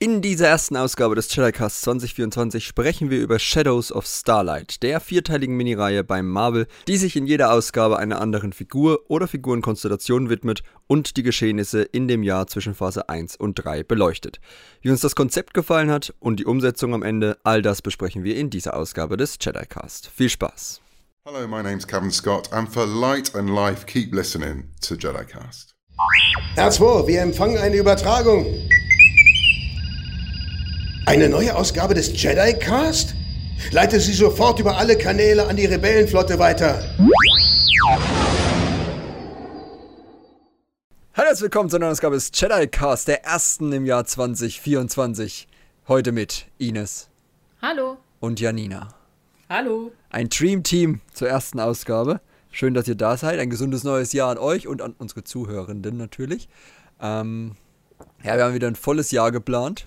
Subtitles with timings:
[0.00, 5.56] In dieser ersten Ausgabe des Jedi-Cast 2024 sprechen wir über Shadows of Starlight, der vierteiligen
[5.56, 11.16] Minireihe beim Marvel, die sich in jeder Ausgabe einer anderen Figur oder Figurenkonstellation widmet und
[11.16, 14.38] die Geschehnisse in dem Jahr zwischen Phase 1 und 3 beleuchtet.
[14.82, 18.36] Wie uns das Konzept gefallen hat und die Umsetzung am Ende, all das besprechen wir
[18.36, 20.12] in dieser Ausgabe des Jedi-Cast.
[20.14, 20.80] Viel Spaß!
[21.24, 25.74] Hello, my name's Kevin Scott, and for light and life, keep listening to Jedi-Cast.
[26.54, 28.46] R2, wir empfangen eine Übertragung.
[31.08, 33.14] Eine neue Ausgabe des Jedi-Cast?
[33.70, 36.84] Leite sie sofort über alle Kanäle an die Rebellenflotte weiter.
[41.14, 45.48] Hallo, herzlich willkommen zu einer neuen Ausgabe des Jedi-Cast, der ersten im Jahr 2024.
[45.88, 47.08] Heute mit Ines.
[47.62, 47.96] Hallo.
[48.20, 48.90] Und Janina.
[49.48, 49.92] Hallo.
[50.10, 52.20] Ein Dream-Team zur ersten Ausgabe.
[52.50, 53.38] Schön, dass ihr da seid.
[53.38, 56.50] Ein gesundes neues Jahr an euch und an unsere Zuhörenden natürlich.
[57.00, 57.52] Ähm,
[58.22, 59.86] ja, wir haben wieder ein volles Jahr geplant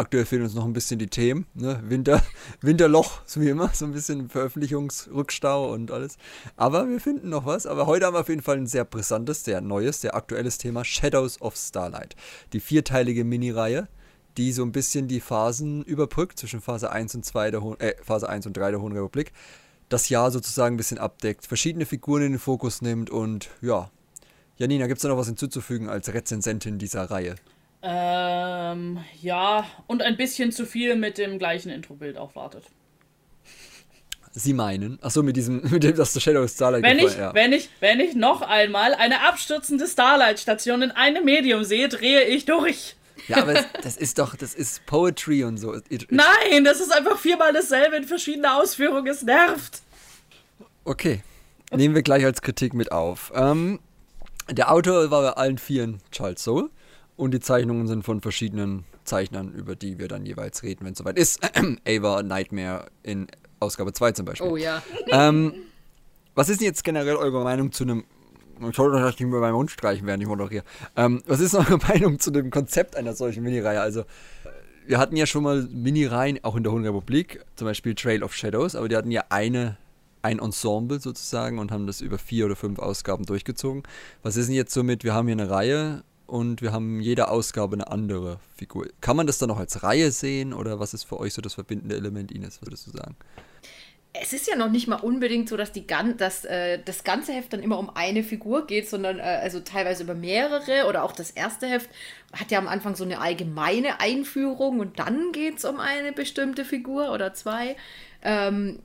[0.00, 1.46] aktuell fehlen uns noch ein bisschen die Themen.
[1.54, 1.80] Ne?
[1.84, 2.22] Winter,
[2.60, 6.16] Winterloch, so wie immer, so ein bisschen Veröffentlichungsrückstau und alles.
[6.56, 7.66] Aber wir finden noch was.
[7.66, 10.84] Aber heute haben wir auf jeden Fall ein sehr brisantes, sehr neues, sehr aktuelles Thema:
[10.84, 12.16] Shadows of Starlight.
[12.52, 13.88] Die vierteilige Minireihe,
[14.36, 17.94] die so ein bisschen die Phasen überbrückt zwischen Phase 1 und 2 der Ho äh,
[18.02, 19.32] Phase 1 und 3 der Hohen Republik.
[19.88, 23.90] Das Jahr sozusagen ein bisschen abdeckt, verschiedene Figuren in den Fokus nimmt und ja.
[24.56, 27.34] Janina, gibt es da noch was hinzuzufügen als Rezensentin dieser Reihe?
[27.82, 32.64] Ähm, ja, und ein bisschen zu viel mit dem gleichen Introbild auch wartet.
[34.32, 34.98] Sie meinen?
[35.02, 37.34] Achso, mit diesem, mit dem, dass der Shadow Starlight wenn ich, ja.
[37.34, 42.44] wenn ich, wenn ich noch einmal eine abstürzende Starlight-Station in einem Medium sehe, drehe ich
[42.44, 42.96] durch.
[43.28, 45.76] Ja, aber das ist doch, das ist Poetry und so.
[46.08, 49.06] Nein, das ist einfach viermal dasselbe in verschiedenen Ausführungen.
[49.06, 49.82] Es nervt.
[50.84, 51.22] Okay.
[51.72, 53.30] Nehmen wir gleich als Kritik mit auf.
[53.34, 53.78] Ähm,
[54.50, 56.70] der Autor war bei allen Vieren Charles Soule.
[57.20, 60.98] Und die Zeichnungen sind von verschiedenen Zeichnern, über die wir dann jeweils reden, wenn es
[61.00, 61.38] soweit ist.
[61.86, 63.26] Ava Nightmare in
[63.58, 64.48] Ausgabe 2 zum Beispiel.
[64.48, 64.82] Oh ja.
[65.08, 65.52] Ähm,
[66.34, 68.04] was ist denn jetzt generell eure Meinung zu einem.
[68.66, 70.64] Ich sollte das nicht mehr meinen Mund streichen, während ich moderiere.
[70.96, 73.82] Ähm, was ist eure Meinung zu dem Konzept einer solchen Minireihe?
[73.82, 74.04] Also,
[74.86, 78.34] wir hatten ja schon mal Minireihen, auch in der Hohen Republik, zum Beispiel Trail of
[78.34, 79.76] Shadows, aber die hatten ja eine,
[80.22, 83.82] ein Ensemble sozusagen und haben das über vier oder fünf Ausgaben durchgezogen.
[84.22, 87.28] Was ist denn jetzt so mit, wir haben hier eine Reihe, und wir haben jede
[87.28, 88.86] Ausgabe eine andere Figur.
[89.00, 91.54] Kann man das dann noch als Reihe sehen oder was ist für euch so das
[91.54, 93.16] verbindende Element, Ines, würdest du sagen?
[94.12, 95.86] Es ist ja noch nicht mal unbedingt so, dass, die,
[96.16, 100.04] dass äh, das ganze Heft dann immer um eine Figur geht, sondern äh, also teilweise
[100.04, 101.90] über mehrere oder auch das erste Heft
[102.32, 106.64] hat ja am Anfang so eine allgemeine Einführung und dann geht es um eine bestimmte
[106.64, 107.76] Figur oder zwei.
[108.22, 108.80] Ähm,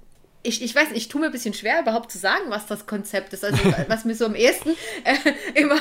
[0.46, 2.86] ich, ich weiß nicht, ich tue mir ein bisschen schwer, überhaupt zu sagen, was das
[2.86, 3.44] Konzept ist.
[3.44, 3.58] Also,
[3.88, 4.70] was mir so am ersten
[5.04, 5.78] äh, immer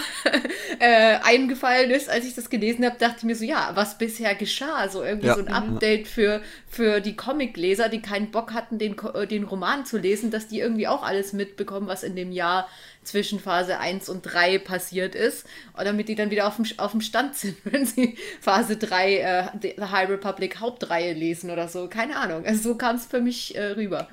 [0.79, 4.35] äh, eingefallen ist, als ich das gelesen habe, dachte ich mir so, ja, was bisher
[4.35, 4.89] geschah.
[4.89, 5.35] So irgendwie ja.
[5.35, 9.85] so ein Update für, für die Comicleser, die keinen Bock hatten, den, äh, den Roman
[9.85, 12.69] zu lesen, dass die irgendwie auch alles mitbekommen, was in dem Jahr
[13.03, 15.47] zwischen Phase 1 und 3 passiert ist.
[15.77, 19.17] Und damit die dann wieder auf dem, auf dem Stand sind, wenn sie Phase 3
[19.17, 21.89] äh, The High Republic Hauptreihe lesen oder so.
[21.89, 22.45] Keine Ahnung.
[22.47, 24.09] Also so kam es für mich äh, rüber.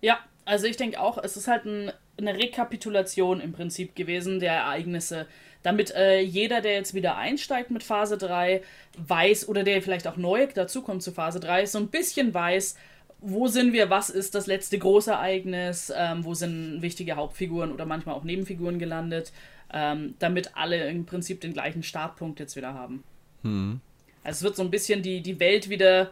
[0.00, 4.54] Ja, also ich denke auch, es ist halt ein, eine Rekapitulation im Prinzip gewesen der
[4.54, 5.26] Ereignisse,
[5.62, 8.62] damit äh, jeder, der jetzt wieder einsteigt mit Phase 3,
[8.96, 12.76] weiß, oder der vielleicht auch neu dazukommt zu Phase 3, so ein bisschen weiß,
[13.20, 18.14] wo sind wir, was ist das letzte Großereignis, ähm, wo sind wichtige Hauptfiguren oder manchmal
[18.14, 19.32] auch Nebenfiguren gelandet,
[19.72, 23.04] ähm, damit alle im Prinzip den gleichen Startpunkt jetzt wieder haben.
[23.42, 23.80] Hm.
[24.24, 26.10] Also es wird so ein bisschen die, die Welt wieder,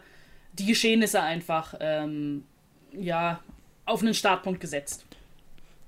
[0.53, 2.43] die Geschehnisse einfach ähm,
[2.93, 3.39] ja,
[3.89, 5.05] auf einen Startpunkt gesetzt.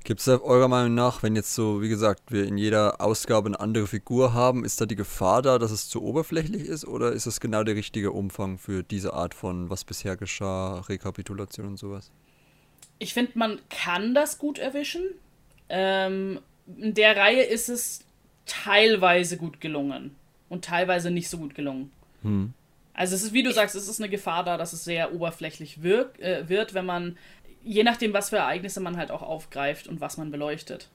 [0.04, 3.48] Gibt es da eurer Meinung nach, wenn jetzt so, wie gesagt, wir in jeder Ausgabe
[3.48, 7.12] eine andere Figur haben, ist da die Gefahr da, dass es zu oberflächlich ist oder
[7.12, 11.78] ist es genau der richtige Umfang für diese Art von, was bisher geschah, Rekapitulation und
[11.78, 12.12] sowas?
[12.98, 15.04] Ich finde, man kann das gut erwischen.
[15.70, 18.04] Ähm, in der Reihe ist es
[18.48, 20.16] teilweise gut gelungen
[20.50, 21.92] und teilweise nicht so gut gelungen.
[22.24, 22.54] Hm.
[22.94, 25.82] Also es ist, wie du sagst, es ist eine Gefahr da, dass es sehr oberflächlich
[25.82, 27.18] wirk, äh, wird, wenn man
[27.64, 30.90] je nachdem, was für Ereignisse man halt auch aufgreift und was man beleuchtet.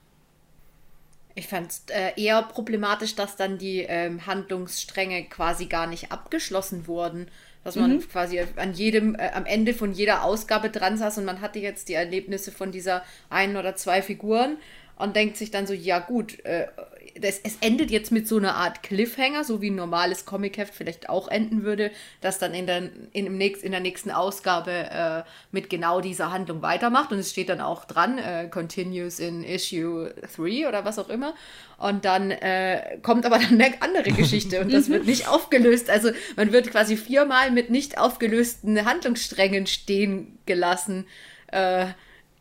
[1.35, 6.87] Ich fand es äh, eher problematisch, dass dann die ähm, Handlungsstränge quasi gar nicht abgeschlossen
[6.87, 7.29] wurden.
[7.63, 8.07] Dass man mhm.
[8.07, 11.89] quasi an jedem, äh, am Ende von jeder Ausgabe dran saß und man hatte jetzt
[11.89, 14.57] die Erlebnisse von dieser einen oder zwei Figuren
[14.97, 16.67] und denkt sich dann so, ja gut, äh,
[17.19, 21.09] das, es endet jetzt mit so einer Art Cliffhanger, so wie ein normales Comicheft vielleicht
[21.09, 21.91] auch enden würde,
[22.21, 26.61] das dann in der, in, nächst, in der nächsten Ausgabe äh, mit genau dieser Handlung
[26.61, 27.11] weitermacht.
[27.11, 31.33] Und es steht dann auch dran, äh, continues in Issue 3 oder was auch immer.
[31.77, 35.89] Und dann äh, kommt aber dann eine andere Geschichte und das wird nicht aufgelöst.
[35.89, 41.07] Also man wird quasi viermal mit nicht aufgelösten Handlungssträngen stehen gelassen.
[41.47, 41.87] Äh,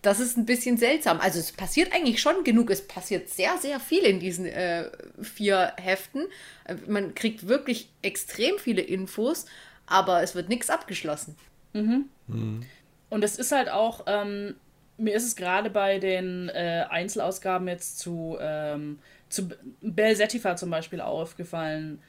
[0.07, 1.21] das ist ein bisschen seltsam.
[1.21, 2.71] Also es passiert eigentlich schon genug.
[2.71, 4.89] Es passiert sehr, sehr viel in diesen äh,
[5.21, 6.27] vier Heften.
[6.65, 9.47] Äh, man kriegt wirklich extrem viele Infos,
[9.85, 11.35] aber es wird nichts abgeschlossen.
[11.73, 12.05] Mhm.
[12.29, 12.63] Mhm.
[13.09, 14.55] Und es ist halt auch, ähm,
[14.97, 19.49] mir ist es gerade bei den äh, Einzelausgaben jetzt zu, ähm, zu
[19.81, 22.01] Bell Setifa zum Beispiel aufgefallen.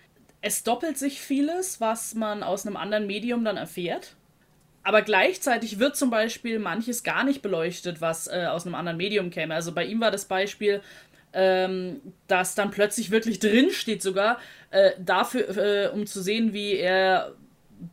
[0.41, 4.15] Es doppelt sich vieles, was man aus einem anderen Medium dann erfährt.
[4.87, 9.31] Aber gleichzeitig wird zum Beispiel manches gar nicht beleuchtet, was äh, aus einem anderen Medium
[9.31, 9.53] käme.
[9.53, 10.79] Also bei ihm war das Beispiel,
[11.33, 11.99] ähm,
[12.29, 14.39] dass dann plötzlich wirklich drin steht sogar,
[14.71, 17.33] äh, dafür, äh, um zu sehen, wie er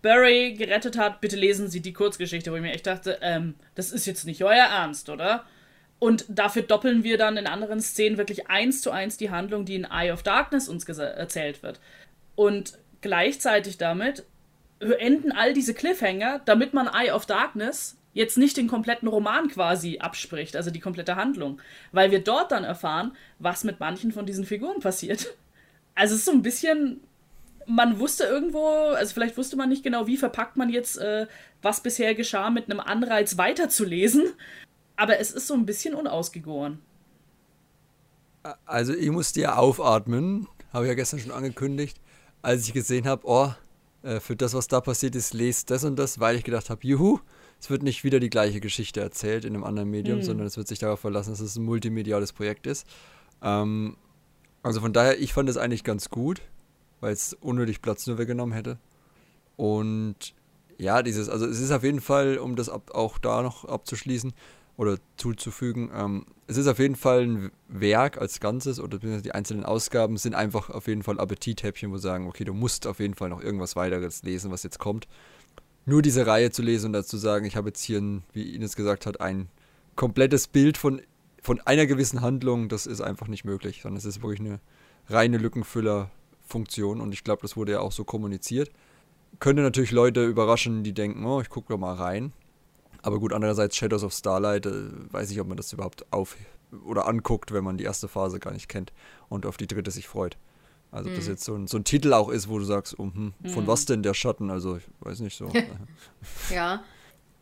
[0.02, 3.90] Barry gerettet hat, bitte lesen Sie die Kurzgeschichte, wo ich mir echt dachte, ähm, das
[3.90, 5.44] ist jetzt nicht euer Ernst, oder?
[5.99, 9.75] Und dafür doppeln wir dann in anderen Szenen wirklich eins zu eins die Handlung, die
[9.75, 11.81] in Eye of Darkness uns erzählt wird.
[12.37, 14.23] Und gleichzeitig damit
[14.81, 19.99] enden all diese Cliffhanger, damit man Eye of Darkness jetzt nicht den kompletten Roman quasi
[19.99, 21.61] abspricht, also die komplette Handlung,
[21.93, 25.26] weil wir dort dann erfahren, was mit manchen von diesen Figuren passiert.
[25.97, 27.03] Also es ist so ein bisschen,
[27.69, 31.29] man wusste irgendwo, also vielleicht wusste man nicht genau, wie verpackt man jetzt, äh,
[31.62, 34.32] was bisher geschah, mit einem Anreiz weiterzulesen,
[34.97, 36.81] aber es ist so ein bisschen unausgegoren.
[38.67, 42.00] Also ich musste ja aufatmen, habe ich ja gestern schon angekündigt,
[42.43, 43.53] als ich gesehen habe, oh,
[44.04, 46.86] äh, für das, was da passiert ist, lest das und das, weil ich gedacht habe,
[46.86, 47.20] juhu,
[47.58, 50.22] es wird nicht wieder die gleiche Geschichte erzählt in einem anderen Medium, mhm.
[50.22, 52.86] sondern es wird sich darauf verlassen, dass es ein multimediales Projekt ist.
[53.42, 53.96] Ähm,
[54.62, 56.42] also von daher, ich fand es eigentlich ganz gut,
[57.00, 58.78] weil es unnötig Platz nur weggenommen hätte.
[59.56, 60.34] Und
[60.78, 64.34] ja, dieses, also es ist auf jeden Fall, um das ab, auch da noch abzuschließen,
[64.76, 65.91] oder zuzufügen.
[65.94, 70.35] Ähm, es ist auf jeden Fall ein Werk als Ganzes oder die einzelnen Ausgaben sind
[70.35, 73.76] einfach auf jeden Fall Appetithäppchen, wo sagen, okay, du musst auf jeden Fall noch irgendwas
[73.76, 75.06] weiteres lesen, was jetzt kommt.
[75.87, 78.75] Nur diese Reihe zu lesen und dazu sagen, ich habe jetzt hier, ein, wie Ines
[78.75, 79.49] gesagt hat, ein
[79.97, 81.00] komplettes Bild von,
[81.43, 84.61] von einer gewissen Handlung, das ist einfach nicht möglich, sondern es ist wirklich eine
[85.09, 88.71] reine Lückenfüller-Funktion und ich glaube, das wurde ja auch so kommuniziert.
[89.41, 92.32] Könnte natürlich Leute überraschen, die denken, oh, ich gucke da mal rein.
[93.04, 94.72] Aber gut, andererseits Shadows of Starlight, äh,
[95.12, 96.36] weiß ich, ob man das überhaupt auf
[96.86, 98.94] oder anguckt, wenn man die erste Phase gar nicht kennt
[99.28, 100.38] und auf die dritte sich freut.
[100.90, 101.30] Also, ob das mhm.
[101.30, 103.66] jetzt so ein, so ein Titel auch ist, wo du sagst, oh, hm, von mhm.
[103.66, 104.50] was denn der Schatten?
[104.50, 105.52] Also, ich weiß nicht so.
[106.50, 106.82] ja.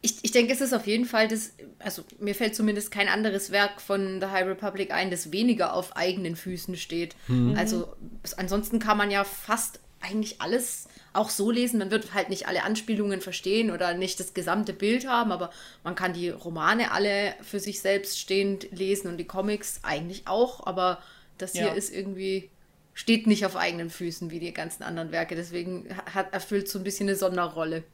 [0.01, 3.53] Ich, ich denke, es ist auf jeden Fall das, also mir fällt zumindest kein anderes
[3.53, 7.15] Werk von The High Republic ein, das weniger auf eigenen Füßen steht.
[7.29, 7.55] Mhm.
[7.57, 7.95] Also
[8.37, 11.79] ansonsten kann man ja fast eigentlich alles auch so lesen.
[11.79, 15.51] Man wird halt nicht alle Anspielungen verstehen oder nicht das gesamte Bild haben, aber
[15.85, 20.67] man kann die Romane alle für sich selbst stehend lesen und die Comics eigentlich auch.
[20.67, 20.99] Aber
[21.39, 21.73] das hier ja.
[21.73, 22.51] ist irgendwie,
[22.95, 25.35] steht nicht auf eigenen Füßen wie die ganzen anderen Werke.
[25.35, 27.85] Deswegen hat, erfüllt so ein bisschen eine Sonderrolle.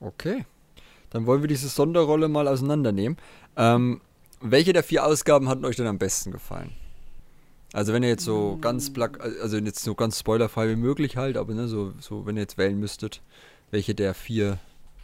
[0.00, 0.44] Okay.
[1.10, 3.16] Dann wollen wir diese Sonderrolle mal auseinandernehmen.
[3.56, 4.00] Ähm,
[4.40, 6.72] welche der vier Ausgaben hat euch denn am besten gefallen?
[7.76, 11.36] Also wenn ihr jetzt so ganz plack, also jetzt so ganz spoilerfrei wie möglich halt,
[11.36, 13.20] aber ne, so, so wenn ihr jetzt wählen müsstet,
[13.70, 14.58] welche der vier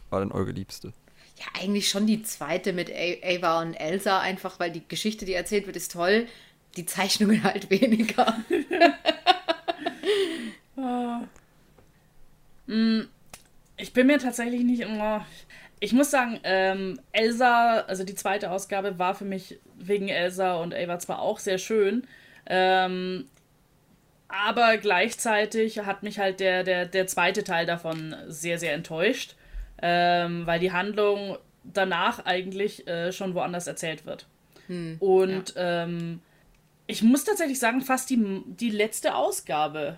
[0.09, 0.91] war denn eure Liebste?
[1.37, 5.67] Ja, eigentlich schon die zweite mit Ava und Elsa, einfach weil die Geschichte, die erzählt
[5.67, 6.25] wird, ist toll.
[6.75, 8.43] Die Zeichnungen halt weniger.
[13.77, 15.27] ich bin mir tatsächlich nicht immer.
[15.79, 20.73] Ich muss sagen, ähm, Elsa, also die zweite Ausgabe war für mich wegen Elsa und
[20.73, 22.07] Ava zwar auch sehr schön,
[22.45, 23.25] ähm,
[24.27, 29.35] aber gleichzeitig hat mich halt der, der, der zweite Teil davon sehr, sehr enttäuscht,
[29.81, 34.25] ähm, weil die Handlung danach eigentlich äh, schon woanders erzählt wird.
[34.67, 35.83] Hm, Und ja.
[35.83, 36.21] ähm,
[36.87, 39.97] ich muss tatsächlich sagen, fast die, die letzte Ausgabe,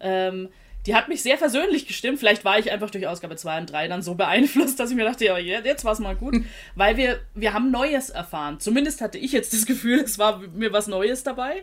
[0.00, 0.48] ähm,
[0.86, 2.18] die hat mich sehr versöhnlich gestimmt.
[2.18, 5.04] Vielleicht war ich einfach durch Ausgabe 2 und 3 dann so beeinflusst, dass ich mir
[5.04, 6.36] dachte, ja, jetzt war es mal gut.
[6.74, 8.58] weil wir, wir haben Neues erfahren.
[8.58, 11.62] Zumindest hatte ich jetzt das Gefühl, es war mir was Neues dabei.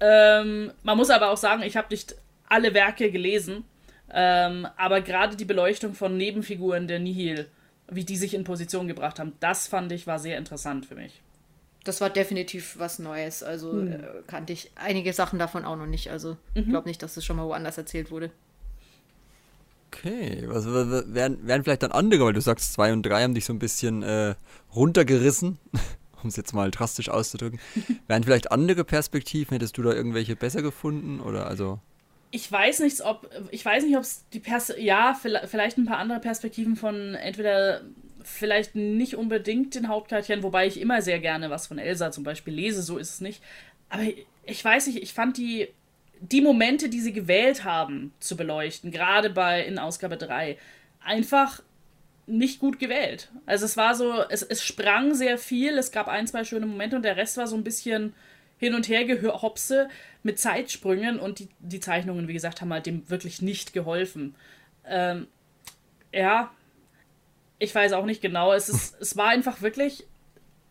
[0.00, 2.14] Ähm, man muss aber auch sagen, ich habe nicht
[2.48, 3.64] alle Werke gelesen,
[4.12, 7.48] ähm, aber gerade die Beleuchtung von Nebenfiguren der Nihil,
[7.88, 11.20] wie die sich in Position gebracht haben, das fand ich war sehr interessant für mich.
[11.84, 13.42] Das war definitiv was Neues.
[13.42, 13.92] Also hm.
[13.92, 16.10] äh, kannte ich einige Sachen davon auch noch nicht.
[16.10, 16.70] Also ich mhm.
[16.70, 18.30] glaube nicht, dass das schon mal woanders erzählt wurde.
[19.96, 23.44] Okay, was wären, wären vielleicht dann andere, weil du sagst, zwei und drei haben dich
[23.44, 24.34] so ein bisschen äh,
[24.74, 25.58] runtergerissen
[26.24, 27.60] um es jetzt mal drastisch auszudrücken.
[28.08, 31.20] Wären vielleicht andere Perspektiven, hättest du da irgendwelche besser gefunden?
[31.20, 31.78] Oder also.
[32.30, 35.98] Ich weiß nicht, ob ich weiß nicht, ob es die Pers ja vielleicht ein paar
[35.98, 37.82] andere Perspektiven von entweder
[38.24, 42.54] vielleicht nicht unbedingt den Hauptcharakteren, wobei ich immer sehr gerne was von Elsa zum Beispiel
[42.54, 43.42] lese, so ist es nicht.
[43.90, 44.02] Aber
[44.44, 45.68] ich weiß nicht, ich fand die
[46.30, 50.58] die Momente, die sie gewählt haben, zu beleuchten, gerade bei in Ausgabe 3,
[51.00, 51.62] einfach
[52.26, 53.30] nicht gut gewählt.
[53.44, 56.96] Also es war so, es, es sprang sehr viel, es gab ein, zwei schöne Momente
[56.96, 58.14] und der Rest war so ein bisschen
[58.56, 59.88] hin und her gehopse
[60.22, 64.34] mit Zeitsprüngen und die, die Zeichnungen, wie gesagt, haben halt dem wirklich nicht geholfen.
[64.86, 65.26] Ähm,
[66.12, 66.50] ja,
[67.58, 68.54] ich weiß auch nicht genau.
[68.54, 70.06] Es, ist, es war einfach wirklich,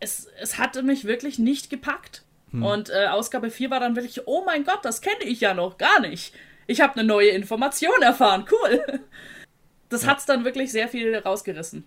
[0.00, 2.23] es, es hatte mich wirklich nicht gepackt.
[2.54, 2.62] Hm.
[2.62, 5.76] Und äh, Ausgabe 4 war dann wirklich, oh mein Gott, das kenne ich ja noch
[5.76, 6.32] gar nicht.
[6.68, 8.84] Ich habe eine neue Information erfahren, cool.
[9.90, 10.16] Das ja.
[10.16, 11.84] es dann wirklich sehr viel rausgerissen.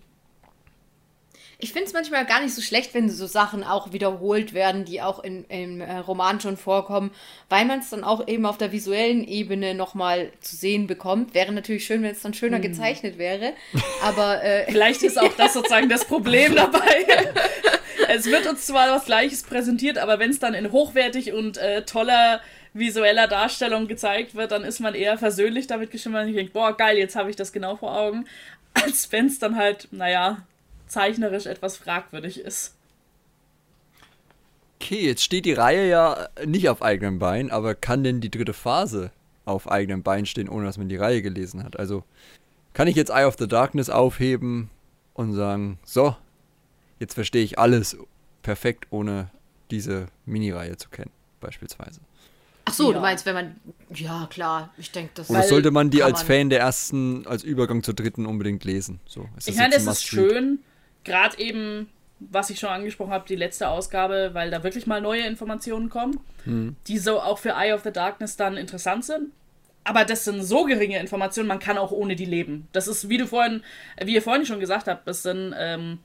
[1.60, 5.02] Ich finde es manchmal gar nicht so schlecht, wenn so Sachen auch wiederholt werden, die
[5.02, 7.10] auch in, im äh, Roman schon vorkommen,
[7.48, 11.34] weil man es dann auch eben auf der visuellen Ebene nochmal zu sehen bekommt.
[11.34, 12.62] Wäre natürlich schön, wenn es dann schöner hm.
[12.62, 13.54] gezeichnet wäre.
[14.04, 17.06] Aber äh, vielleicht ist auch das sozusagen das Problem dabei.
[18.06, 21.84] es wird uns zwar was Gleiches präsentiert, aber wenn es dann in hochwertig und äh,
[21.84, 22.40] toller
[22.72, 26.98] visueller Darstellung gezeigt wird, dann ist man eher versöhnlich damit gestimmt, und denkt, boah, geil,
[26.98, 28.26] jetzt habe ich das genau vor Augen,
[28.74, 30.42] als wenn es dann halt, naja,
[30.88, 32.74] zeichnerisch etwas fragwürdig ist.
[34.80, 38.52] Okay, jetzt steht die Reihe ja nicht auf eigenen Beinen, aber kann denn die dritte
[38.52, 39.10] Phase
[39.44, 41.78] auf eigenen Beinen stehen, ohne dass man die Reihe gelesen hat?
[41.78, 42.04] Also
[42.74, 44.70] kann ich jetzt Eye of the Darkness aufheben
[45.14, 46.14] und sagen, so,
[47.00, 47.96] jetzt verstehe ich alles
[48.42, 49.30] perfekt, ohne
[49.70, 52.00] diese Mini-Reihe zu kennen, beispielsweise.
[52.64, 52.94] Ach so, ja.
[52.94, 53.56] du meinst, wenn man.
[53.94, 57.42] Ja, klar, ich denke, das Oder sollte man die als man Fan der ersten, als
[57.42, 59.00] Übergang zur dritten unbedingt lesen?
[59.06, 60.58] So, ich meine, das ist schön,
[61.08, 61.88] gerade eben,
[62.20, 66.20] was ich schon angesprochen habe, die letzte Ausgabe, weil da wirklich mal neue Informationen kommen,
[66.44, 66.76] hm.
[66.86, 69.32] die so auch für Eye of the Darkness dann interessant sind.
[69.84, 72.68] Aber das sind so geringe Informationen, man kann auch ohne die leben.
[72.72, 73.62] Das ist, wie du vorhin,
[74.02, 76.00] wie ihr vorhin schon gesagt habt, das sind, ähm,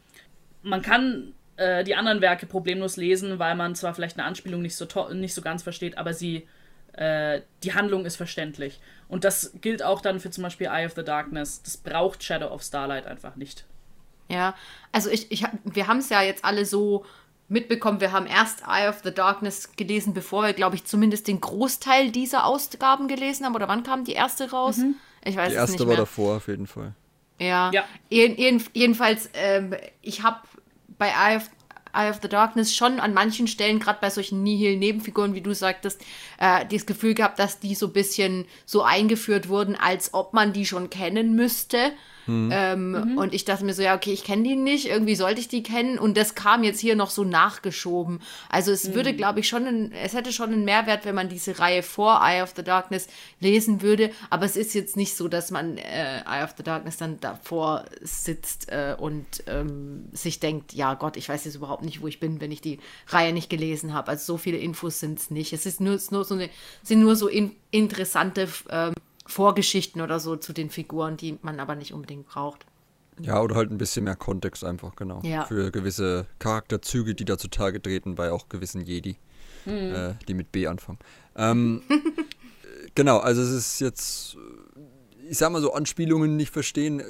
[0.62, 4.76] man kann äh, die anderen Werke problemlos lesen, weil man zwar vielleicht eine Anspielung nicht
[4.76, 6.48] so, nicht so ganz versteht, aber sie,
[6.94, 8.80] äh, die Handlung ist verständlich.
[9.10, 11.62] Und das gilt auch dann für zum Beispiel Eye of the Darkness.
[11.62, 13.66] Das braucht Shadow of Starlight einfach nicht.
[14.30, 14.56] Ja,
[14.92, 17.06] also ich, ich, wir haben es ja jetzt alle so
[17.50, 18.02] mitbekommen.
[18.02, 22.12] Wir haben erst Eye of the Darkness gelesen, bevor wir, glaube ich, zumindest den Großteil
[22.12, 23.56] dieser Ausgaben gelesen haben.
[23.56, 24.78] Oder wann kam die erste raus?
[24.78, 24.96] Mhm.
[25.24, 25.90] Ich weiß die erste es nicht mehr.
[25.90, 26.94] war davor, auf jeden Fall.
[27.40, 27.72] Ja.
[27.72, 27.84] ja.
[28.10, 30.40] Jeden, jedenfalls, ähm, ich habe
[30.98, 31.50] bei Eye of,
[31.94, 36.02] Eye of the Darkness schon an manchen Stellen, gerade bei solchen Nihil-Nebenfiguren, wie du sagtest,
[36.40, 40.54] äh, das Gefühl gehabt, dass die so ein bisschen so eingeführt wurden, als ob man
[40.54, 41.92] die schon kennen müsste.
[42.28, 42.50] Mhm.
[42.54, 43.18] Ähm, mhm.
[43.18, 45.64] Und ich dachte mir so, ja, okay, ich kenne die nicht, irgendwie sollte ich die
[45.64, 45.98] kennen.
[45.98, 48.20] Und das kam jetzt hier noch so nachgeschoben.
[48.50, 48.96] Also es mhm.
[48.96, 52.22] würde, glaube ich, schon, ein, es hätte schon einen Mehrwert, wenn man diese Reihe vor
[52.24, 53.08] Eye of the Darkness
[53.40, 54.12] lesen würde.
[54.30, 57.86] Aber es ist jetzt nicht so, dass man äh, Eye of the Darkness dann davor
[58.02, 62.20] sitzt äh, und ähm, sich denkt, ja Gott, ich weiß jetzt überhaupt nicht, wo ich
[62.20, 64.10] bin, wenn ich die Reihe nicht gelesen habe.
[64.10, 65.54] Also so viele Infos sind es nicht.
[65.54, 66.50] Es ist nur, nur so eine,
[66.84, 68.94] sind nur so in, interessante ähm,
[69.34, 72.66] Vorgeschichten oder so zu den Figuren, die man aber nicht unbedingt braucht.
[73.20, 75.22] Ja, oder halt ein bisschen mehr Kontext einfach, genau.
[75.24, 75.46] Ja.
[75.46, 79.18] Für gewisse Charakterzüge, die da zutage treten bei auch gewissen Jedi,
[79.66, 79.94] mhm.
[79.94, 81.00] äh, die mit B anfangen.
[81.36, 81.84] Ähm,
[82.96, 84.38] genau, also es ist jetzt,
[85.30, 87.04] ich sag mal so, Anspielungen nicht verstehen,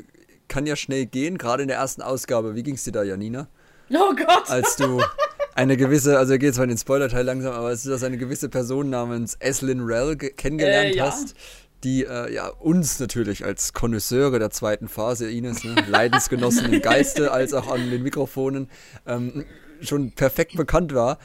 [0.47, 2.55] kann ja schnell gehen, gerade in der ersten Ausgabe.
[2.55, 3.47] Wie ging es dir da, Janina?
[3.89, 4.49] Oh Gott!
[4.49, 5.01] Als du
[5.55, 8.49] eine gewisse, also geht zwar in den Spoiler-Teil langsam, aber es ist, dass eine gewisse
[8.49, 11.05] Person namens Eslin Rell kennengelernt äh, ja.
[11.05, 11.35] hast
[11.83, 17.31] die äh, ja uns natürlich als Konnoisseure der zweiten Phase, Ines, ne, Leidensgenossen im Geiste
[17.31, 18.69] als auch an den Mikrofonen,
[19.05, 19.45] ähm,
[19.81, 21.19] schon perfekt bekannt war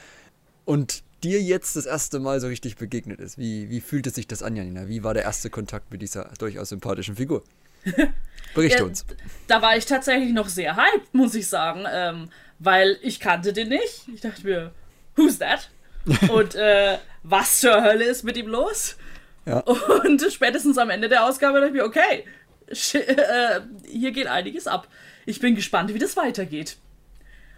[0.65, 3.37] und dir jetzt das erste Mal so richtig begegnet ist.
[3.37, 4.87] Wie, wie fühlte sich das an, Janina?
[4.87, 7.43] Wie war der erste Kontakt mit dieser durchaus sympathischen Figur?
[8.55, 9.05] Berichte ja, uns.
[9.47, 13.69] Da war ich tatsächlich noch sehr hyped, muss ich sagen, ähm, weil ich kannte den
[13.69, 14.07] nicht.
[14.13, 14.71] Ich dachte mir,
[15.15, 15.69] who's that?
[16.29, 18.97] Und äh, was zur Hölle ist mit ihm los?
[19.45, 19.59] Ja.
[20.05, 22.25] Und spätestens am Ende der Ausgabe dachte ich mir, okay,
[22.69, 24.87] äh, hier geht einiges ab.
[25.25, 26.77] Ich bin gespannt, wie das weitergeht.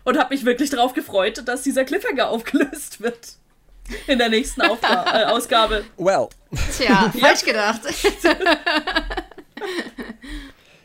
[0.03, 3.33] Und habe mich wirklich darauf gefreut, dass dieser Cliffhanger aufgelöst wird.
[4.07, 5.83] In der nächsten Aufga äh, Ausgabe.
[5.97, 6.27] Well.
[6.77, 7.81] Tja, falsch gedacht.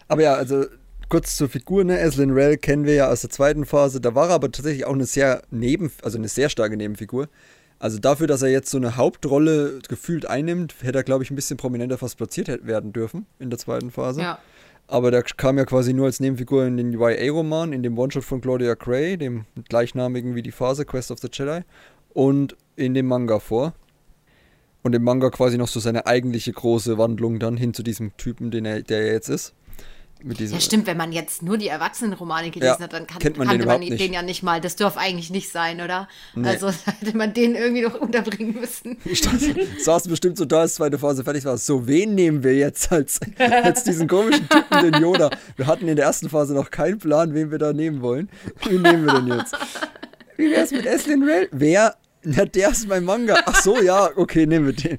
[0.09, 0.67] aber ja, also
[1.09, 1.99] kurz zur Figur, ne?
[2.01, 4.01] Eslin Rell kennen wir ja aus der zweiten Phase.
[4.01, 7.29] Da war er aber tatsächlich auch eine sehr neben, also eine sehr starke Nebenfigur.
[7.79, 11.37] Also dafür, dass er jetzt so eine Hauptrolle gefühlt einnimmt, hätte er, glaube ich, ein
[11.37, 14.23] bisschen prominenter fast platziert werden dürfen in der zweiten Phase.
[14.23, 14.39] Ja.
[14.89, 18.41] aber der kam ja quasi nur als Nebenfigur in den YA-Roman, in dem One-Shot von
[18.41, 21.63] Claudia Gray, dem gleichnamigen wie die Phase Quest of the Jedi,
[22.15, 23.75] und in dem Manga vor.
[24.83, 28.53] Und im Manga quasi noch so seine eigentliche große Wandlung dann hin zu diesem Typen,
[28.53, 29.53] den er, der er jetzt ist.
[30.23, 33.19] Mit diesem, ja, stimmt, wenn man jetzt nur die Erwachsenenromane gelesen ja, hat, dann kann,
[33.19, 34.13] kennt man kannte den man den nicht.
[34.15, 34.61] ja nicht mal.
[34.63, 36.09] Das dürfte eigentlich nicht sein, oder?
[36.35, 36.49] Nee.
[36.49, 36.71] Also
[37.01, 38.99] hätte man den irgendwie noch unterbringen müssen.
[39.07, 39.23] Ich
[39.85, 41.59] saß bestimmt so da, als zweite Phase fertig war.
[41.59, 45.31] So, wen nehmen wir jetzt als, als diesen komischen Typen, den Yoda?
[45.57, 48.29] Wir hatten in der ersten Phase noch keinen Plan, wen wir da nehmen wollen.
[48.65, 49.55] Wen nehmen wir denn jetzt?
[50.37, 51.49] Wie wär's mit Eslin Rel?
[51.53, 51.97] Wer?
[52.23, 53.37] Na, der ist mein Manga.
[53.47, 54.99] Ach so, ja, okay, nehmen wir den.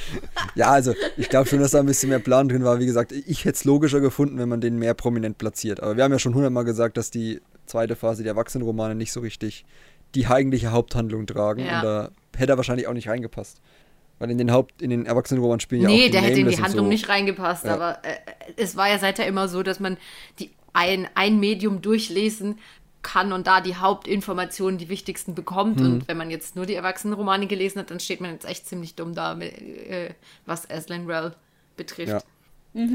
[0.54, 2.78] ja, also ich glaube schon, dass da ein bisschen mehr Plan drin war.
[2.80, 5.80] Wie gesagt, ich hätte es logischer gefunden, wenn man den mehr prominent platziert.
[5.80, 9.20] Aber wir haben ja schon hundertmal gesagt, dass die zweite Phase, die Erwachsenenromane, nicht so
[9.20, 9.64] richtig
[10.14, 11.64] die eigentliche Haupthandlung tragen.
[11.64, 11.78] Ja.
[11.78, 13.60] Und da hätte er wahrscheinlich auch nicht reingepasst.
[14.18, 16.48] Weil in den Haupt, in den Erwachsenenromanen spielen ja auch Nee, die der hätte in
[16.48, 16.90] die Handlung so.
[16.90, 17.74] nicht reingepasst, Ja.
[17.74, 18.16] aber äh,
[18.56, 19.96] es war ja seither immer so, dass man
[20.38, 22.58] die ein, ein Medium durchlesen
[23.02, 25.80] kann und da die Hauptinformationen, die wichtigsten bekommt.
[25.80, 25.86] Mhm.
[25.86, 28.94] Und wenn man jetzt nur die Erwachsenenromane gelesen hat, dann steht man jetzt echt ziemlich
[28.94, 30.14] dumm da, äh,
[30.46, 31.34] was Aslan Rell
[31.76, 32.24] betrifft.
[32.74, 32.86] Ja.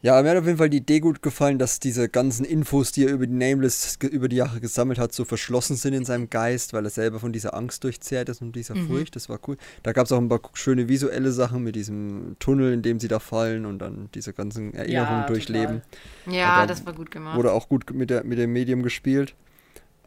[0.00, 3.04] Ja, mir hat auf jeden Fall die Idee gut gefallen, dass diese ganzen Infos, die
[3.04, 6.72] er über die Nameless über die Jahre gesammelt hat, so verschlossen sind in seinem Geist,
[6.72, 9.16] weil er selber von dieser Angst durchzehrt ist und dieser Furcht.
[9.16, 9.56] Das war cool.
[9.82, 13.08] Da gab es auch ein paar schöne visuelle Sachen mit diesem Tunnel, in dem sie
[13.08, 15.82] da fallen und dann diese ganzen Erinnerungen Ja, durchleben.
[16.26, 17.36] Ja, das war gut gemacht.
[17.36, 19.34] Wurde auch gut mit, der, mit dem Medium gespielt.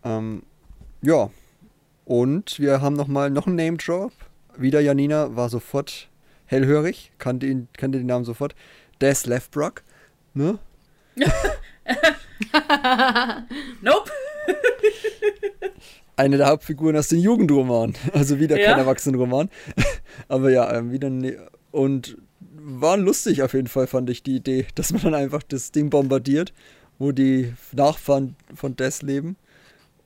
[0.05, 0.43] Ähm,
[1.01, 1.29] ja.
[2.05, 4.13] Und wir haben nochmal noch einen Name-Drop.
[4.57, 6.09] Wieder Janina war sofort
[6.45, 8.55] hellhörig, kannte, ihn, kannte den Namen sofort.
[9.01, 9.83] Des Lefbrock.
[10.33, 10.59] Ne?
[13.81, 14.11] Nope.
[16.15, 17.95] Eine der Hauptfiguren aus den Jugendromanen.
[18.13, 18.71] Also wieder Ja.
[18.71, 19.49] kein Erwachsenenroman.
[20.27, 21.09] Aber ja, ähm, wieder.
[21.09, 21.37] Ne
[21.71, 22.17] und
[22.53, 25.89] war lustig auf jeden Fall, fand ich die Idee, dass man dann einfach das Ding
[25.89, 26.53] bombardiert,
[26.99, 29.37] wo die Nachfahren von Des leben.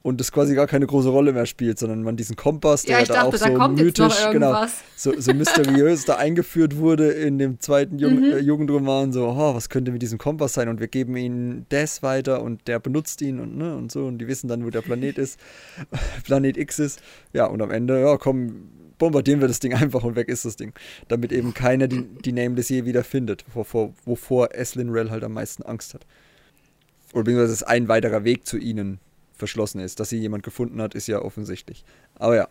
[0.05, 3.01] Und das quasi gar keine große Rolle mehr spielt, sondern man diesen Kompass, der Ja,
[3.01, 7.09] ich da dachte, auch da so kommt mythisch, genau, so, so mysteriös da eingeführt wurde
[7.09, 8.23] in dem zweiten Jung Mhm.
[8.25, 10.69] äh, Jugendroman, so, oh, was könnte mit diesem Kompass sein?
[10.69, 14.19] Und wir geben ihnen Des weiter und der benutzt ihn und, ne, und so und
[14.19, 15.39] die wissen dann, wo der Planet ist,
[16.23, 17.01] Planet X ist.
[17.33, 18.69] Ja, und am Ende, ja, komm,
[18.99, 20.73] bombardieren wir das Ding einfach und weg ist das Ding.
[21.07, 25.33] Damit eben keiner die, die Nameless je wieder findet, wovor, wovor Eslin Rell halt am
[25.33, 26.05] meisten Angst hat.
[27.13, 28.99] Oder beziehungsweise es ein weiterer Weg zu ihnen
[29.35, 29.99] verschlossen ist.
[29.99, 31.83] Dass sie jemand gefunden hat, ist ja offensichtlich.
[32.15, 32.47] Aber ja,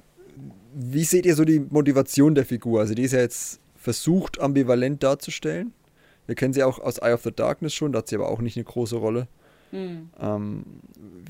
[0.74, 2.80] wie seht ihr so die Motivation der Figur?
[2.80, 5.72] Also die ist ja jetzt versucht, ambivalent darzustellen.
[6.26, 8.40] Wir kennen sie auch aus Eye of the Darkness schon, da hat sie aber auch
[8.40, 9.28] nicht eine große Rolle.
[9.70, 10.08] Hm.
[10.18, 10.64] Ähm,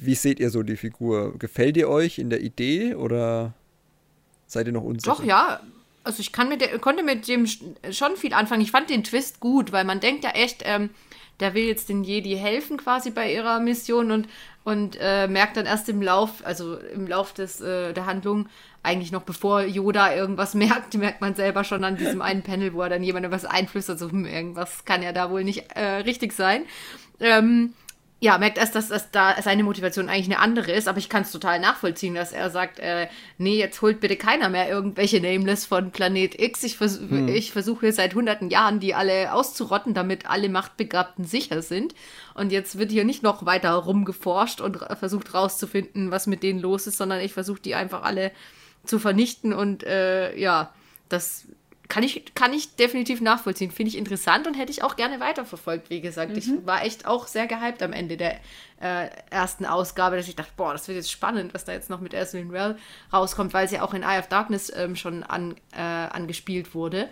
[0.01, 1.37] wie seht ihr so die Figur?
[1.39, 3.55] Gefällt ihr euch in der Idee oder
[4.47, 5.15] seid ihr noch unsicher?
[5.17, 5.61] Doch, ja.
[6.05, 8.61] Also ich kann mit der, konnte mit dem sch- schon viel anfangen.
[8.61, 10.91] Ich fand den Twist gut, weil man denkt ja echt, ähm,
[11.41, 14.29] der will jetzt den Jedi helfen quasi bei ihrer Mission und,
[14.65, 18.49] und äh, merkt dann erst im Lauf, also im Lauf des, äh, der Handlung,
[18.83, 22.83] eigentlich noch bevor Yoda irgendwas merkt, merkt man selber schon an diesem einen Panel, wo
[22.83, 26.33] er dann jemandem was einflüstert, so hm, irgendwas kann ja da wohl nicht äh, richtig
[26.33, 26.65] sein.
[27.21, 27.75] Ähm,
[28.25, 31.25] ja, merkt erst, dass, dass da seine Motivation eigentlich eine andere ist, aber ich kann
[31.25, 35.67] es total nachvollziehen, dass er sagt, äh, nee, jetzt holt bitte keiner mehr irgendwelche Nameless
[35.67, 36.63] von Planet X.
[36.65, 41.95] Ich, vers ich versuche seit hunderten Jahren, die alle auszurotten, damit alle Machtbegabten sicher sind.
[42.33, 46.87] Und jetzt wird hier nicht noch weiter rumgeforscht und versucht rauszufinden, was mit denen los
[46.87, 48.33] ist, sondern ich versuche die einfach alle
[48.87, 50.73] zu vernichten und äh, ja,
[51.11, 51.45] das
[51.89, 53.71] kann ich, kann ich definitiv nachvollziehen.
[53.71, 56.37] Finde ich interessant und hätte ich auch gerne weiterverfolgt, wie gesagt.
[56.37, 58.41] Ich war echt auch sehr gehypt am Ende der
[58.81, 62.01] äh, ersten Ausgabe, dass ich dachte, boah, das wird jetzt spannend, was da jetzt noch
[62.01, 62.77] mit Ashley Well
[63.13, 67.11] rauskommt, weil sie auch in Eye of Darkness ähm, schon an, äh, angespielt wurde.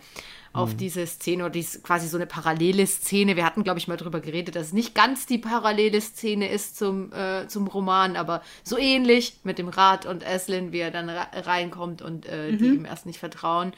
[0.54, 3.36] Auf diese Szene oder die ist quasi so eine parallele Szene.
[3.36, 6.76] Wir hatten, glaube ich, mal drüber geredet, dass es nicht ganz die parallele Szene ist
[6.76, 11.08] zum, äh, zum Roman, aber so ähnlich mit dem Rat und Eslin, wie er dann
[11.08, 13.72] re reinkommt und äh, die ihm erst nicht vertrauen.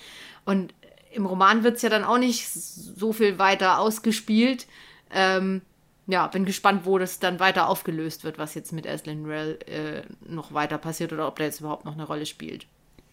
[0.44, 0.74] Und
[1.14, 4.66] im Roman wird es ja dann auch nicht so viel weiter ausgespielt.
[5.12, 5.62] Ähm,
[6.06, 10.02] ja, bin gespannt, wo das dann weiter aufgelöst wird, was jetzt mit Aslan Rell äh,
[10.30, 12.66] noch weiter passiert oder ob der jetzt überhaupt noch eine Rolle spielt.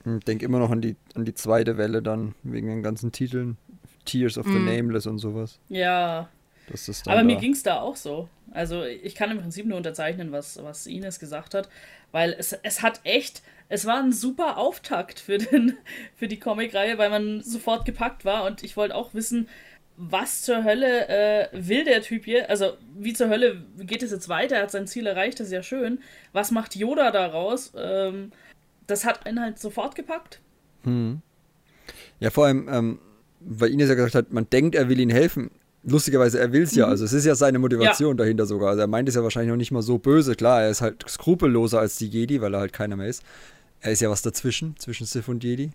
[0.03, 3.57] Ich denke immer noch an die, an die zweite Welle dann, wegen den ganzen Titeln.
[4.03, 4.65] Tears of the Mhm.
[4.65, 5.59] Nameless und sowas.
[5.69, 6.27] Ja.
[6.67, 8.27] Das dann Aber mir da- ging es da auch so.
[8.51, 11.69] Also ich kann im Prinzip nur unterzeichnen, was, was Ines gesagt hat,
[12.11, 15.77] weil es, es hat echt, es war ein super Auftakt für, den,
[16.15, 19.47] für die Comicreihe, weil man sofort gepackt war und ich wollte auch wissen,
[19.97, 22.49] was zur Hölle äh, will der Typ hier?
[22.49, 24.55] Also, wie zur Hölle geht es jetzt weiter?
[24.55, 25.99] Er hat sein Ziel erreicht, das ist ja schön.
[26.33, 27.71] Was macht Yoda daraus?
[27.77, 28.31] Ähm,
[28.87, 30.39] das hat einen halt sofort gepackt.
[32.19, 32.99] Ja, vor allem, ähm,
[33.41, 35.51] weil Ines ja gesagt hat, man denkt, er will ihnen helfen.
[35.83, 36.85] Lustigerweise, er will es ja.
[36.85, 38.69] Also es ist ja seine Motivation dahinter sogar.
[38.69, 40.35] Also er meint es ja wahrscheinlich noch nicht mal so böse.
[40.35, 43.23] Klar, er ist halt skrupelloser als die Jedi, weil er halt keiner mehr ist.
[43.79, 45.71] Er ist ja was dazwischen, zwischen Sith und Jedi.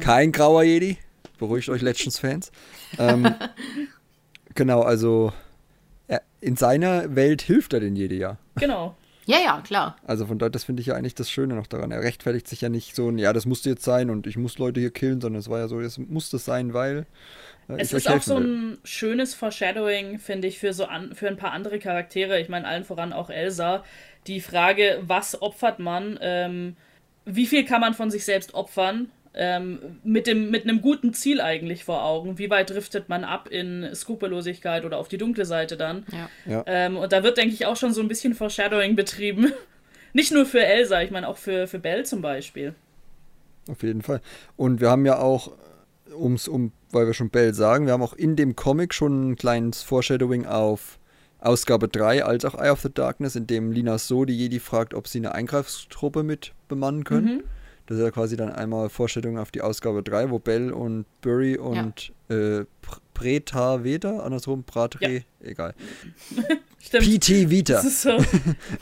[0.00, 0.98] Kein grauer Jedi.
[1.38, 2.52] Beruhigt euch Legends-Fans.
[2.98, 3.34] ähm,
[4.54, 5.32] genau, also
[6.06, 8.38] er, in seiner Welt hilft er den Jedi ja.
[8.56, 8.96] Genau.
[9.26, 9.96] Ja, ja, klar.
[10.04, 11.90] Also von daher, das finde ich ja eigentlich das Schöne noch daran.
[11.90, 14.58] Er rechtfertigt sich ja nicht so, ein, ja, das musste jetzt sein und ich muss
[14.58, 17.06] Leute hier killen, sondern es war ja so, es muss das sein, weil
[17.68, 18.44] Es ist auch so will.
[18.44, 22.40] ein schönes Foreshadowing, finde ich, für so an, für ein paar andere Charaktere.
[22.40, 23.84] Ich meine, allen voran auch Elsa.
[24.26, 26.18] Die Frage, was opfert man?
[26.20, 26.76] Ähm,
[27.24, 29.10] wie viel kann man von sich selbst opfern?
[29.36, 32.38] Ähm, mit, dem, mit einem guten Ziel eigentlich vor Augen.
[32.38, 36.06] Wie weit driftet man ab in Skrupellosigkeit oder auf die dunkle Seite dann?
[36.12, 36.52] Ja.
[36.52, 36.64] Ja.
[36.66, 39.52] Ähm, und da wird, denke ich, auch schon so ein bisschen Foreshadowing betrieben.
[40.12, 42.74] Nicht nur für Elsa, ich meine auch für, für Belle zum Beispiel.
[43.68, 44.20] Auf jeden Fall.
[44.56, 45.50] Und wir haben ja auch,
[46.16, 49.36] um's, um, weil wir schon Bell sagen, wir haben auch in dem Comic schon ein
[49.36, 50.98] kleines Foreshadowing auf
[51.40, 54.94] Ausgabe 3 als auch Eye of the Darkness, in dem Lina So die Jedi fragt,
[54.94, 57.42] ob sie eine Eingreifstruppe mit bemannen können.
[57.86, 61.58] Das ist ja quasi dann einmal Vorstellung auf die Ausgabe 3, wo Bell und Burry
[61.58, 62.66] und äh, Pr-
[63.12, 65.20] Preta Veda, andersrum, Pratre, Ja.
[65.42, 65.74] egal.
[66.80, 67.04] Stimmt.
[67.04, 67.74] PT Vita.
[67.74, 68.16] Das ist so.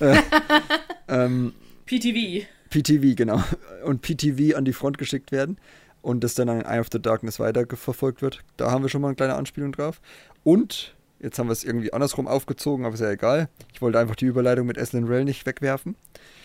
[1.09, 1.53] Ähm,
[1.87, 2.47] PTV.
[2.71, 3.43] PTV, genau.
[3.85, 5.59] Und PTV an die Front geschickt werden
[6.03, 8.41] und das dann an Eye of the Darkness weiterverfolgt wird.
[8.57, 10.01] Da haben wir schon mal eine kleine Anspielung drauf.
[10.45, 13.49] Und, jetzt haben wir es irgendwie andersrum aufgezogen, aber ist ja egal.
[13.73, 15.97] Ich wollte einfach die Überleitung mit Eslin Rell nicht wegwerfen.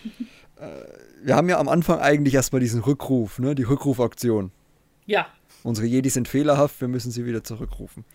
[0.60, 0.68] äh,
[1.24, 3.56] wir haben ja am Anfang eigentlich erstmal diesen Rückruf, ne?
[3.56, 4.52] die Rückrufaktion.
[5.06, 5.28] Ja.
[5.64, 8.06] Unsere Jedi sind fehlerhaft, wir müssen sie wieder zurückrufen.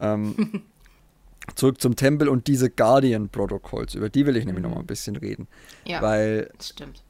[0.00, 0.64] Ähm,
[1.54, 5.16] zurück zum Tempel und diese Guardian-Protokolls, über die will ich nämlich noch mal ein bisschen
[5.16, 5.48] reden.
[5.84, 7.02] Ja, Weil das stimmt.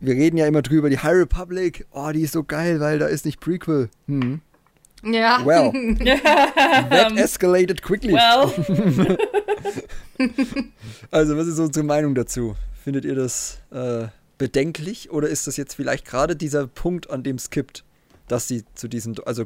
[0.00, 3.06] Wir reden ja immer drüber, die High Republic, oh, die ist so geil, weil da
[3.06, 3.88] ist nicht Prequel.
[4.06, 4.40] Hm.
[5.04, 5.44] Ja.
[5.44, 5.72] Well,
[6.90, 8.14] that escalated quickly.
[8.14, 8.52] Well,
[11.10, 12.56] Also, was ist unsere Meinung dazu?
[12.82, 14.08] Findet ihr das äh,
[14.38, 17.84] bedenklich oder ist das jetzt vielleicht gerade dieser Punkt, an dem es kippt,
[18.26, 19.44] dass sie zu diesem, also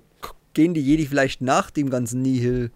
[0.55, 2.71] gehen die Jedi vielleicht nach dem ganzen Nihil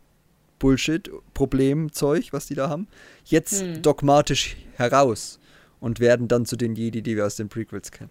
[0.58, 2.88] Bullshit, Problem, Zeug, was die da haben,
[3.24, 5.38] jetzt dogmatisch heraus
[5.80, 8.10] und werden dann zu den Jedi, die wir aus den Prequels kennen?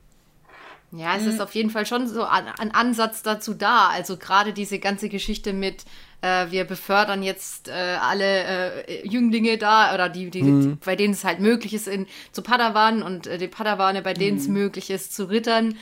[0.91, 3.89] Ja, es ist auf jeden Fall schon so ein, ein Ansatz dazu da.
[3.89, 5.83] Also gerade diese ganze Geschichte mit,
[6.21, 11.13] äh, wir befördern jetzt äh, alle äh, Jünglinge da oder die, die, die, bei denen
[11.13, 14.89] es halt möglich ist, in, zu Padawan und äh, die Padawane, bei denen es möglich
[14.89, 15.75] ist, zu Rittern.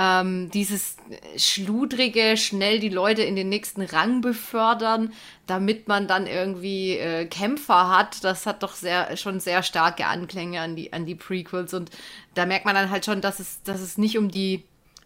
[0.00, 0.96] Ähm, dieses
[1.36, 5.12] schludrige, schnell die Leute in den nächsten Rang befördern,
[5.48, 10.60] damit man dann irgendwie äh, Kämpfer hat, das hat doch sehr, schon sehr starke Anklänge
[10.60, 11.74] an die, an die Prequels.
[11.74, 11.90] Und
[12.34, 14.62] da merkt man dann halt schon, dass es, dass es nicht um die,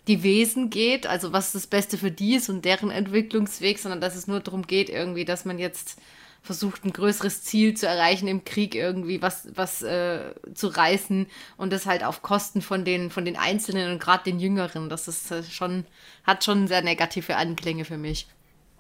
[0.09, 4.15] die Wesen geht, also was das Beste für die ist und deren Entwicklungsweg, sondern dass
[4.15, 5.97] es nur darum geht, irgendwie, dass man jetzt
[6.43, 11.27] versucht, ein größeres Ziel zu erreichen im Krieg, irgendwie was, was äh, zu reißen
[11.57, 14.89] und das halt auf Kosten von den, von den Einzelnen und gerade den Jüngeren.
[14.89, 15.87] Das ist äh, schon,
[16.25, 18.27] hat schon sehr negative Anklänge für mich.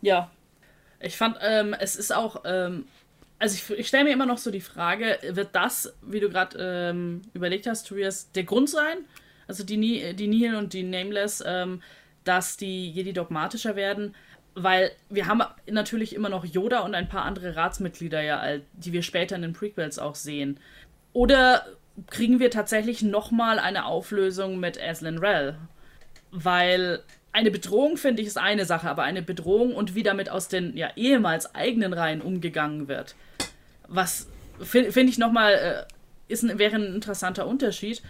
[0.00, 0.30] ja.
[1.04, 2.84] Ich fand, ähm, es ist auch, ähm,
[3.40, 6.56] also ich, ich stelle mir immer noch so die Frage, wird das, wie du gerade
[6.60, 8.98] ähm, überlegt hast, Tobias, der Grund sein?
[9.48, 11.82] Also die, die Nihil und die Nameless, ähm,
[12.22, 14.14] dass die Jedi dogmatischer werden?
[14.54, 19.02] Weil wir haben natürlich immer noch Yoda und ein paar andere Ratsmitglieder ja, die wir
[19.02, 20.58] später in den Prequels auch sehen.
[21.12, 21.66] Oder
[22.08, 25.56] kriegen wir tatsächlich nochmal eine Auflösung mit Aslan Rell?
[26.30, 30.48] Weil eine Bedrohung, finde ich, ist eine Sache, aber eine Bedrohung und wie damit aus
[30.48, 33.14] den ja, ehemals eigenen Reihen umgegangen wird,
[33.88, 34.28] was
[34.60, 38.02] finde find ich nochmal, äh, ist wäre ein interessanter Unterschied,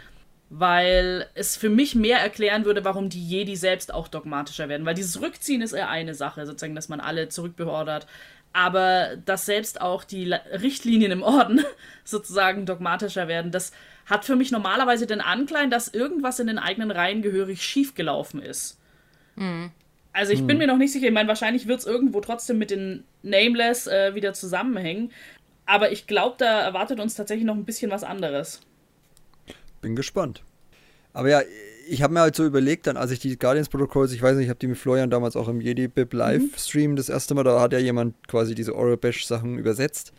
[0.55, 4.85] weil es für mich mehr erklären würde, warum die Jedi selbst auch dogmatischer werden.
[4.85, 8.07] Weil dieses Rückziehen ist eher eine Sache, sozusagen, dass man alle zurückbeordert.
[8.53, 11.65] Aber dass selbst auch die Richtlinien im Orden
[12.05, 13.73] sozusagen dogmatischer werden, das
[14.05, 18.79] hat für mich normalerweise den Anklein, dass irgendwas in den eigenen Reihen gehörig schiefgelaufen ist.
[20.13, 21.07] Also ich bin mir noch nicht sicher.
[21.07, 25.13] Ich meine, wahrscheinlich wird es irgendwo trotzdem mit den Nameless äh, wieder zusammenhängen.
[25.65, 28.61] Aber ich glaube, da erwartet uns tatsächlich noch ein bisschen was anderes.
[29.83, 30.43] Bin gespannt.
[31.13, 31.43] Aber ja,
[31.89, 34.45] ich habe mir halt so überlegt, dann als ich die Guardians Protocols, ich weiß nicht,
[34.45, 37.61] ich habe die mit Florian damals auch im Jedi Bib Livestream das erste Mal, da
[37.61, 40.13] hat ja jemand quasi diese Oral Bash Sachen übersetzt.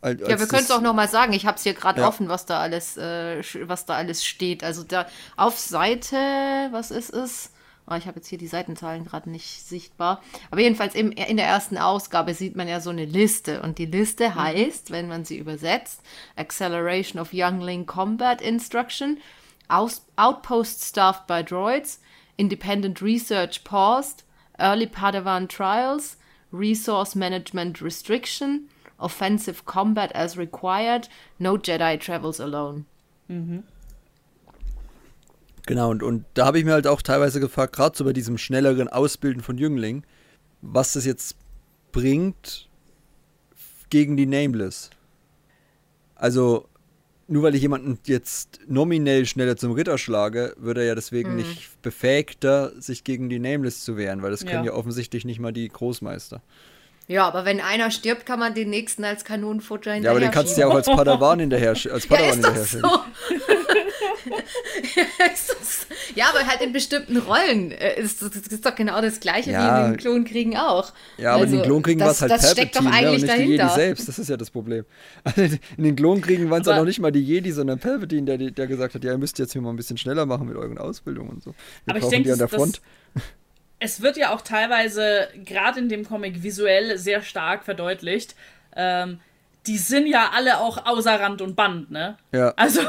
[0.00, 1.32] Al- Ja, als wir können es auch noch mal sagen.
[1.32, 2.08] Ich habe es hier gerade Ja.
[2.08, 4.62] offen, was da alles, äh, was da alles steht.
[4.62, 6.16] Also da auf Seite,
[6.70, 7.50] was ist es?
[7.88, 10.20] Oh, ich habe jetzt hier die Seitenzahlen gerade nicht sichtbar.
[10.50, 13.62] Aber jedenfalls im, in der ersten Ausgabe sieht man ja so eine Liste.
[13.62, 16.02] Und die Liste heißt, wenn man sie übersetzt,
[16.34, 19.18] Acceleration of Youngling Combat Instruction,
[19.68, 22.00] Aus Outpost staffed by droids,
[22.36, 24.24] Independent Research paused,
[24.58, 26.16] Early Padawan Trials,
[26.52, 28.68] Resource Management Restriction,
[28.98, 32.86] Offensive Combat as required, No Jedi travels alone.
[35.66, 38.38] Genau, und, und da habe ich mir halt auch teilweise gefragt, gerade so bei diesem
[38.38, 40.04] schnelleren Ausbilden von Jünglingen,
[40.62, 41.36] was das jetzt
[41.92, 42.68] bringt
[43.90, 44.90] gegen die Nameless.
[46.14, 46.68] Also,
[47.28, 51.36] nur weil ich jemanden jetzt nominell schneller zum Ritter schlage, wird er ja deswegen Mhm.
[51.36, 54.72] nicht befähigter, sich gegen die Nameless zu wehren, weil das können Ja.
[54.72, 56.42] ja offensichtlich nicht mal die Großmeister.
[57.08, 60.32] Ja, aber wenn einer stirbt, kann man den nächsten als Kanonenfutter hinterher Ja, aber den
[60.32, 62.88] kannst du ja auch als Padawan hinterher, als Ja, Padawan ist hinterher das schicken.
[63.48, 63.55] so?
[66.14, 67.72] ja, aber halt in bestimmten Rollen.
[67.72, 69.80] äh, Ist, das ist doch genau das Gleiche Ja.
[69.82, 70.92] wie in den Klonkriegen auch.
[71.18, 73.14] Ja, aber in den Also, Klonkriegen war es halt Das steckt doch Palpatine, ne, und
[73.14, 73.74] eigentlich nicht die Jedi dahinter.
[73.74, 74.08] selbst.
[74.08, 74.84] Das ist ja das Problem.
[75.24, 75.42] Also
[75.76, 78.50] in den Klonkriegen waren es ja Aber- noch nicht mal die Jedi, sondern Palpatine, der,
[78.50, 80.78] der gesagt hat, ja, ihr müsst jetzt hier mal ein bisschen schneller machen mit euren
[80.78, 81.50] Ausbildungen und so.
[81.84, 82.80] Wir Aber ich denke, die an der das- Front.
[83.78, 88.34] es wird ja auch teilweise, gerade in dem Comic, visuell sehr stark verdeutlicht.
[88.74, 89.20] Ähm,
[89.66, 92.16] die sind ja alle auch außer Rand und Band, ne?
[92.32, 92.52] Ja.
[92.56, 92.80] Also,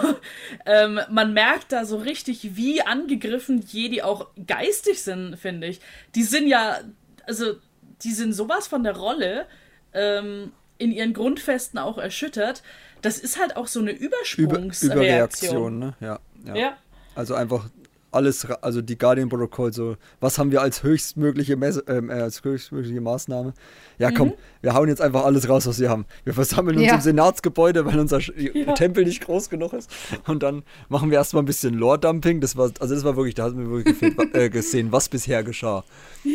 [0.66, 5.82] ähm, man merkt da so richtig, wie angegriffen Jedi auch geistig sind, finde ich.
[6.16, 6.78] Die sind ja,
[7.26, 7.56] also,
[8.04, 9.48] die sind sowas von der Rolle
[9.94, 12.62] ähm, in ihren Grundfesten auch erschüttert.
[13.02, 14.92] Das ist halt auch so eine Über, Übersprungsreaktion.
[14.92, 15.96] Überreaktion, ne?
[16.00, 16.56] Ja, ja.
[16.56, 16.78] Ja.
[17.16, 17.70] Also einfach
[18.12, 22.44] alles, also die Guardian Protocol, so, was haben wir als höchstmögliche, Messe, ähm, äh, als
[22.44, 23.54] höchstmögliche Maßnahme?
[24.00, 26.06] Ja, komm, wir hauen jetzt einfach alles raus, was wir haben.
[26.24, 26.96] Wir versammeln uns Ja.
[26.96, 29.90] im Senatsgebäude, weil unser Sch- Tempel nicht groß genug ist.
[30.28, 32.40] Und dann machen wir erstmal ein bisschen Lore-Dumping.
[32.40, 35.44] Das war, also das war wirklich, da hat mir wirklich gefehlt, äh, gesehen, was bisher
[35.44, 35.84] geschah.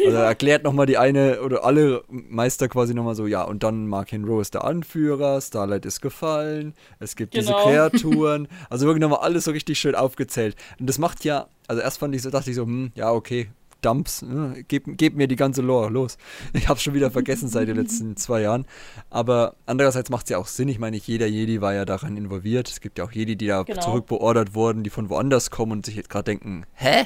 [0.05, 3.87] Also er erklärt nochmal die eine oder alle Meister quasi nochmal so, ja, und dann
[3.87, 7.63] Mark Henro ist der Anführer, Starlight ist gefallen, es gibt diese Genau.
[7.63, 8.49] Kreaturen.
[8.71, 10.57] Also wirklich nochmal alles so richtig schön aufgezählt.
[10.81, 13.49] Und das macht ja, also erst fand ich so, dachte ich so, hm, ja, okay,
[13.83, 16.17] Dumps, ne, gib, gib mir die ganze Lore, los.
[16.55, 18.65] Ich hab's schon wieder vergessen seit den letzten zwei Jahren.
[19.11, 20.69] Aber andererseits macht es ja auch Sinn.
[20.69, 22.69] Ich meine, nicht jeder Jedi war ja daran involviert.
[22.71, 23.81] Es gibt ja auch Jedi, die da Genau.
[23.83, 27.05] zurückbeordert wurden, die von woanders kommen und sich jetzt gerade denken, hä?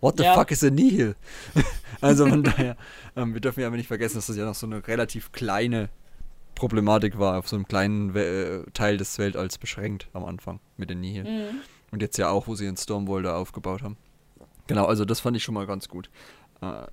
[0.00, 0.34] What the Ja.
[0.34, 1.14] fuck is a Nihil?
[2.00, 2.76] also von daher,
[3.16, 5.90] ähm, wir dürfen ja aber nicht vergessen, dass das ja noch so eine relativ kleine
[6.54, 10.90] Problematik war, auf so einem kleinen We äh, Teil des Weltalls beschränkt am Anfang mit
[10.90, 11.24] den Nihil.
[11.24, 11.60] Mhm.
[11.90, 13.96] Und jetzt ja auch, wo sie den Stormwall da aufgebaut haben.
[14.70, 16.08] Genau, also das fand ich schon mal ganz gut.
[16.62, 16.84] Äh,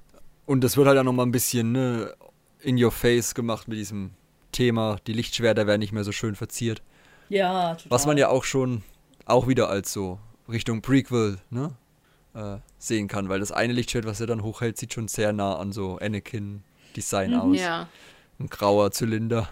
[0.46, 2.14] und das wird halt auch noch mal ein bisschen ne,
[2.62, 4.12] in your face gemacht mit diesem
[4.52, 6.82] Thema, die Lichtschwerter werden nicht mehr so schön verziert.
[7.30, 7.92] Ja, total.
[7.92, 8.82] Was man ja auch schon,
[9.26, 11.76] auch wieder als so Richtung Prequel, ne,
[12.34, 15.58] äh, sehen kann, weil das eine Lichtschwert, was er dann hochhält, sieht schon sehr nah
[15.58, 17.60] an so Anakin-Design aus.
[17.60, 17.88] Ja.
[18.40, 19.50] Ein grauer Zylinder.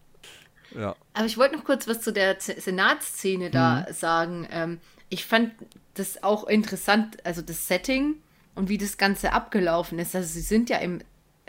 [0.78, 0.94] ja.
[1.14, 3.92] Aber ich wollte noch kurz was zu der Z Senatsszene da Mhm.
[3.92, 4.48] sagen.
[4.50, 5.52] Ähm, ich fand
[6.00, 8.16] das auch interessant, also das Setting
[8.54, 10.16] und wie das Ganze abgelaufen ist.
[10.16, 11.00] Also sie sind ja im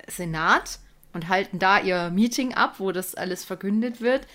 [0.07, 0.79] Senat
[1.13, 4.27] und halten da ihr Meeting ab, wo das alles verkündet wird.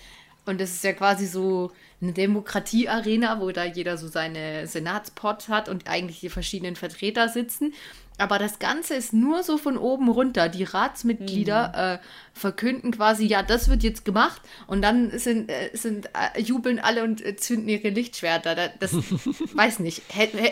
[0.45, 5.67] Und das ist ja quasi so eine Demokratie-Arena, wo da jeder so seine Senatspot hat
[5.69, 7.73] und eigentlich die verschiedenen Vertreter sitzen.
[8.19, 10.49] Aber das Ganze ist nur so von oben runter.
[10.49, 14.41] Die Ratsmitglieder äh, verkünden quasi, ja, das wird jetzt gemacht.
[14.65, 18.55] Und dann sind, äh, sind äh, jubeln alle und äh, zünden ihre Lichtschwerter.
[18.55, 18.93] Da- Das
[19.53, 20.01] weiß nicht.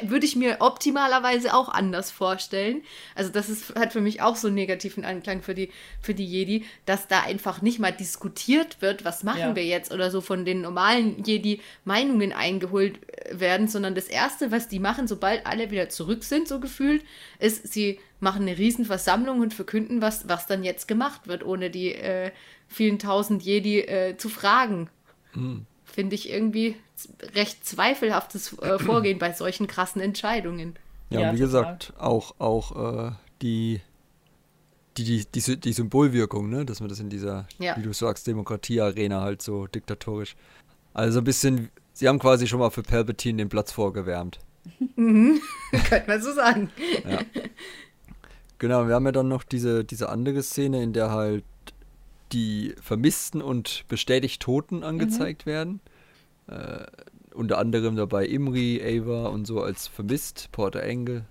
[0.04, 2.82] Würde ich mir optimalerweise auch anders vorstellen.
[3.16, 6.26] Also, das ist, hat für mich auch so einen negativen Anklang für die, für die
[6.26, 9.56] Jedi, dass da einfach nicht mal diskutiert wird, was machen Ja.
[9.56, 14.52] wir jetzt oder so von den normalen Jedi Meinungen eingeholt äh, werden, sondern das Erste,
[14.52, 17.04] was die machen, sobald alle wieder zurück sind, so gefühlt,
[17.40, 21.94] ist, sie machen eine Riesenversammlung und verkünden, was, was dann jetzt gemacht wird, ohne die
[21.94, 22.32] äh,
[22.68, 24.90] vielen tausend Jedi äh, zu fragen.
[25.86, 26.76] Finde ich irgendwie
[27.36, 30.76] recht zweifelhaftes äh, Vorgehen bei solchen krassen Entscheidungen.
[31.10, 31.48] Ja, Ja, wie total.
[31.48, 33.82] gesagt, auch, auch äh, die,
[34.98, 36.66] die, die, die, die Symbolwirkung, ne?
[36.66, 37.76] dass man das in dieser, Ja.
[37.78, 40.36] wie du sagst, Demokratie-Arena halt so diktatorisch.
[40.94, 44.40] Also ein bisschen, sie haben quasi schon mal für Palpatine den Platz vorgewärmt.
[44.96, 46.70] Könnte man so sagen.
[48.58, 51.44] Genau, wir haben ja dann noch diese, diese andere Szene, in der halt
[52.32, 55.82] die Vermissten und bestätigt Toten angezeigt werden.
[56.48, 56.86] Äh,
[57.34, 61.26] unter anderem dabei Imri, Ava und so als vermisst, Porter Engel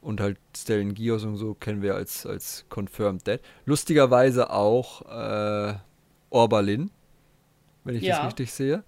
[0.00, 3.40] und halt Stellan Gios und so kennen wir als, als Confirmed Dead.
[3.66, 5.74] Lustigerweise auch äh,
[6.30, 6.90] Orbalin,
[7.84, 8.16] wenn ich Ja.
[8.18, 8.84] das richtig sehe.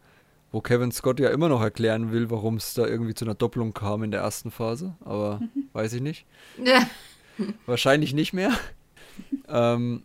[0.52, 3.72] Wo Kevin Scott ja immer noch erklären will, warum es da irgendwie zu einer Doppelung
[3.72, 5.40] kam in der ersten Phase, aber
[5.72, 6.26] weiß ich nicht.
[6.62, 6.88] Ja.
[7.66, 8.52] Wahrscheinlich nicht mehr.
[9.48, 10.02] ähm,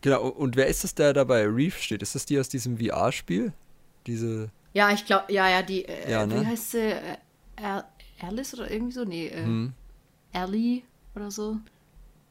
[0.00, 2.02] genau, und wer ist das, der dabei Reef steht?
[2.02, 3.52] Ist das die aus diesem VR-Spiel?
[4.06, 4.50] Diese.
[4.72, 6.40] Ja, ich glaube, ja, ja, die, äh, Ja, ne?
[6.40, 6.78] wie heißt sie?
[6.80, 7.82] Äh,
[8.20, 9.04] Alice oder irgendwie so?
[9.04, 9.72] Nee, äh, Hm.
[10.32, 10.82] Ellie
[11.14, 11.58] oder so.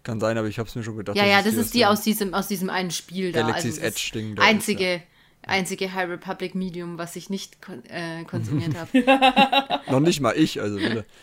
[0.04, 1.16] Kann sein, aber ich habe es mir schon gedacht.
[1.16, 3.42] Ja, ja, das ist die aus diesem, aus diesem einen Spiel da.
[3.42, 5.02] Galaxy's also Edge-Ding da ist, Einzige,
[5.48, 9.82] einzige High Republic Medium, was ich nicht kon äh, konsumiert habe.
[9.92, 11.06] Noch nicht mal ich, also bitte.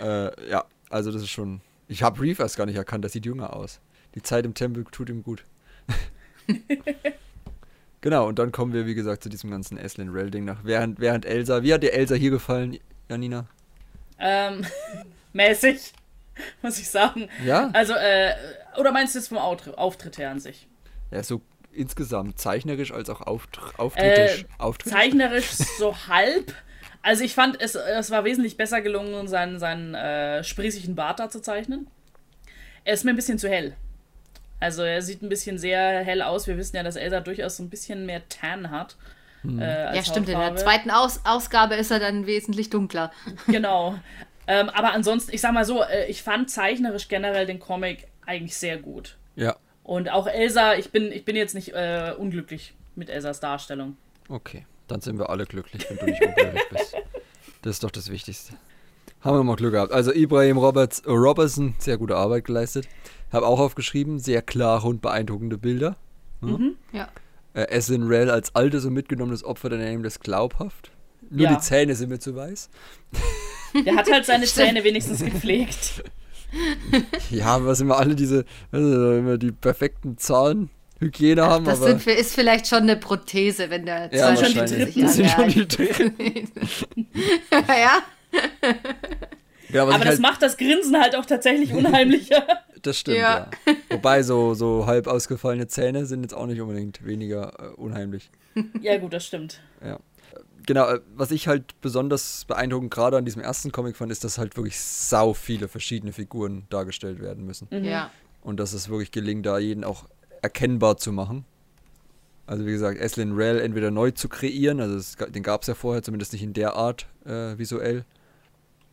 [0.00, 1.60] Äh, äh, ja, also das ist schon.
[1.88, 3.80] Ich habe Reef erst gar nicht erkannt, der sieht jünger aus.
[4.14, 5.44] Die Zeit im Tempel tut ihm gut.
[8.00, 10.64] genau, und dann kommen wir, wie gesagt, zu diesem ganzen Eslin Rell-Ding nach.
[10.64, 11.62] Während, während Elsa.
[11.62, 12.78] Wie hat dir Elsa hier gefallen,
[13.08, 13.46] Janina?
[14.18, 14.64] Ähm,
[15.32, 15.92] mäßig,
[16.62, 17.28] muss ich sagen.
[17.44, 17.70] Ja?
[17.72, 18.34] Also, äh,
[18.78, 20.66] oder meinst du jetzt vom Auftritt her an sich?
[21.10, 21.40] Ja, so
[21.74, 24.46] insgesamt zeichnerisch als auch auftr auftrittlich.
[24.58, 24.88] Äh?
[24.88, 26.54] Zeichnerisch so halb.
[27.02, 31.28] Also ich fand, es, es war wesentlich besser gelungen, seinen, seinen äh, sprießigen Bart da
[31.28, 31.86] zu zeichnen.
[32.84, 33.76] Er ist mir ein bisschen zu hell.
[34.60, 36.46] Also er sieht ein bisschen sehr hell aus.
[36.46, 38.96] Wir wissen ja, dass Elsa durchaus so ein bisschen mehr Tan hat.
[39.42, 39.58] Hm.
[39.60, 40.28] Äh, ja, stimmt.
[40.28, 40.62] In der Hautfarbe.
[40.62, 43.12] zweiten Aus Ausgabe ist er dann wesentlich dunkler.
[43.46, 43.98] Genau.
[44.46, 48.56] ähm, aber ansonsten, ich sag mal so, äh, ich fand zeichnerisch generell den Comic eigentlich
[48.56, 49.16] sehr gut.
[49.36, 53.96] Ja, Und auch Elsa, ich bin, ich bin jetzt nicht äh, unglücklich mit Elsas Darstellung.
[54.28, 54.66] okay.
[54.86, 56.94] Dann sind wir alle glücklich, wenn du nicht unglücklich bist.
[57.62, 58.52] Das ist doch das Wichtigste.
[59.22, 59.92] Haben wir mal Glück gehabt.
[59.92, 62.86] Also Ibrahim Roberts, äh, Robertson, sehr gute Arbeit geleistet.
[63.32, 65.96] Habe auch aufgeschrieben, sehr klare und beeindruckende Bilder.
[66.92, 67.08] Ja.
[67.54, 70.90] Äh, Eslin Rell als altes und mitgenommenes Opfer der Nameless glaubhaft.
[71.30, 71.54] Nur Ja.
[71.54, 72.68] die Zähne sind mir zu weiß.
[73.86, 76.04] Der hat halt seine Zähne wenigstens gepflegt.
[77.30, 82.06] Ja, aber was immer alle diese, also immer die perfekten Zahnhygiene haben, Das aber sind,
[82.06, 84.74] ist vielleicht schon eine Prothese, wenn der ja, sind schon die.
[84.74, 85.02] Dritten.
[85.02, 85.64] Das sind schon die ja.
[85.64, 86.14] Dritten.
[87.68, 88.02] ja.
[89.74, 92.46] Ja, Aber ich das halt, macht das Grinsen halt auch tatsächlich unheimlicher.
[92.82, 93.50] das stimmt, ja.
[93.66, 93.74] Ja.
[93.90, 98.30] Wobei so, so halb ausgefallene Zähne sind jetzt auch nicht unbedingt weniger äh, unheimlich.
[98.80, 99.60] ja, gut, das stimmt.
[99.84, 99.98] Ja.
[100.66, 104.38] Genau, äh, was ich halt besonders beeindruckend gerade an diesem ersten Comic fand, ist, dass
[104.38, 107.68] halt wirklich sau viele verschiedene Figuren dargestellt werden müssen.
[107.70, 108.10] ja.
[108.42, 110.04] Und dass es wirklich gelingt, da jeden auch
[110.42, 111.46] erkennbar zu machen.
[112.46, 115.74] Also wie gesagt, Eslin Rell entweder neu zu kreieren, also es, den gab es ja
[115.74, 118.04] vorher, zumindest nicht in der Art äh, visuell,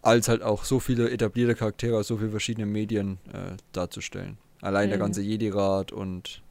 [0.01, 4.38] als halt auch so viele etablierte Charaktere aus so vielen verschiedenen Medien äh, darzustellen.
[4.62, 6.41] Allein der ganze Jedi-Rat und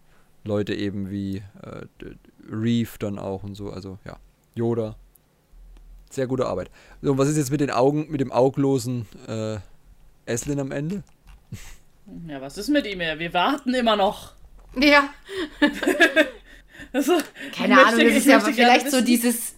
[0.45, 1.87] Leute eben wie äh,
[2.51, 4.19] Reef dann auch und so, also ja,
[4.61, 4.97] Yoda.
[6.11, 6.71] Sehr gute Arbeit.
[7.03, 9.57] So, und was ist jetzt mit den Augen, mit dem auglosen äh,
[10.27, 11.03] Eslin am Ende?
[12.29, 12.99] Ja, was ist mit ihm?
[12.99, 14.33] Wir warten immer noch.
[14.77, 15.09] Ja.
[16.93, 17.13] Also,
[17.57, 19.55] Keine Ahnung, möchte- das ist ja vielleicht so wissen- dieses.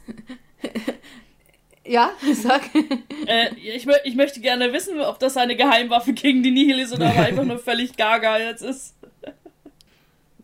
[1.87, 2.62] ja, sag.
[3.27, 7.07] Äh, ich, ich möchte gerne wissen, ob das eine Geheimwaffe gegen die Nihil ist oder
[7.07, 8.95] er einfach nur völlig gaga jetzt ist.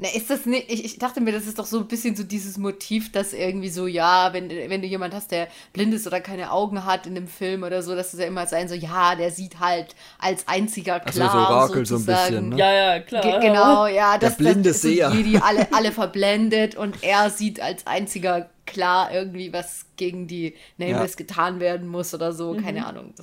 [0.01, 0.71] Na, ist das nicht.
[0.71, 3.69] Ich, ich dachte mir, das ist doch so ein bisschen so dieses Motiv, dass irgendwie
[3.69, 7.17] so, ja, wenn, wenn du jemand hast, der blind ist oder keine Augen hat in
[7.17, 10.47] einem Film oder so, dass es ja immer sein so, ja, der sieht halt als
[10.47, 11.33] einziger klar.
[11.33, 12.29] so Orakel so ein sozusagen.
[12.29, 12.59] bisschen, ne?
[12.59, 13.23] Ja, ja, klar.
[13.23, 15.11] Ge genau, ja, das, blinde das Seher.
[15.11, 21.17] Jedi alle, alle verblendet und er sieht als einziger klar irgendwie, was gegen die Nameless
[21.17, 23.15] getan werden muss oder so, keine Ahnung.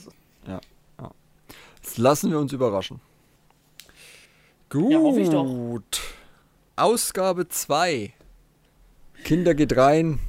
[0.46, 0.60] Ja,
[1.00, 1.12] ja.
[1.82, 3.00] Das lassen wir uns überraschen.
[4.70, 4.92] Gut.
[4.92, 5.46] Ja, hoffe ich doch.
[6.78, 8.12] Ausgabe 2.
[9.24, 10.20] Kinder geht rein.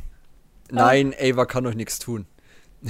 [0.70, 2.24] Nein, Ava kann euch nichts tun.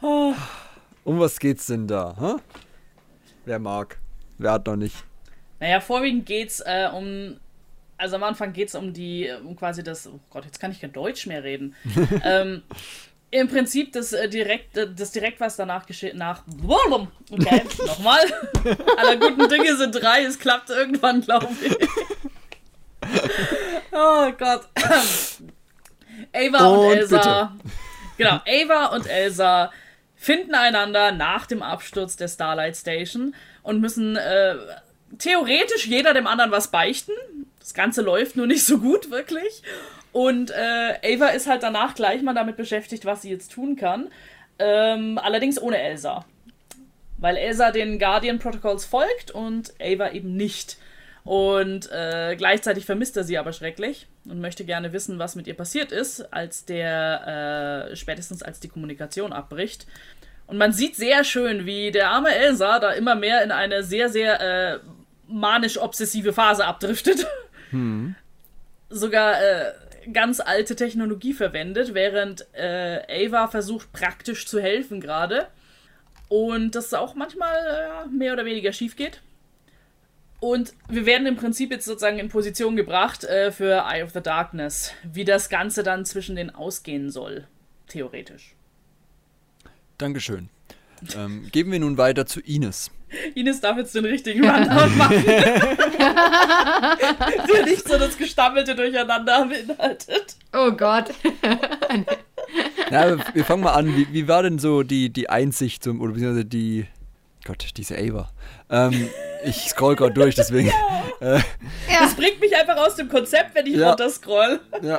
[0.00, 2.16] um was geht's denn da?
[2.18, 2.40] Hä?
[3.44, 4.00] Wer mag?
[4.38, 4.96] Wer hat noch nicht?
[5.60, 7.38] Naja, vorwiegend geht's äh, um.
[7.98, 10.08] Also am Anfang geht's um die, um quasi das.
[10.08, 11.76] Oh Gott, jetzt kann ich kein Deutsch mehr reden.
[12.24, 12.64] ähm,
[13.36, 16.42] Im Prinzip das äh, direkt, äh, das direkt, was danach geschieht, nach.
[17.30, 18.20] Okay, nochmal.
[18.96, 21.76] Aller guten Dinge sind drei, es klappt irgendwann, glaube ich.
[23.92, 24.62] oh Gott.
[26.32, 27.54] Ava und, Und Elsa.
[28.16, 29.70] Genau, Ava und Elsa
[30.14, 34.56] finden einander nach dem Absturz der Starlight Station und müssen äh,
[35.18, 37.12] theoretisch jeder dem anderen was beichten.
[37.58, 39.62] Das Ganze läuft nur nicht so gut, wirklich.
[40.16, 44.08] Und äh, Ava ist halt danach gleich mal damit beschäftigt, was sie jetzt tun kann.
[44.58, 46.24] Ähm, allerdings ohne Elsa.
[47.18, 50.78] Weil Elsa den Guardian Protocols folgt und Ava eben nicht.
[51.24, 55.54] Und äh, gleichzeitig vermisst er sie aber schrecklich und möchte gerne wissen, was mit ihr
[55.54, 59.86] passiert ist, als der, äh, spätestens als die Kommunikation abbricht.
[60.46, 64.08] Und man sieht sehr schön, wie der arme Elsa da immer mehr in eine sehr,
[64.08, 64.78] sehr äh,
[65.28, 67.26] manisch-obsessive Phase abdriftet.
[68.88, 69.72] Sogar äh,
[70.12, 75.48] ganz alte Technologie verwendet, während äh, Ava versucht praktisch zu helfen gerade.
[76.28, 79.22] Und das auch manchmal äh, mehr oder weniger schief geht.
[80.40, 84.20] Und wir werden im Prinzip jetzt sozusagen in Position gebracht äh, für Eye of the
[84.20, 87.46] Darkness, wie das Ganze dann zwischen denen ausgehen soll,
[87.88, 88.54] theoretisch.
[89.98, 90.50] Dankeschön.
[91.16, 92.90] Ähm, geben wir nun weiter zu Ines.
[93.34, 95.24] Ines darf jetzt den richtigen Rundown machen.
[95.26, 95.76] Der
[97.64, 100.36] nicht so das gestammelte Durcheinander beinhaltet.
[100.52, 101.06] Oh Gott.
[102.90, 103.94] Ja, wir fangen mal an.
[103.96, 106.86] Wie, wie war denn so die, die Einsicht zum, oder beziehungsweise die,
[107.44, 108.28] Gott, diese Ava.
[108.70, 109.08] Ähm,
[109.44, 110.72] ich scroll gerade durch, deswegen.
[111.20, 111.40] Äh,
[112.00, 113.90] Das bringt mich einfach aus dem Konzept, wenn ich Ja.
[113.90, 114.60] runterscroll.
[114.82, 114.98] ja.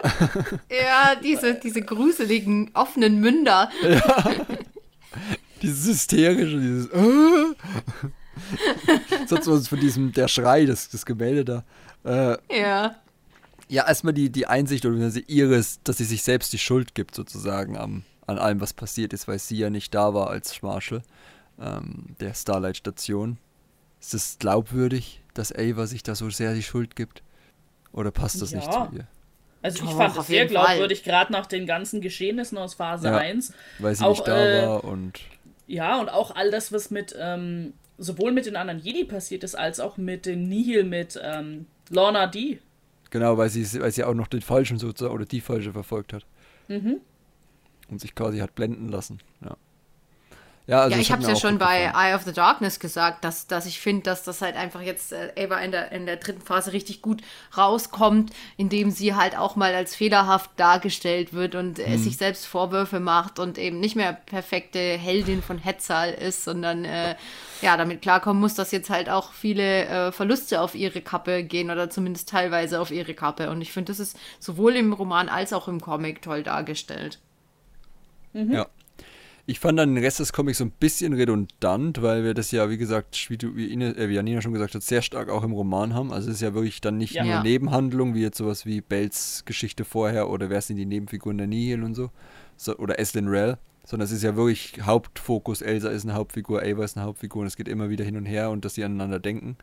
[0.71, 3.69] Ja, diese, diese gruseligen, offenen Münder.
[5.61, 6.87] Dieses hysterische, dieses.
[6.87, 7.55] Äh.
[9.27, 11.63] Sonst was von diesem, der Schrei, das, das Gemälde da.
[12.03, 12.95] Äh, Ja.
[13.67, 14.97] ja, erstmal die, die Einsicht oder
[15.27, 19.27] ihres, dass sie sich selbst die Schuld gibt, sozusagen, am, an allem, was passiert ist,
[19.27, 21.01] weil sie ja nicht da war als Marshal
[21.59, 23.37] ähm, der Starlight-Station.
[23.99, 27.23] Ist es glaubwürdig, dass Ava sich da so sehr die Schuld gibt?
[27.91, 28.87] Oder passt das nicht Ja.
[28.89, 29.07] zu ihr?
[29.63, 33.17] Also ich Doch, fand es sehr glaubwürdig, gerade nach den ganzen Geschehnissen aus Phase Ja.
[33.17, 33.53] 1.
[33.79, 35.19] Weil sie Auch, nicht da äh, war und.
[35.67, 39.55] Ja, und auch all das, was mit, ähm, sowohl mit den anderen Jedi passiert ist,
[39.55, 42.59] als auch mit dem Nihil, mit ähm, Lorna D.
[43.09, 46.25] Genau, weil sie, weil sie auch noch den Falschen sozusagen oder die Falsche verfolgt hat.
[46.67, 47.01] Mhm.
[47.89, 49.19] Und sich quasi hat blenden lassen.
[49.41, 49.55] Ja,
[50.67, 52.11] ja, also ja, ich habe es ja schon bei gefallen.
[52.11, 55.31] Eye of the Darkness gesagt, dass, dass ich finde, dass das halt einfach jetzt äh,
[55.37, 57.21] Ava in der, in der dritten Phase richtig gut
[57.57, 61.83] rauskommt, indem sie halt auch mal als fehlerhaft dargestellt wird und Mhm.
[61.85, 66.83] äh, sich selbst Vorwürfe macht und eben nicht mehr perfekte Heldin von Hetzal ist, sondern
[66.83, 67.15] äh,
[67.61, 71.71] ja, damit klarkommen muss, dass jetzt halt auch viele äh, Verluste auf ihre Kappe gehen
[71.71, 73.49] oder zumindest teilweise auf ihre Kappe.
[73.49, 77.19] Und ich finde, das ist sowohl im Roman als auch im Comic toll dargestellt.
[78.33, 78.67] Ja.
[79.49, 82.69] Ich fand dann den Rest des Comics so ein bisschen redundant, weil wir das ja,
[82.69, 85.41] wie gesagt, wie, du, wie, Ine, äh, wie Janina schon gesagt hat, sehr stark auch
[85.45, 86.11] im Roman haben.
[86.11, 87.23] Also es ist ja wirklich dann nicht Ja.
[87.23, 87.43] nur.
[87.43, 91.83] Nebenhandlung, wie jetzt sowas wie Bells Geschichte vorher oder wer sind die Nebenfiguren der Nihil
[91.83, 92.11] und so,
[92.57, 95.61] so oder Eslin Rell, sondern es ist ja wirklich Hauptfokus.
[95.61, 98.25] Elsa ist eine Hauptfigur, Ava ist eine Hauptfigur und es geht immer wieder hin und
[98.25, 99.55] her und dass sie aneinander denken.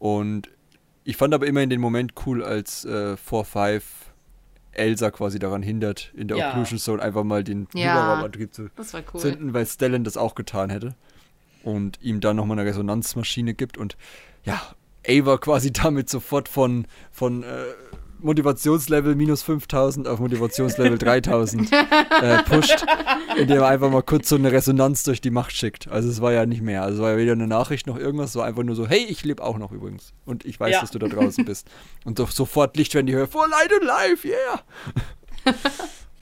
[0.00, 0.48] Und
[1.04, 3.82] ich fand aber immer in den Moment cool, als äh, 4-5
[4.72, 6.50] Elsa quasi daran hindert, in der Ja.
[6.50, 7.92] Occlusion Zone einfach mal den Ja.
[7.94, 8.68] Hyperraumantrieb zu
[9.14, 9.20] cool.
[9.20, 10.94] zünden, weil Stellan das auch getan hätte.
[11.62, 13.76] Und ihm dann nochmal eine Resonanzmaschine gibt.
[13.76, 13.96] Und
[14.44, 14.60] ja,
[15.06, 17.46] Ava quasi damit sofort von, von äh,
[18.22, 22.84] Motivationslevel minus 5000 auf Motivationslevel 3000 äh, pusht,
[23.36, 25.88] indem er einfach mal kurz so eine Resonanz durch die Macht schickt.
[25.88, 26.82] Also es war ja nicht mehr.
[26.82, 29.04] Also es war ja weder eine Nachricht noch irgendwas, es war einfach nur so, hey,
[29.08, 30.12] ich lebe auch noch übrigens.
[30.24, 30.80] Und ich weiß, Ja.
[30.80, 31.66] dass du da draußen bist.
[32.04, 34.60] Und so, sofort Licht, wenn die Höhe, for light and life, yeah!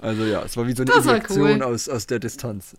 [0.00, 1.62] Also ja, es war wie so eine Injektion cool.
[1.62, 2.76] aus, aus der Distanz.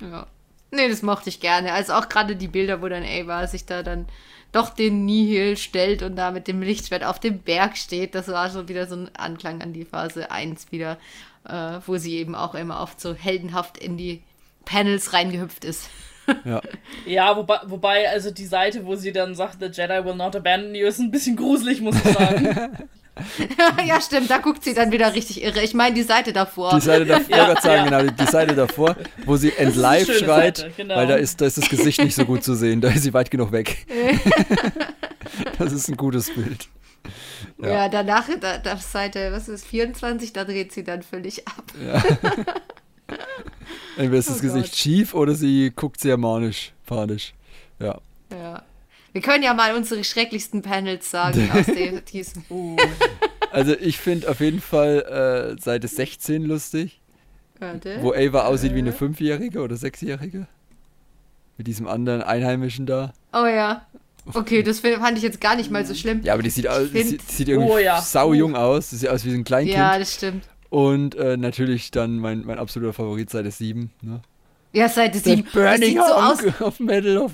[0.00, 0.26] Ja.
[0.70, 1.72] Nee, das mochte ich gerne.
[1.72, 4.06] Also auch gerade die Bilder, wo dann Ava sich da dann
[4.52, 8.14] doch den Nihil stellt und da mit dem Lichtschwert auf dem Berg steht.
[8.14, 10.98] Das war schon wieder so ein Anklang an die Phase 1 wieder,
[11.48, 14.22] äh, wo sie eben auch immer oft so heldenhaft in die
[14.64, 15.88] Panels reingehüpft ist.
[16.44, 16.62] Ja.
[17.04, 20.72] Ja, wobei, wobei, also die Seite, wo sie dann sagt, The Jedi will not abandon
[20.72, 22.88] you, ist ein bisschen gruselig, muss ich sagen.
[23.86, 25.62] ja, stimmt, da guckt sie dann wieder richtig irre.
[25.62, 26.74] Ich meine die Seite davor.
[26.74, 28.00] Die Seite davor, Ja, sagen, ja.
[28.00, 28.96] genau, die Seite davor,
[29.26, 30.96] wo sie entlive schöne schreit, Seite, genau.
[30.96, 33.12] weil da ist, da ist das Gesicht nicht so gut zu sehen, da ist sie
[33.12, 33.86] weit genug weg.
[35.58, 36.68] das ist ein gutes Bild.
[37.60, 37.68] ja.
[37.68, 37.88] ja.
[37.90, 41.64] danach, da, da Seite, was ist, 24, da dreht sie dann völlig ab.
[43.96, 44.76] Entweder ist das Oh Gesicht Gott.
[44.76, 47.34] schief oder sie guckt sehr manisch, panisch.
[47.78, 48.00] Ja.
[48.30, 48.62] Ja.
[49.12, 51.66] Wir können ja mal unsere schrecklichsten Panels sagen aus
[52.10, 52.44] diesem.
[52.50, 52.76] Uh,
[53.50, 57.00] Also ich finde auf jeden Fall äh, Seite 16 lustig,
[57.58, 57.98] Warte.
[58.00, 60.46] wo Ava aussieht wie eine Fünfjährige oder Sechsjährige.
[61.58, 63.12] Mit diesem anderen Einheimischen da.
[63.34, 63.86] Oh ja.
[64.32, 66.22] Okay, das fand ich jetzt gar nicht mal so schlimm.
[66.22, 68.00] Ja, aber die sieht, aus, die sieht, irgendwie Oh ja.
[68.00, 68.88] sau jung aus.
[68.90, 69.76] Die sieht aus wie ein Kleinkind.
[69.76, 70.44] Ja, das stimmt.
[70.70, 73.90] Und äh, natürlich dann mein, mein absoluter Favorit Seite 7.
[74.00, 74.22] Ne?
[74.74, 75.44] Ja, Seite Der 7.
[75.44, 77.32] Das Burning sieht so aus, auf Medal of.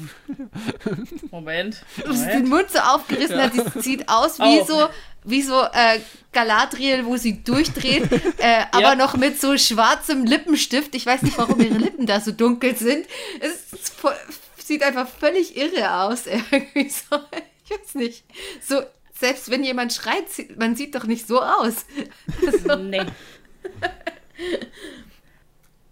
[1.30, 1.82] Moment.
[2.05, 2.49] dass den Moment.
[2.49, 3.53] Mund so aufgerissen hat.
[3.57, 4.64] Das sieht aus wie Oh.
[4.66, 4.89] so,
[5.24, 6.01] wie so äh,
[6.32, 8.95] Galadriel, wo sie durchdreht, äh, aber Ja.
[8.97, 10.95] noch mit so schwarzem Lippenstift.
[10.97, 13.07] Ich weiß nicht, warum ihre Lippen da so dunkel sind.
[13.41, 14.16] Es ist voll,
[14.64, 16.26] sieht einfach völlig irre aus.
[16.51, 17.18] Irgendwie so.
[17.64, 18.24] Ich weiß nicht.
[18.66, 18.82] So,
[19.18, 20.24] selbst wenn jemand schreit,
[20.59, 21.86] man sieht doch nicht so aus.
[22.78, 23.03] Nee.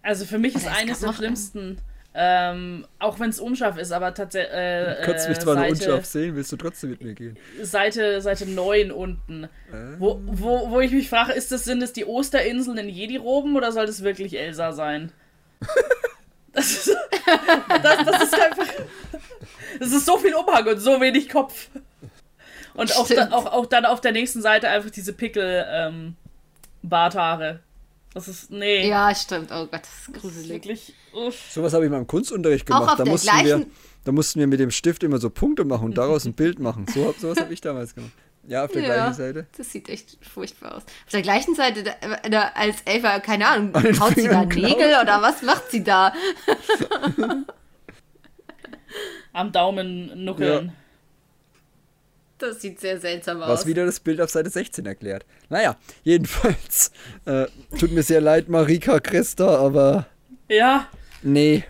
[0.06, 1.78] Also für mich ist Das eines der schlimmsten,
[2.14, 5.64] ähm, auch wenn es unscharf ist, aber tatsächlich äh, Kannst du mich äh, zwar nur
[5.64, 7.36] Seite, unscharf sehen, willst du trotzdem mit mir gehen?
[7.60, 9.48] Seite, Seite 9 unten.
[9.98, 13.72] Wo, wo, wo ich mich frage, ist das, sind es die Osterinseln in Jedi-Roben oder
[13.72, 15.12] soll das wirklich Elsa sein?
[16.52, 16.96] Das ist,
[17.82, 18.66] das, das ist einfach.
[19.78, 21.68] Das ist so viel Umhang und so wenig Kopf.
[22.72, 26.16] Und auch, da, auch, auch dann auf der nächsten Seite einfach diese Pickel ähm,
[26.82, 27.60] Barthaare.
[28.16, 28.88] Das ist, nee.
[28.88, 29.50] Ja, stimmt.
[29.52, 30.48] Oh Gott, das ist das ist gruselig.
[30.48, 31.34] wirklich, uff.
[31.52, 32.92] Sowas habe ich mal im Kunstunterricht Auch gemacht.
[32.92, 33.70] auf Da der mussten, wir, gleichen-
[34.04, 36.86] da mussten wir mit dem Stift immer so Punkte machen und daraus ein Bild machen.
[36.94, 38.12] So, hab- sowas habe ich damals gemacht.
[38.48, 39.46] Ja, auf der Ja, gleichen Seite.
[39.58, 40.82] das sieht echt furchtbar aus.
[40.84, 41.92] Auf der gleichen Seite, da,
[42.30, 45.84] da, als Elfa, keine Ahnung, An den haut sie da Nägel oder was macht sie
[45.84, 46.14] da?
[49.34, 50.72] Am Daumen nuckeln.
[52.38, 53.48] Das sieht sehr seltsam aus.
[53.48, 55.24] Was wieder das Bild auf Seite 16 erklärt.
[55.48, 56.90] Naja, jedenfalls.
[57.24, 57.46] Äh,
[57.78, 60.06] tut mir sehr leid, Marika Christa, aber
[60.48, 60.88] Ja.
[61.22, 61.64] nee.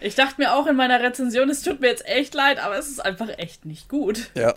[0.00, 2.88] Ich dachte mir auch in meiner Rezension, es tut mir jetzt echt leid, aber es
[2.90, 4.30] ist einfach echt nicht gut.
[4.34, 4.54] Ja.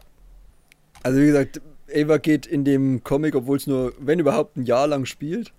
[1.04, 1.62] Also wie gesagt,
[1.96, 5.54] Ava geht in dem Comic, obwohl es nur, wenn überhaupt, ein Jahr lang spielt,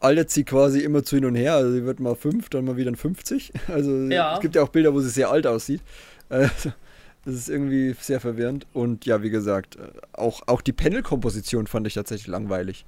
[0.00, 1.54] altert sie quasi immer zu hin und her.
[1.54, 3.52] Also sie wird mal fünf, dann mal wieder ein 50.
[3.68, 4.34] Also Ja.
[4.36, 5.80] es gibt ja auch Bilder, wo sie sehr alt aussieht.
[6.28, 6.72] Also,
[7.24, 8.66] das ist irgendwie sehr verwirrend.
[8.72, 12.84] Und ja, wie gesagt, äh, auch, auch die Panel-Komposition fand ich tatsächlich langweilig.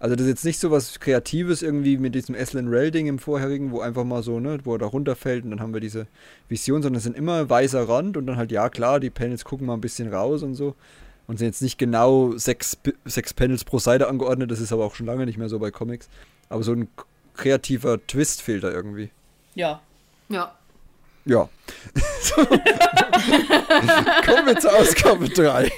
[0.00, 3.70] Also das ist jetzt nicht so was Kreatives irgendwie mit diesem Eslen Rel-Ding im vorherigen,
[3.70, 6.08] wo einfach mal so, ne, wo er da runterfällt und dann haben wir diese
[6.48, 9.68] Vision, sondern es sind immer weißer Rand und dann halt, ja klar, die Panels gucken
[9.68, 10.74] mal ein bisschen raus und so.
[11.28, 14.96] Und sind jetzt nicht genau sechs, sechs Panels pro Seite angeordnet, das ist aber auch
[14.96, 16.08] schon lange nicht mehr so bei Comics.
[16.48, 16.88] Aber so ein
[17.34, 19.10] kreativer Twist fehlt da irgendwie.
[19.54, 19.80] Ja.
[20.28, 20.56] Ja.
[21.24, 21.48] Ja.
[22.20, 22.34] So.
[24.26, 25.70] Kommen wir zur Ausgabe 3.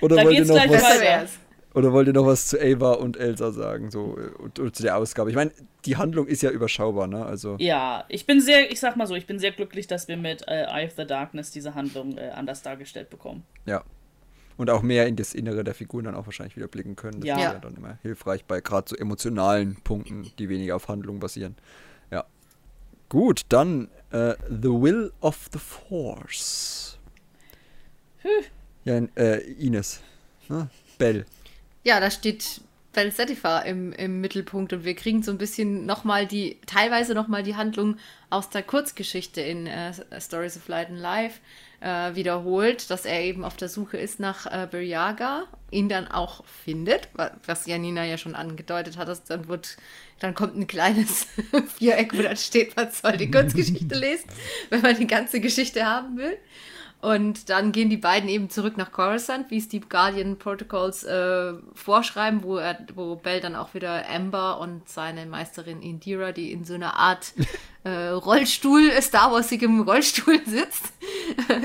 [0.00, 1.38] Oder Da wollt ihr noch was?
[1.74, 4.96] Oder wollt ihr noch was zu Ava und Elsa sagen, so und, und zu der
[4.96, 5.30] Ausgabe?
[5.30, 5.52] Ich meine,
[5.84, 7.24] die Handlung ist ja überschaubar, ne?
[7.24, 10.16] Also Ja, ich bin sehr, ich sag mal so, ich bin sehr glücklich, dass wir
[10.16, 13.44] mit äh, Eye of the Darkness diese Handlung äh, anders dargestellt bekommen.
[13.66, 13.82] ja.
[14.56, 17.20] Und auch mehr in das Innere der Figuren dann auch wahrscheinlich wieder blicken können.
[17.20, 17.36] Das Ja.
[17.36, 17.52] ist Ja.
[17.54, 21.56] ja dann immer hilfreich bei gerade so emotionalen Punkten, die weniger auf Handlung basieren.
[22.10, 22.26] Ja.
[23.08, 26.98] Gut, dann äh, The Will of the Force.
[28.84, 30.00] Ja, äh, Ines.
[30.48, 30.68] Ne?
[30.98, 31.24] Bell.
[31.84, 32.60] Ja, da steht
[32.92, 37.42] Bell Satisfy im, im Mittelpunkt und wir kriegen so ein bisschen nochmal die, teilweise nochmal
[37.42, 37.96] die Handlung
[38.30, 41.40] aus der Kurzgeschichte in äh, Stories of Light and Life
[41.80, 46.44] äh, wiederholt, dass er eben auf der Suche ist nach äh, Buryaga, ihn dann auch
[46.44, 49.76] findet, wa- was Janina ja schon angedeutet hat, dass dann wird,
[50.18, 51.26] dann kommt ein kleines
[51.78, 54.28] Viereck, wo dann steht, man soll die Kurzgeschichte lesen,
[54.68, 56.36] wenn man die ganze Geschichte haben will.
[57.02, 61.54] Und dann gehen die beiden eben zurück nach Coruscant, wie es die Guardian Protocols äh,
[61.72, 66.64] vorschreiben, wo, er, wo Bell dann auch wieder Amber und seine Meisterin Indira, die in
[66.64, 67.32] so einer Art
[67.84, 70.84] äh, Rollstuhl, Star Warsigem Rollstuhl sitzt,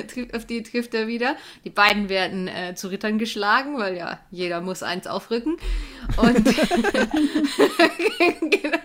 [0.07, 1.35] trifft- auf die trifft er wieder.
[1.63, 5.57] Die beiden werden äh, zu Rittern geschlagen, weil ja, jeder muss eins aufrücken.
[6.17, 6.45] Und
[8.51, 8.77] genau.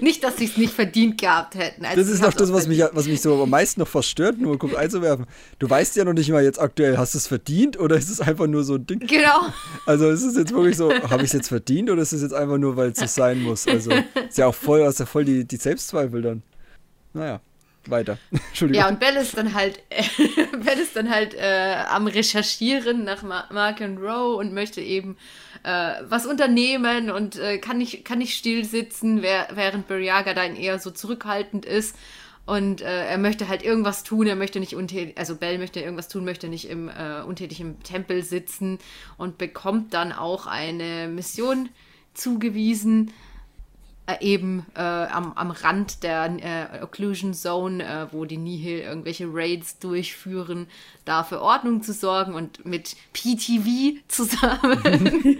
[0.00, 1.84] Nicht, dass sie es nicht verdient gehabt hätten.
[1.84, 4.58] Also Das ist noch das, was mich, was mich so am meisten noch verstört, nur
[4.58, 5.26] kurz einzuwerfen.
[5.58, 8.20] Du weißt ja noch nicht mal jetzt aktuell, hast du es verdient oder ist es
[8.20, 9.00] einfach nur so ein Ding?
[9.00, 9.46] Genau.
[9.86, 12.34] Also ist es jetzt wirklich so, habe ich es jetzt verdient oder ist es jetzt
[12.34, 13.66] einfach nur, weil es so sein muss?
[13.66, 13.90] Also
[14.28, 16.35] ist ja auch voll, hast ja voll die, die Selbstzweifel dann.
[17.16, 17.40] Naja,
[17.86, 18.18] weiter.
[18.30, 18.82] Entschuldigung.
[18.82, 19.82] Ja, und Bell ist dann halt,
[20.64, 25.16] Bell ist dann halt äh, am Recherchieren nach Ma Mark and Rowe und möchte eben
[25.62, 30.78] äh, was unternehmen und äh, kann, nicht, kann nicht still sitzen, während Buryaga dann eher
[30.78, 31.96] so zurückhaltend ist.
[32.44, 36.06] Und äh, er möchte halt irgendwas tun, er möchte nicht untätig, also Bell möchte irgendwas
[36.06, 38.78] tun, möchte nicht im, äh, untätig im Tempel sitzen
[39.16, 41.70] und bekommt dann auch eine Mission
[42.14, 43.12] zugewiesen,
[44.20, 49.78] eben äh, am, am Rand der äh, Occlusion Zone, äh, wo die Nihil irgendwelche Raids
[49.78, 50.68] durchführen,
[51.04, 54.80] da für Ordnung zu sorgen und mit PTV zusammen.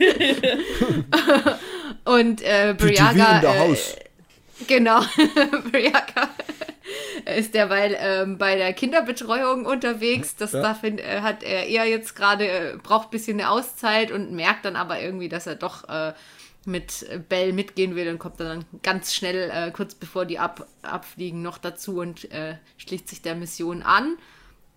[2.04, 3.40] und äh, Briaga.
[3.42, 3.76] äh.
[4.66, 5.00] Genau,
[5.70, 6.30] Briaga
[7.36, 10.36] ist derweil ähm, bei der Kinderbetreuung unterwegs.
[10.36, 10.62] Das Ja.
[10.62, 14.32] da find, äh, hat er eher jetzt gerade, äh, braucht ein bisschen eine Auszeit und
[14.32, 16.12] merkt dann aber irgendwie, dass er doch äh,
[16.66, 21.42] mit Bell mitgehen will und kommt dann ganz schnell, äh, kurz bevor die ab, abfliegen,
[21.42, 24.16] noch dazu und äh, schließt sich der Mission an.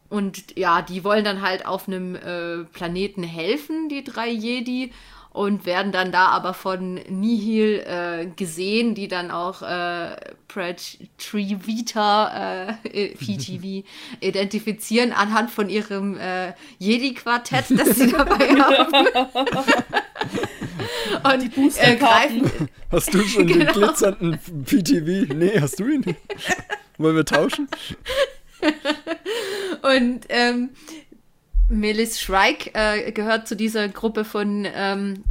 [0.09, 4.91] Und ja, die wollen dann halt auf einem äh, Planeten helfen, die drei Jedi,
[5.31, 10.15] und werden dann da aber von Nihil äh, gesehen, die dann auch äh,
[10.47, 13.85] Prat Trivita, äh, PTV,
[14.21, 19.07] identifizieren anhand von ihrem äh, Jedi-Quartett, das sie dabei haben.
[21.23, 22.41] und äh, Boosterkarten.
[22.41, 23.73] greifen, Hast du schon den Genau.
[23.73, 25.33] glitzernden PTV?
[25.35, 26.03] Nee, hast du ihn?
[26.97, 27.67] Wollen wir tauschen?
[29.81, 30.69] Und ähm,
[31.69, 35.23] Melis Shrike äh, gehört zu dieser Gruppe von ähm,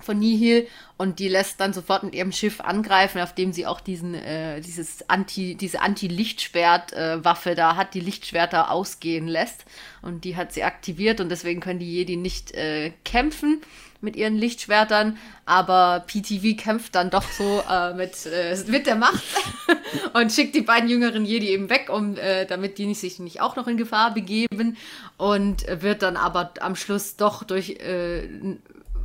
[0.00, 0.66] von Nihil
[0.96, 4.60] und die lässt dann sofort mit ihrem Schiff angreifen, auf dem sie auch diesen, äh,
[4.60, 9.64] dieses Anti, diese Anti-Lichtschwert-Waffe da hat, die Lichtschwerter ausgehen lässt.
[10.00, 13.60] Und die hat sie aktiviert und deswegen können die Jedi nicht äh, kämpfen
[14.00, 19.24] mit ihren Lichtschwertern, aber PTV kämpft dann doch so äh, mit, äh, mit der Macht
[20.14, 23.56] und schickt die beiden jüngeren Jedi eben weg, um, äh, damit die sich nicht auch
[23.56, 24.76] noch in Gefahr begeben
[25.16, 28.28] und wird dann aber am Schluss doch durch äh,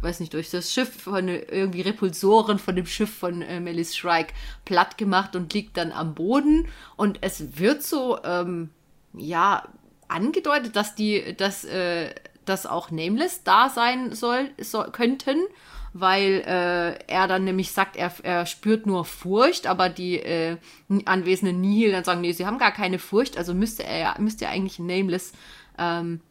[0.04, 4.34] weiß nicht, durch das Schiff von irgendwie Repulsoren von dem Schiff von äh, Melis Shrike
[4.66, 6.68] platt gemacht und liegt dann am Boden.
[6.98, 8.70] Und es wird so, ähm,
[9.14, 9.64] ja,
[10.10, 12.14] angedeutet, dass die, dass, äh,
[12.46, 15.38] dass auch Nameless da sein soll, soll könnten,
[15.94, 20.58] weil äh, er dann nämlich sagt, er, er spürt nur Furcht, aber die äh,
[21.06, 24.52] anwesenden Nihil dann sagen, nee, sie haben gar keine Furcht, also müsste er müsste er
[24.52, 25.34] eigentlich Nameless
[25.78, 26.22] ähm,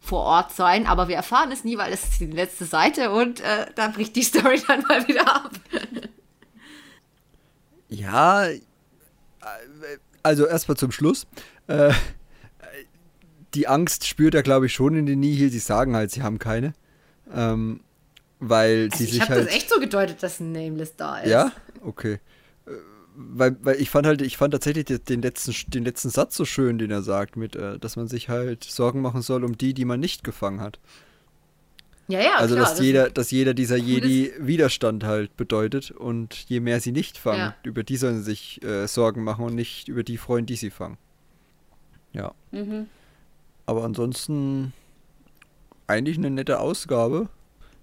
[0.00, 3.40] vor Ort sein, aber wir erfahren es nie, weil es ist die letzte Seite und
[3.40, 5.50] äh, da bricht die Story dann mal wieder ab.
[7.88, 8.60] Ja, äh,
[10.22, 11.26] also erstmal zum Schluss.
[11.66, 11.92] Äh,
[13.54, 15.50] die Angst spürt er, glaube ich, schon in den Nihil.
[15.50, 16.74] Sie sagen halt, sie haben keine.
[17.32, 17.80] Ähm,
[18.40, 19.46] weil also sie ich sich habe halt.
[19.48, 21.30] das echt so gedeutet, dass ein Nameless da ist.
[21.30, 21.52] Ja?
[21.82, 22.20] Okay.
[22.66, 22.70] Äh,
[23.16, 26.78] Weil, weil ich fand halt, ich fand tatsächlich den- letzten, den letzten Satz so schön,
[26.78, 29.84] den er sagt, mit, äh, dass man sich halt Sorgen machen soll um die, die
[29.84, 30.78] man nicht gefangen hat.
[32.06, 36.32] ja, ja also klar, dass das- jeder, dass jeder dieser Jedi Widerstand halt bedeutet und
[36.48, 37.54] je mehr sie nicht fangen, Ja.
[37.64, 40.70] über die sollen sie sich äh, Sorgen machen und nicht über die freuen, die sie
[40.70, 40.96] fangen.
[42.12, 42.32] Ja.
[42.52, 42.86] Mhm.
[43.68, 44.72] Aber ansonsten
[45.88, 47.28] eigentlich eine nette Ausgabe.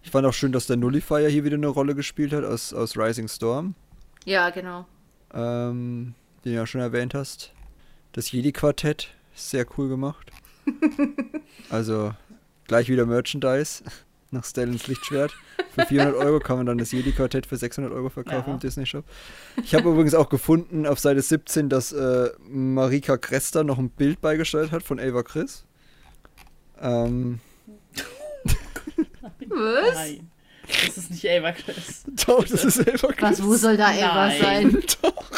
[0.02, 2.98] Ich fand auch schön, dass der Nullifier hier wieder eine Rolle gespielt hat aus, aus
[2.98, 3.76] Rising Storm,
[4.26, 4.86] Ja, genau.
[5.32, 7.54] ähm, den du ja schon erwähnt hast.
[8.14, 10.32] Das Jedi-Quartett, sehr cool gemacht.
[11.70, 12.14] also
[12.68, 13.84] gleich wieder Merchandise
[14.32, 15.36] nach Stellans Lichtschwert.
[15.76, 18.54] Für 400 Euro kann man dann das Jedi-Quartett für 600 Euro verkaufen Ja.
[18.56, 19.06] im Disney-Shop.
[19.64, 24.20] Ich habe übrigens auch gefunden auf Seite 17, dass äh, Marika Krester noch ein Bild
[24.22, 25.64] beigesteuert hat von Ava Chris.
[26.82, 27.40] Ähm,
[29.50, 29.94] Was?
[29.96, 30.30] Nein.
[30.68, 32.04] Das ist nicht Ava Chris.
[32.26, 33.40] doch, das ist Ava Chris.
[33.40, 34.42] Was, wo soll da Eva Nein.
[34.42, 34.84] sein?
[35.02, 35.32] Doch.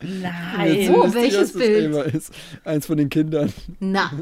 [0.00, 0.74] Nein.
[0.74, 1.94] Ihr, Welches das Bild?
[1.94, 2.32] Ava ist.
[2.64, 3.52] Eins von den Kindern.
[3.78, 4.10] Na.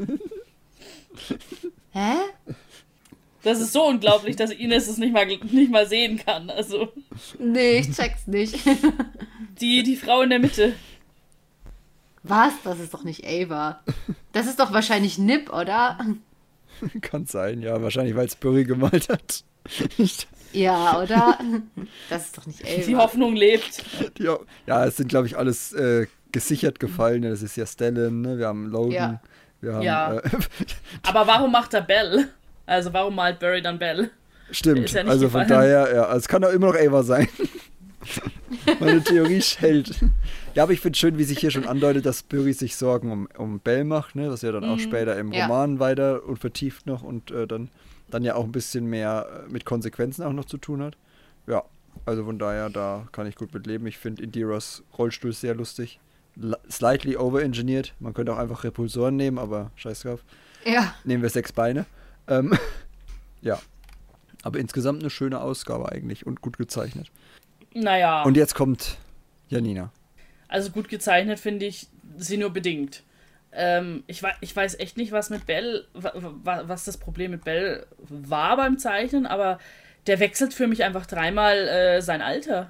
[1.91, 2.13] Hä?
[3.43, 6.49] Das ist so unglaublich, dass Ines es nicht mal, nicht mal sehen kann.
[6.51, 6.91] Also,
[7.39, 8.59] Nee, ich check's nicht.
[9.59, 10.73] die, die Frau in der Mitte.
[12.23, 12.53] Was?
[12.63, 13.79] Das ist doch nicht Ava.
[14.33, 15.97] Das ist doch wahrscheinlich Nip, oder?
[17.01, 17.81] Kann sein, ja.
[17.81, 19.43] Wahrscheinlich, weil es Burry gemalt hat.
[20.53, 21.37] Ja, oder?
[22.09, 22.81] Das ist doch nicht Ava.
[22.85, 23.83] Die Hoffnung lebt.
[24.19, 27.29] ja, ja, es sind, glaube ich, alles äh, gesichert Gefallene.
[27.29, 28.37] Das ist ja Stellan, ne?
[28.37, 29.21] wir haben Logan, Ja.
[29.61, 29.81] wir haben.
[29.83, 30.13] Ja.
[30.17, 30.21] Äh,
[31.03, 32.29] Aber warum macht er Bell?
[32.65, 34.09] Also, warum malt Barry dann Bell?
[34.51, 35.49] stimmt, Ist ja also von gefallen.
[35.49, 37.27] daher, ja, es kann auch immer noch Ava sein.
[38.79, 39.91] Meine Theorie hält.
[40.57, 43.27] Ja, aber ich finde schön, wie sich hier schon andeutet, dass Burry sich Sorgen um,
[43.37, 44.31] um Bell macht, ne?
[44.31, 45.45] was ja dann auch später im Ja.
[45.45, 47.69] Roman weiter und vertieft noch und äh, dann,
[48.09, 50.97] dann ja auch ein bisschen mehr äh, mit Konsequenzen auch noch zu tun hat.
[51.45, 51.61] Ja,
[52.07, 53.85] also von daher, da kann ich gut mit leben.
[53.85, 55.99] Ich finde Indiras Rollstuhl sehr lustig.
[56.41, 57.93] L slightly overengineert.
[57.99, 60.23] Man könnte auch einfach Repulsoren nehmen, aber scheiß drauf.
[60.65, 60.95] Ja.
[61.03, 61.85] Nehmen wir sechs Beine.
[62.27, 62.57] Ähm,
[63.41, 63.59] ja.
[64.41, 67.11] Aber insgesamt eine schöne Ausgabe eigentlich und gut gezeichnet.
[67.75, 68.97] Naja, Und jetzt kommt
[69.49, 69.91] Janina.
[70.47, 71.87] Also gut gezeichnet finde ich
[72.17, 73.03] sie nur bedingt.
[73.51, 77.43] Ähm, ich, ich weiß echt nicht, was mit Bell, wa- wa- was das Problem mit
[77.43, 79.59] Bell war beim Zeichnen, aber
[80.05, 82.69] der wechselt für mich einfach dreimal äh, sein Alter.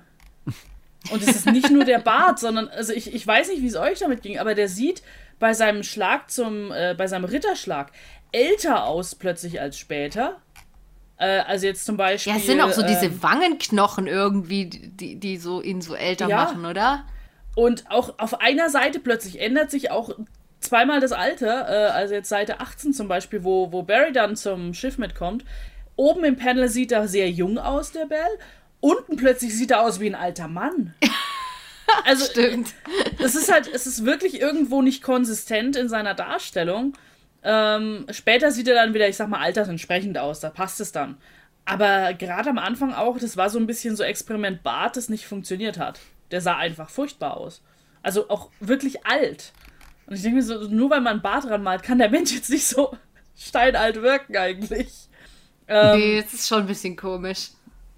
[1.12, 3.76] Und es ist nicht nur der Bart, sondern, also ich, ich weiß nicht, wie es
[3.76, 5.02] euch damit ging, aber der sieht
[5.40, 7.92] bei seinem Schlag zum, äh, bei seinem Ritterschlag
[8.32, 10.42] älter aus plötzlich als später.
[11.18, 12.34] Äh, also jetzt zum Beispiel.
[12.34, 16.28] Ja, es sind auch so ähm, diese Wangenknochen irgendwie, die, die so ihn so älter
[16.28, 16.38] Ja.
[16.46, 17.06] machen, oder?
[17.58, 20.12] Und auch auf einer Seite plötzlich ändert sich auch
[20.60, 21.68] zweimal das Alter.
[21.68, 25.44] Äh, also jetzt Seite 18 zum Beispiel, wo, wo Barry dann zum Schiff mitkommt.
[25.96, 28.38] Oben im Panel sieht er sehr jung aus, der Bell.
[28.80, 30.94] Unten plötzlich sieht er aus wie ein alter Mann.
[32.04, 32.74] Also Stimmt.
[33.24, 36.98] es ist halt, es ist wirklich irgendwo nicht konsistent in seiner Darstellung.
[37.44, 41.16] Ähm, später sieht er dann wieder, ich sag mal, altersentsprechend aus, da passt es dann.
[41.64, 45.28] Aber gerade am Anfang auch, das war so ein bisschen so Experiment Bart, das nicht
[45.28, 46.02] funktioniert hat.
[46.32, 47.62] Der sah einfach furchtbar aus.
[48.04, 49.52] Also auch wirklich alt.
[50.06, 52.32] Und ich denke mir so, nur weil man einen Bart dran malt, kann der Mensch
[52.32, 52.96] jetzt nicht so
[53.38, 55.10] steinalt wirken eigentlich.
[55.68, 57.50] Ähm, nee, das ist schon ein bisschen komisch.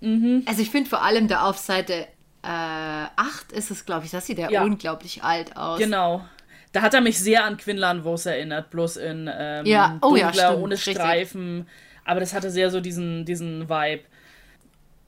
[0.02, 0.44] Mhm.
[0.48, 2.08] Also ich finde vor allem da auf Seite
[2.42, 4.64] äh, 8 ist es, glaube ich, das sieht ja, Ja.
[4.64, 5.78] unglaublich alt aus.
[5.78, 6.26] Genau.
[6.72, 10.28] Da hat er mich sehr an Quinlan Vos erinnert, bloß in ähm, Ja, oh ja,
[10.28, 10.96] dunkler, stimmt, ohne richtig.
[10.96, 11.68] Streifen.
[12.06, 14.04] Aber das hatte sehr so diesen, diesen Vibe.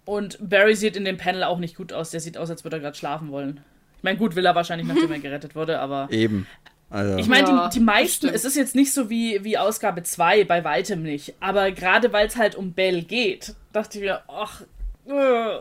[0.05, 2.11] Und Barry sieht in dem Panel auch nicht gut aus.
[2.11, 3.61] Der sieht aus, als würde er gerade schlafen wollen.
[3.97, 6.07] Ich meine, gut, will er wahrscheinlich, nachdem er gerettet wurde, aber.
[6.11, 6.47] Eben.
[6.89, 10.03] Also, Ich meine, Ja, die, die meisten, es ist jetzt nicht so wie, wie Ausgabe
[10.03, 11.35] 2, bei weitem nicht.
[11.39, 14.61] Aber gerade weil es halt um Bell geht, dachte ich mir, ach,
[15.07, 15.59] äh,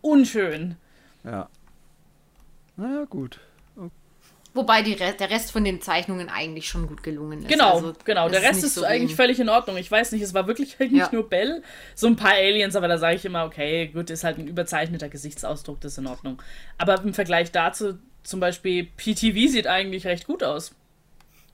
[0.00, 0.76] unschön.
[1.24, 1.48] ja.
[2.76, 3.38] Naja, gut.
[4.54, 7.48] Wobei die Re der Rest von den Zeichnungen eigentlich schon gut gelungen ist.
[7.48, 8.24] Genau, Also, genau.
[8.28, 9.78] das Der Rest nicht ist so eigentlich völlig in Ordnung.
[9.78, 11.08] Ich weiß nicht, es war wirklich eigentlich Ja.
[11.10, 11.62] nur Bell.
[11.94, 15.08] So ein paar Aliens, aber da sage ich immer, okay, gut, ist halt ein überzeichneter
[15.08, 16.42] Gesichtsausdruck, das ist in Ordnung.
[16.76, 20.74] Aber im Vergleich dazu, zum Beispiel, PTV sieht eigentlich recht gut aus.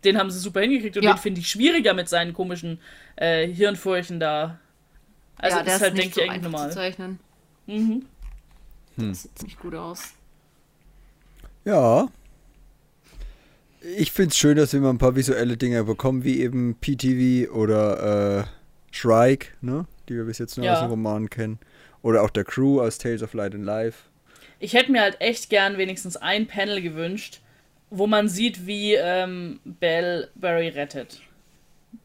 [0.05, 1.13] Den haben sie super hingekriegt und Ja.
[1.15, 2.81] den finde ich schwieriger mit seinen komischen
[3.17, 4.59] äh, Hirnfurchen da.
[5.37, 6.73] Also ja, der ist halt, nicht denke ich, so eigentlich einfach zu normal.
[6.73, 7.21] zeichnen.
[7.67, 8.07] Mhm.
[8.97, 10.03] Das sieht nicht gut aus.
[11.65, 12.09] Ja.
[13.81, 17.51] Ich finde es schön, dass wir mal ein paar visuelle Dinge bekommen, wie eben PTV
[17.53, 18.45] oder äh,
[18.91, 19.87] Shrike, ne?
[20.09, 20.75] die wir bis jetzt nur Ja.
[20.75, 21.59] aus dem Roman kennen.
[22.03, 24.05] Oder auch der Crew aus Tales of Light and Life.
[24.61, 27.41] Ich hätte mir halt echt gern wenigstens ein Panel gewünscht,
[27.91, 31.21] wo man sieht, wie ähm, Bell Barry rettet.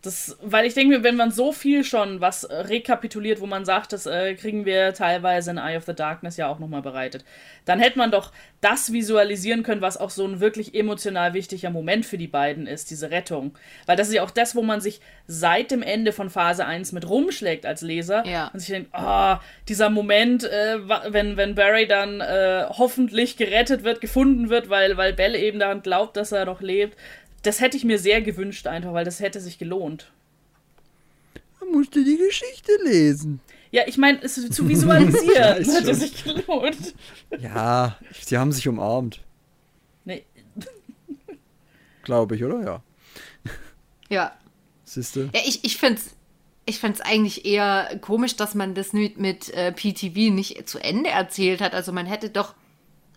[0.02, 3.94] Das, weil ich denke wenn man so viel schon was äh, rekapituliert, wo man sagt,
[3.94, 7.24] das äh, kriegen wir teilweise in Eye of the Darkness ja auch nochmal bereitet,
[7.66, 8.32] dann hätte man doch
[8.62, 12.92] das visualisieren können, was auch so ein wirklich emotional wichtiger Moment für die beiden ist,
[12.92, 13.58] diese Rettung.
[13.86, 16.92] Weil das ist ja auch das, wo man sich seit dem Ende von Phase 1
[16.94, 18.50] mit rumschlägt als Leser Ja.
[18.54, 20.78] und sich denkt, ah, dieser Moment, äh,
[21.10, 25.82] wenn, wenn Barry dann äh, hoffentlich gerettet wird, gefunden wird, weil, weil Belle eben daran
[25.82, 26.98] glaubt, dass er noch lebt,
[27.44, 30.12] das hätte ich mir sehr gewünscht einfach, weil das hätte sich gelohnt.
[31.60, 33.40] Man musste die Geschichte lesen.
[33.72, 35.96] Ja, ich meine, es ist zu visualisieren, ist hätte schon.
[35.96, 36.94] sich gelohnt.
[37.40, 39.22] Ja, sie haben sich umarmt,
[40.06, 40.26] Nee,
[42.04, 42.62] glaube ich, oder?
[42.64, 42.84] Ja.
[44.10, 44.38] Ja.
[44.84, 45.30] Siehste?
[45.34, 46.16] Ja, ich, ich finde es
[46.66, 51.10] ich find's eigentlich eher komisch, dass man das mit, mit äh, PTV nicht zu Ende
[51.10, 51.74] erzählt hat.
[51.74, 52.54] Also man hätte doch.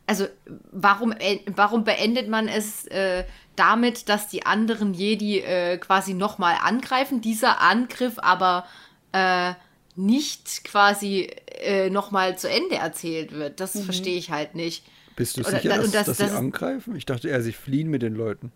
[0.09, 0.27] Also
[0.73, 3.25] warum, äh, warum beendet man es äh,
[3.57, 7.21] damit, dass die anderen Jedi äh, quasi nochmal angreifen?
[7.21, 8.65] Dieser Angriff aber
[9.13, 9.53] äh,
[9.97, 11.31] nicht quasi
[11.63, 13.61] äh, nochmal zu Ende erzählt wird.
[13.61, 14.85] Das verstehe ich halt nicht.
[15.17, 16.95] Bist du Oder- sicher, dass, das- dass das sie angreifen?
[16.97, 18.53] Ich dachte eher, sie fliehen mit den Leuten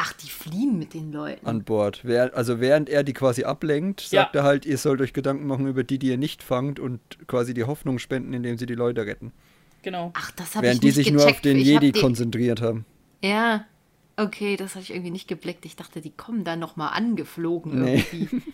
[0.00, 1.44] Ach, die fliehen mit den Leuten.
[1.44, 2.02] an Bord.
[2.04, 4.22] Wer, also während er die quasi ablenkt, Ja.
[4.22, 7.00] sagt er halt, ihr sollt euch Gedanken machen über die, die ihr nicht fangt und
[7.26, 9.32] quasi die Hoffnung spenden, indem sie die Leute retten.
[9.82, 10.12] genau.
[10.14, 11.24] Ach, das habe ich Während die nicht sich gecheckt.
[11.24, 12.86] nur auf den Ich hab Jedi die- konzentriert haben.
[13.24, 13.64] Ja,
[14.18, 15.64] okay, das habe ich irgendwie nicht geblickt.
[15.64, 18.04] Ich dachte, die kommen da nochmal angeflogen Nee.
[18.12, 18.42] irgendwie.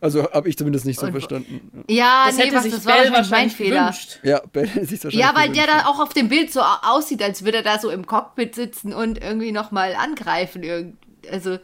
[0.00, 1.84] Also habe ich zumindest nicht so Und- verstanden.
[1.88, 3.80] Ja, Das nee, hätte was, sich das war Bell wahrscheinlich mein Fehler.
[3.88, 4.20] gewünscht.
[4.22, 5.84] Ja, Ben hätte sich wahrscheinlich Ja, weil der gewünscht.
[5.86, 8.54] da auch auf dem Bild so au- aussieht, als würde er da so im Cockpit
[8.54, 10.62] sitzen und irgendwie nochmal angreifen.
[10.62, 10.96] Irgend-
[11.28, 11.58] Also,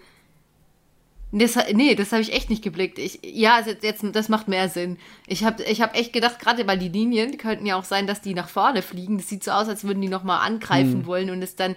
[1.32, 2.98] das, nee, das habe ich echt nicht geblickt.
[2.98, 4.98] Ich, ja, also jetzt, jetzt, das macht mehr Sinn.
[5.28, 8.20] Ich habe ich hab echt gedacht, gerade weil die Linien könnten ja auch sein, dass
[8.20, 9.18] die nach vorne fliegen.
[9.18, 11.76] Das sieht so aus, als würden die nochmal angreifen wollen und es dann,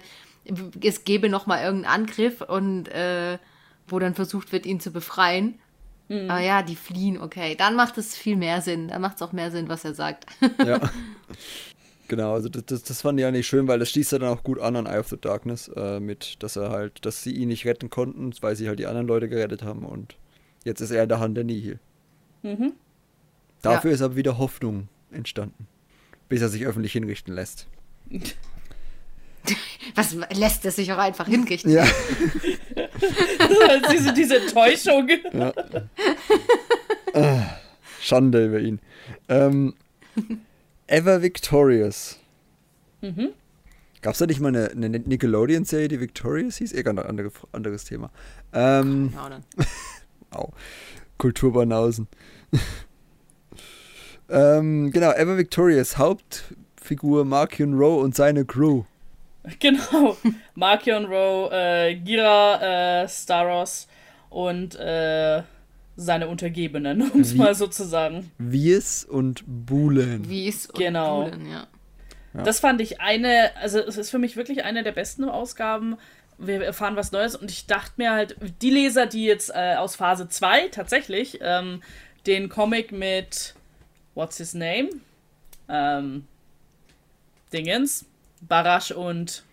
[0.82, 3.38] es gäbe nochmal irgendeinen Angriff und äh,
[3.86, 5.58] wo dann versucht wird, ihn zu befreien.
[6.10, 7.54] Aber ja, die fliehen, okay.
[7.56, 8.88] Dann macht es viel mehr Sinn.
[8.88, 10.26] Dann macht es auch mehr Sinn, was er sagt.
[10.64, 10.80] Ja.
[12.06, 14.42] Genau, also das, das, das fand ich eigentlich schön, weil das schließt ja dann auch
[14.42, 17.48] gut an an Eye of the Darkness, äh, mit, dass er halt, dass sie ihn
[17.48, 20.18] nicht retten konnten, weil sie halt die anderen Leute gerettet haben und
[20.64, 21.80] jetzt ist er in der Hand der Nihil.
[22.42, 22.74] Mhm.
[23.62, 25.66] Dafür ist aber wieder Hoffnung entstanden,
[26.28, 27.68] bis er sich öffentlich hinrichten lässt.
[29.94, 31.70] Was lässt es sich auch einfach hinrichten?
[31.70, 31.86] Ja.
[33.92, 35.08] diese, diese Enttäuschung.
[38.00, 38.80] Schande über ihn.
[39.28, 39.74] Ähm,
[40.86, 42.18] Ever Victorious.
[43.00, 43.30] Mhm.
[44.02, 46.72] Gab es da nicht mal eine, eine Nickelodeon-Serie, die Victorious hieß?
[46.74, 48.10] Egal, ein andere, anderes Thema.
[48.52, 49.44] Ähm, Ja, dann.
[50.30, 50.52] Au.
[51.16, 52.08] Kulturbanausen.
[54.28, 58.84] ähm, genau, Ever Victorious, Hauptfigur Markion Rowe und seine Crew.
[59.60, 60.16] Genau.
[60.54, 63.88] Markion Rowe, äh, Gira, äh, Staros
[64.30, 65.42] und äh,
[65.96, 68.30] seine Untergebenen, um es mal so zu sagen.
[68.38, 70.28] Wies und Bulen.
[70.28, 71.24] Wie es und Genau.
[71.24, 71.66] Buhlen, ja.
[72.42, 75.96] Das fand ich eine, also es ist für mich wirklich eine der besten Ausgaben.
[76.36, 79.94] Wir erfahren was Neues und ich dachte mir halt, die Leser, die jetzt äh, aus
[79.94, 81.80] Phase 2 tatsächlich ähm,
[82.26, 83.54] den Comic mit
[84.16, 84.88] What's his name?
[85.68, 86.26] Ähm,
[87.52, 88.04] Dingens,
[88.48, 89.44] Barasch und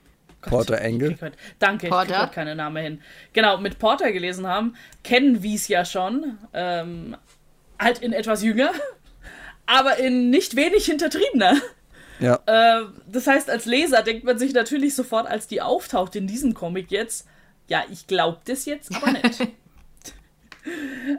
[0.41, 1.17] Gott, Porter ich Engel.
[1.59, 2.05] Danke, ich Porter?
[2.07, 3.01] krieg heute keine Namen hin.
[3.33, 6.37] Genau, mit Porter gelesen haben, kennen Wies ja schon.
[6.53, 7.15] Ähm,
[7.79, 8.71] halt in etwas jünger,
[9.65, 11.55] aber in nicht wenig hintertriebener.
[12.19, 16.27] Ja, Äh, das heißt, als Leser denkt man sich natürlich sofort, als die auftaucht in
[16.27, 17.27] diesem Comic jetzt,
[17.67, 19.47] ja, ich glaub das jetzt aber nicht.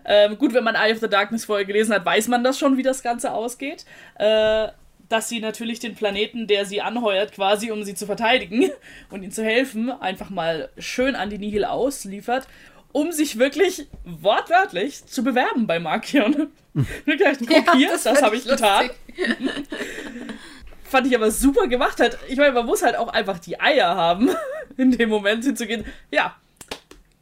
[0.05, 2.77] ähm, gut, wenn man Eye of the Darkness vorher gelesen hat, weiß man das schon,
[2.77, 3.85] wie das Ganze ausgeht.
[4.17, 4.69] Äh,
[5.13, 8.71] dass sie natürlich den Planeten, der sie anheuert, quasi um sie zu verteidigen
[9.11, 12.49] und ihnen zu helfen, einfach mal schön an die Nihil ausliefert,
[12.93, 16.49] um sich wirklich wortwörtlich zu bewerben bei Markion.
[17.05, 18.91] Wirklich, guck Ja, hier, das das, habe ich getan.
[20.85, 22.19] Fand ich aber super gemacht hat.
[22.29, 24.31] Ich meine, man muss halt auch einfach die Eier haben,
[24.79, 25.85] in dem Moment hinzugehen.
[26.11, 26.37] Ja,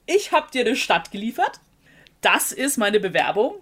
[0.07, 1.61] ich habe dir eine Stadt geliefert.
[2.21, 3.57] Das ist meine Bewerbung.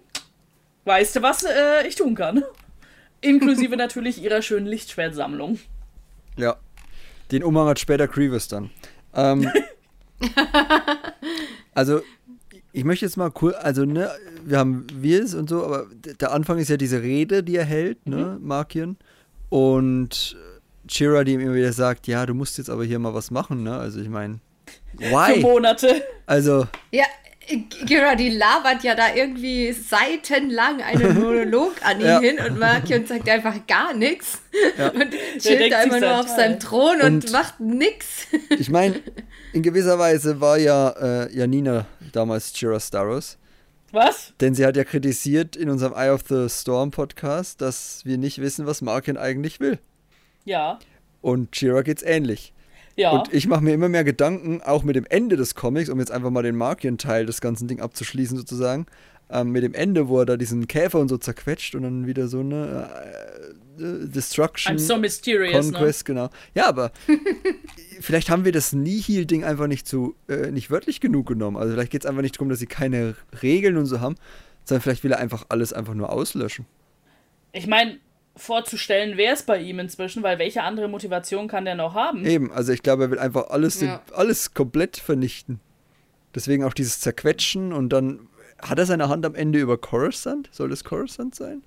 [0.85, 2.43] Weißt du, was äh, ich tun kann?
[3.21, 5.59] Inklusive natürlich ihrer schönen Lichtschwertsammlung.
[6.37, 6.57] Ja.
[7.31, 8.69] Den Umhang hat später Grievous dann.
[9.13, 9.51] Ähm,
[11.73, 12.01] also,
[12.71, 14.09] ich möchte jetzt mal kurz, also, ne,
[14.43, 15.87] wir haben Wirs und so, aber
[16.19, 18.97] der Anfang ist ja diese Rede, die er hält, ne, Markion.
[19.49, 20.37] Und
[20.87, 23.63] Chira, die ihm immer wieder sagt, ja, du musst jetzt aber hier mal was machen,
[23.63, 23.77] ne?
[23.77, 24.39] Also, ich meine,
[24.97, 25.39] Für why?
[25.41, 26.03] Monate.
[26.25, 27.05] Also, Ja,
[27.85, 32.19] Gira, die labert ja da irgendwie seitenlang einen Monolog an ihn Ja.
[32.19, 34.39] hin und Markion sagt einfach gar nichts
[34.93, 36.35] und denkt chillt da immer nur auf Teil.
[36.35, 38.27] seinem Thron und, Und- macht nix.
[38.49, 39.01] ich meine,
[39.53, 40.89] in gewisser Weise war ja
[41.25, 43.37] äh, Janina damals Chira Staros.
[43.91, 44.33] Was?
[44.39, 48.39] Denn sie hat ja kritisiert in unserem Eye of the Storm Podcast, dass wir nicht
[48.39, 49.79] wissen, was Markin eigentlich will.
[50.45, 50.77] Ja.
[51.21, 52.53] Und Chira geht's ähnlich.
[52.99, 53.11] Ja.
[53.11, 56.11] Und ich mache mir immer mehr Gedanken, auch mit dem Ende des Comics, um jetzt
[56.11, 58.87] einfach mal den Markian-Teil des ganzen Ding abzuschließen, sozusagen.
[59.29, 62.27] Ähm, mit dem Ende, wo er da diesen Käfer und so zerquetscht und dann wieder
[62.27, 62.89] so eine
[63.77, 64.75] äh, äh, Destruction.
[64.75, 65.71] I'm so mysterious, ne?
[65.71, 66.29] Conquest, genau.
[66.55, 66.91] Ja, aber
[68.01, 71.55] vielleicht haben wir das Nihil-Ding einfach nicht zu, äh, nicht wörtlich genug genommen.
[71.55, 74.15] Also vielleicht geht es einfach nicht darum, dass sie keine Regeln und so haben,
[74.65, 76.65] sondern vielleicht will er einfach alles einfach nur auslöschen.
[77.53, 77.99] Ich meine,
[78.35, 82.25] vorzustellen wäre es bei ihm inzwischen, weil welche andere Motivation kann der noch haben?
[82.25, 83.97] Eben, also ich glaube, er will einfach alles, Ja.
[84.07, 85.59] den, alles komplett vernichten.
[86.35, 88.27] Deswegen auch dieses Zerquetschen und dann
[88.61, 90.49] hat er seine Hand am Ende über Coruscant?
[90.51, 91.63] Soll das Coruscant sein?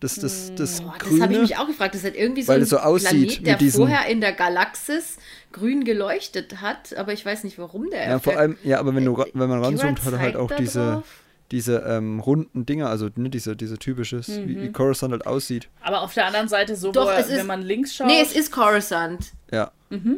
[0.00, 1.92] Das, das, das Boah, das habe ich mich auch gefragt.
[1.96, 4.32] Das hat irgendwie so Weil ein es so aussieht Planet, der diesen- vorher in der
[4.32, 5.16] Galaxis
[5.50, 8.06] grün geleuchtet hat, aber ich weiß nicht, warum der.
[8.08, 10.52] ja, vor allem, ja, aber wenn, du, Äh, wenn man ranzoomt, hat er halt auch
[10.52, 11.04] diese, drauf.
[11.50, 14.62] Diese ähm, runden Dinger, also ne, diese, diese typisches, wie, Mhm.
[14.62, 15.68] wie Coruscant halt aussieht.
[15.82, 18.06] Aber auf der anderen Seite, so Doch, wo er, es ist- wenn man links schaut.
[18.06, 19.32] Nee, es ist Coruscant.
[19.50, 19.70] Ja,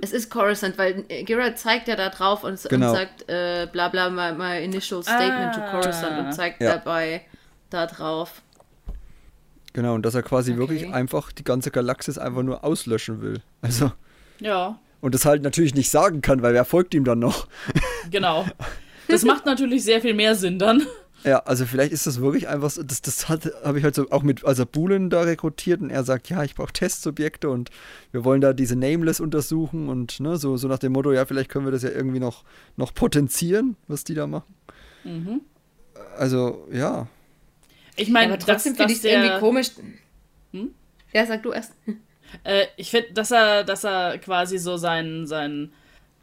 [0.02, 2.88] Es ist Coruscant, weil äh, Gira zeigt ja da drauf und, Genau.
[2.90, 5.70] und sagt, äh, bla bla, my, my initial statement Ah.
[5.70, 6.76] to Coruscant und zeigt Ja.
[6.78, 7.22] dabei
[7.70, 8.42] da drauf.
[9.72, 10.58] genau, und dass er quasi Okay.
[10.58, 13.40] wirklich einfach die ganze Galaxis einfach nur auslöschen will.
[13.62, 13.92] Also,
[14.40, 17.46] Ja, und das halt natürlich nicht sagen kann, weil wer folgt ihm dann noch?
[18.10, 18.46] genau.
[19.08, 20.86] Das macht natürlich sehr viel mehr Sinn dann.
[21.24, 24.10] Ja, also vielleicht ist das wirklich einfach so, das, das hat, habe ich halt so
[24.10, 27.70] auch mit, also Bulen da rekrutiert und er sagt, ja, ich brauche Testsubjekte und
[28.10, 31.50] wir wollen da diese Nameless untersuchen und ne, so, so nach dem Motto, ja, vielleicht
[31.50, 32.44] können wir das ja irgendwie noch,
[32.76, 34.54] noch potenzieren, was die da machen.
[35.04, 35.40] Mhm.
[36.16, 37.06] Also, ja.
[37.96, 39.72] Ich Ja, meine, aber trotzdem finde ich es irgendwie komisch.
[41.12, 41.74] Ja, sag du erst.
[42.44, 45.72] äh, ich finde, dass er, dass er quasi so sein, sein,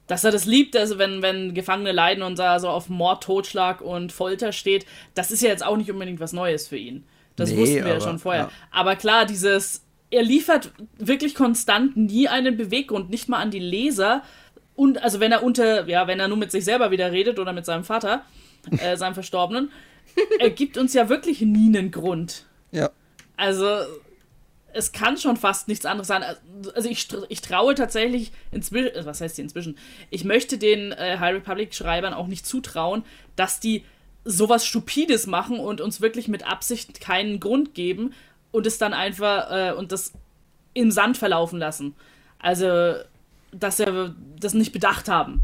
[0.08, 3.82] dass er das liebt, also wenn, wenn Gefangene leiden und da so auf Mord, Totschlag
[3.82, 7.04] und Folter steht, das ist ja jetzt auch nicht unbedingt was Neues für ihn.
[7.36, 8.44] Das Nee, wussten wir ja aber- schon vorher.
[8.44, 8.52] ja.
[8.72, 14.24] Aber klar, dieses, er liefert wirklich konstant nie einen Beweggrund, nicht mal an die Leser.
[14.76, 17.52] Und also wenn er unter, ja, wenn er nur mit sich selber wieder redet oder
[17.54, 18.24] mit seinem Vater,
[18.80, 19.72] äh, seinem Verstorbenen,
[20.40, 22.46] er gibt uns ja wirklich nie einen Grund.
[22.72, 22.90] Ja.
[23.36, 23.68] Also,
[24.78, 26.24] es kann schon fast nichts anderes sein.
[26.76, 29.78] Also, ich, ich traue tatsächlich inzwischen, äh, was heißt hier inzwischen?
[30.10, 33.04] Ich möchte den äh, High Republic-Schreibern auch nicht zutrauen,
[33.36, 33.84] dass die
[34.24, 38.14] sowas Stupides machen und uns wirklich mit Absicht keinen Grund geben
[38.52, 40.14] und es dann einfach äh, und das
[40.74, 41.96] im Sand verlaufen lassen.
[42.40, 42.96] Also,
[43.52, 45.42] dass sie das nicht bedacht haben.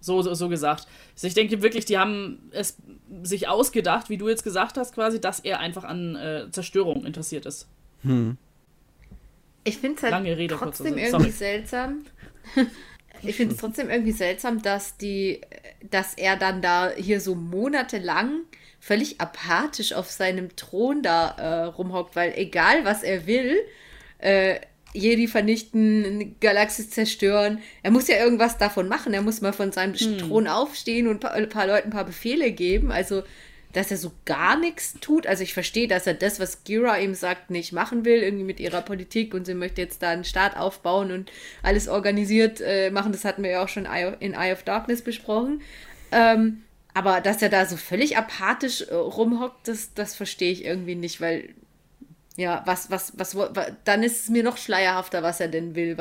[0.00, 0.86] So, so, so gesagt.
[1.14, 2.76] Also ich denke wirklich, die haben es
[3.22, 7.46] sich ausgedacht, wie du jetzt gesagt hast, quasi, dass er einfach an äh, Zerstörung interessiert
[7.46, 7.68] ist.
[9.64, 12.04] Ich finde es halt Rede, trotzdem irgendwie seltsam.
[13.22, 15.40] ich finde es trotzdem irgendwie seltsam, dass die,
[15.88, 18.40] dass er dann da hier so monatelang
[18.80, 23.56] völlig apathisch auf seinem Thron da äh, rumhockt, weil egal was er will,
[24.18, 24.58] äh,
[24.94, 27.60] Jedi vernichten, Galaxis zerstören.
[27.82, 29.14] Er muss ja irgendwas davon machen.
[29.14, 30.18] Er muss mal von seinem Hm.
[30.18, 32.92] Thron aufstehen und ein paar, ein paar Leuten ein paar Befehle geben.
[32.92, 33.22] Also,
[33.72, 35.26] dass er so gar nichts tut.
[35.26, 38.60] Also, ich verstehe, dass er das, was Gira ihm sagt, nicht machen will, irgendwie mit
[38.60, 41.30] ihrer Politik und sie möchte jetzt da einen Staat aufbauen und
[41.62, 43.12] alles organisiert äh, machen.
[43.12, 43.86] Das hatten wir ja auch schon
[44.20, 45.62] in Eye of Darkness besprochen.
[46.10, 46.62] Ähm,
[46.94, 51.20] aber dass er da so völlig apathisch äh, rumhockt, das, das verstehe ich irgendwie nicht,
[51.20, 51.48] weil
[52.36, 55.74] ja, was, was, was, wo- wa- dann ist es mir noch schleierhafter, was er denn
[55.74, 55.96] will.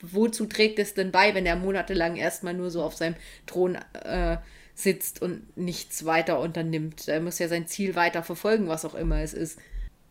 [0.00, 3.16] Wozu trägt es denn bei, wenn er monatelang erstmal nur so auf seinem
[3.46, 4.38] Thron äh,
[4.74, 7.06] sitzt und nichts weiter unternimmt.
[7.08, 9.58] Er muss ja sein Ziel weiter verfolgen, was auch immer es ist.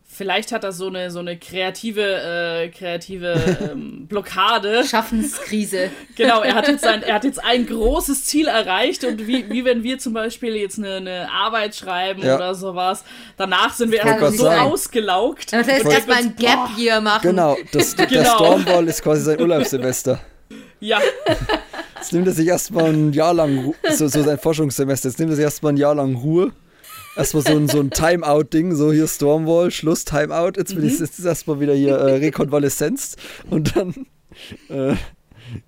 [0.06, 3.32] Vielleicht hat er so eine, so eine kreative, äh, kreative
[3.72, 4.84] ähm, Blockade.
[4.84, 5.90] Schaffenskrise.
[6.14, 9.64] Genau, er hat, jetzt sein, er hat jetzt ein großes Ziel erreicht und wie, wie
[9.64, 12.36] wenn wir zum Beispiel jetzt eine, eine Arbeit schreiben Ja.
[12.36, 13.02] oder sowas,
[13.36, 14.60] danach sind wir erstmal nicht so sein.
[14.60, 15.52] ausgelaugt.
[15.52, 17.22] Das heißt, erstmal ein Gap Year machen.
[17.30, 18.34] Genau, das, der Genau.
[18.36, 20.20] Stormwall ist quasi sein Urlaubssemester.
[20.84, 21.00] Ja,
[21.96, 25.36] Jetzt nimmt er sich erstmal ein Jahr lang, so, so sein Forschungssemester, jetzt nimmt er
[25.36, 26.52] sich erstmal ein Jahr lang Ruhe.
[27.16, 30.52] Erstmal so ein, so ein Timeout-Ding, so hier Stormwall, Schluss, Timeout.
[30.56, 33.16] Jetzt bin ich jetzt ist erstmal wieder hier äh, Rekonvaleszenz
[33.48, 33.94] und dann
[34.68, 34.96] äh,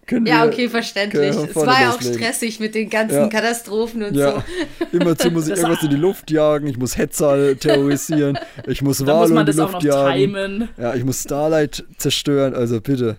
[0.07, 0.49] können Ja, wir.
[0.53, 1.35] okay, verständlich.
[1.35, 3.29] Es war ja auch stressig mit den ganzen Ja.
[3.29, 4.43] Katastrophen und Ja,
[4.91, 4.99] so.
[4.99, 9.07] immerzu muss ich Das- irgendwas in die Luft jagen, ich muss Hetzal terrorisieren, ich muss
[9.07, 10.17] Wale in man die das auch Luft noch jagen.
[10.19, 10.69] timen.
[10.77, 13.17] Ja, ich muss Starlight zerstören, also bitte.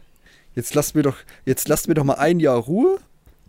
[0.58, 2.98] Jetzt lasst mir doch, jetzt lasst mir doch mal ein Jahr Ruhe,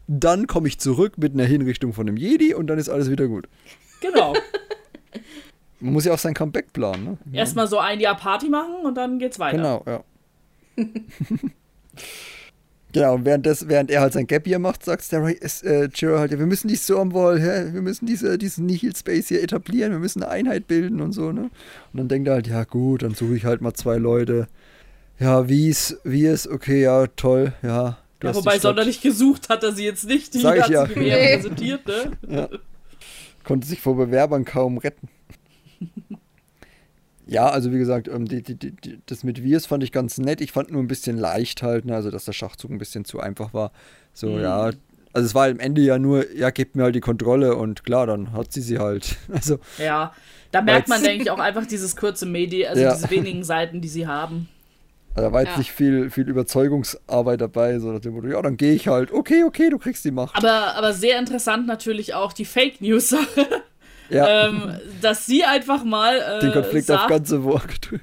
[0.09, 3.29] dann komme ich zurück mit einer Hinrichtung von einem Jedi und dann ist alles wieder
[3.29, 3.49] gut.
[4.03, 4.35] Genau.
[5.81, 7.19] Man muss ja auch sein Comeback planen, ne?
[7.33, 9.57] Erstmal so ein Jahr Party machen und dann geht's weiter.
[9.57, 10.05] Genau, ja.
[12.93, 15.89] genau, und während, das, während er halt sein Gap hier macht, sagt der ist, äh,
[15.95, 17.73] Jiro halt, ja, wir müssen die Stormwall, hä?
[17.73, 21.33] wir müssen diese, diesen Nihil Space hier etablieren, wir müssen eine Einheit bilden und so,
[21.33, 21.49] ne?
[21.95, 24.47] Und dann denkt er halt, ja gut, dann suche ich halt mal zwei Leute.
[25.19, 27.99] Ja, wie es, wie es, okay, ja, toll, ja.
[28.21, 30.33] du Ja, wobei sonderlich gesucht hat er sie jetzt nicht.
[30.35, 30.87] Die Sag ich hat ja.
[30.87, 31.35] sie mehr Nee.
[31.37, 32.13] präsentiert, ne?
[32.29, 32.49] Ja.
[33.45, 35.09] Konnte sich vor Bewerbern kaum retten.
[37.31, 40.17] Ja, also wie gesagt, ähm, die, die, die, die, das mit Wirs fand ich ganz
[40.17, 40.41] nett.
[40.41, 41.95] Ich fand nur ein bisschen leicht halt, ne?
[41.95, 43.71] also dass der Schachzug ein bisschen zu einfach war.
[44.15, 44.41] So, Mhm.
[44.41, 44.71] ja.
[45.13, 48.07] Also es war am Ende ja nur, ja, gebt mir halt die Kontrolle und klar,
[48.07, 49.17] dann hat sie sie halt.
[49.31, 50.15] Also, Ja.
[50.53, 52.95] Da merkt man, denke ich, auch einfach dieses kurze Medi, also Ja.
[52.95, 54.49] diese wenigen Seiten, die sie haben.
[55.21, 55.59] Da war jetzt Ja.
[55.59, 59.13] nicht viel, viel Überzeugungsarbeit dabei, so nach dem Motto, ja, dann gehe ich halt.
[59.13, 60.37] Okay, okay, du kriegst die Macht.
[60.37, 63.47] Aber, aber sehr interessant natürlich auch die Fake News-Sache,
[64.11, 66.19] ja, ähm, dass sie einfach mal.
[66.19, 67.91] Äh, den Konflikt sagt, auf ganze Wort.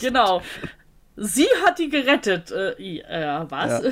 [0.00, 0.42] Genau.
[1.16, 2.50] Sie hat die gerettet.
[2.50, 3.84] Äh, äh, was?
[3.84, 3.90] Ja.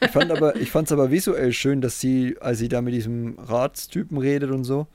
[0.00, 3.38] Ich fand aber, ich fand's aber visuell schön, dass sie, als sie da mit diesem
[3.38, 4.86] Ratstypen redet und so,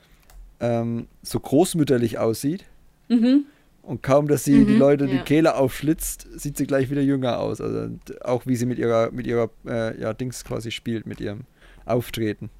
[0.59, 2.65] ähm, so großmütterlich aussieht.
[3.07, 3.45] Mhm.
[3.89, 5.23] Und kaum, dass sie die Leute die ja.
[5.23, 7.59] Kehle aufschlitzt, sieht sie gleich wieder jünger aus.
[7.59, 11.19] Also und auch wie sie mit ihrer, mit ihrer, äh, ja, Dings quasi spielt, mit
[11.19, 11.45] ihrem
[11.87, 12.51] Auftreten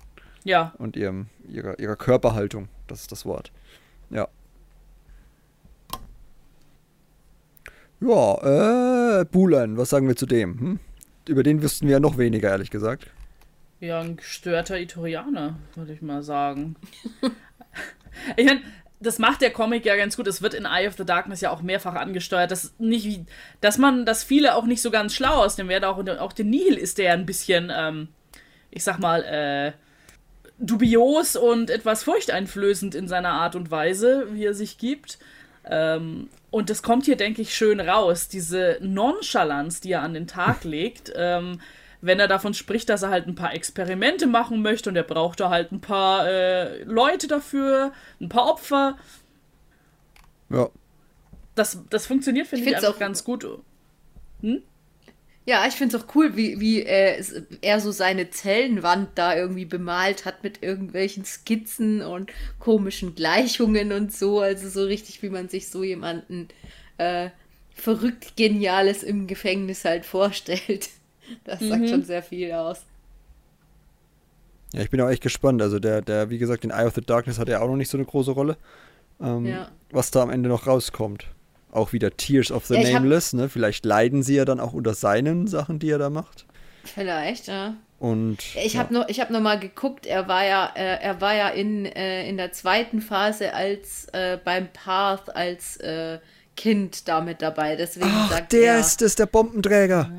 [0.43, 0.73] Ja.
[0.79, 2.67] und ihrem, ihrer, ihrer Körperhaltung.
[2.87, 3.51] Das ist das Wort.
[4.09, 4.27] Ja.
[8.01, 10.59] Ja, äh, Bulan, was sagen wir zu dem?
[10.59, 10.79] Hm?
[11.27, 13.05] Über den wüssten wir ja noch weniger, ehrlich gesagt.
[13.79, 16.75] Ja, ein gestörter Itorianer, würde ich mal sagen.
[18.35, 18.61] ich meine,
[18.99, 20.27] das macht der Comic ja ganz gut.
[20.27, 23.25] Es wird in Eye of the Darkness ja auch mehrfach angesteuert, dass nicht wie,
[23.61, 25.85] dass man, dass viele auch nicht so ganz schlau aus dem werden.
[25.85, 28.09] Auch, auch der Nihil ist der ein bisschen, ähm,
[28.71, 29.71] ich sag mal, äh,
[30.59, 35.17] dubios und etwas furchteinflößend in seiner Art und Weise, wie er sich gibt.
[35.65, 38.27] Ähm, und das kommt hier, denke ich, schön raus.
[38.27, 41.61] Diese Nonchalance, die er an den Tag legt, ähm,
[42.01, 45.39] wenn er davon spricht, dass er halt ein paar Experimente machen möchte und er braucht
[45.39, 47.91] da halt ein paar äh, Leute dafür,
[48.21, 48.97] ein paar Opfer.
[50.49, 50.69] Ja.
[51.55, 53.45] Das, das funktioniert, finde Ich ich, auch- ganz gut.
[55.45, 57.23] Ja, ich finde es auch cool, wie, wie äh,
[57.61, 64.13] er so seine Zellenwand da irgendwie bemalt hat mit irgendwelchen Skizzen und komischen Gleichungen und
[64.15, 64.39] so.
[64.41, 66.49] Also so richtig, wie man sich so jemanden
[66.97, 67.29] äh,
[67.73, 70.89] verrückt Geniales im Gefängnis halt vorstellt.
[71.43, 72.81] Das sagt schon sehr viel aus.
[74.73, 75.61] Ja, ich bin auch echt gespannt.
[75.61, 77.89] Also der, der, wie gesagt, in Eye of the Darkness hat er auch noch nicht
[77.89, 78.57] so eine große Rolle.
[79.21, 79.69] Ähm, Ja.
[79.91, 81.25] Was da am Ende noch rauskommt.
[81.71, 83.49] Auch wieder Tears of the Ja, Nameless, ne?
[83.49, 86.45] Vielleicht leiden sie ja dann auch unter seinen Sachen, die er da macht.
[86.83, 87.75] Vielleicht, ja.
[87.99, 88.79] Und Ich ja.
[88.79, 90.05] habe noch, ich habe noch mal geguckt.
[90.05, 94.37] Er war ja, äh, er war ja in, äh, in der zweiten Phase als äh,
[94.43, 96.19] beim Path als äh,
[96.55, 97.75] Kind damit dabei.
[97.75, 100.09] Deswegen Ach, sagt der er, ist es, der Bombenträger.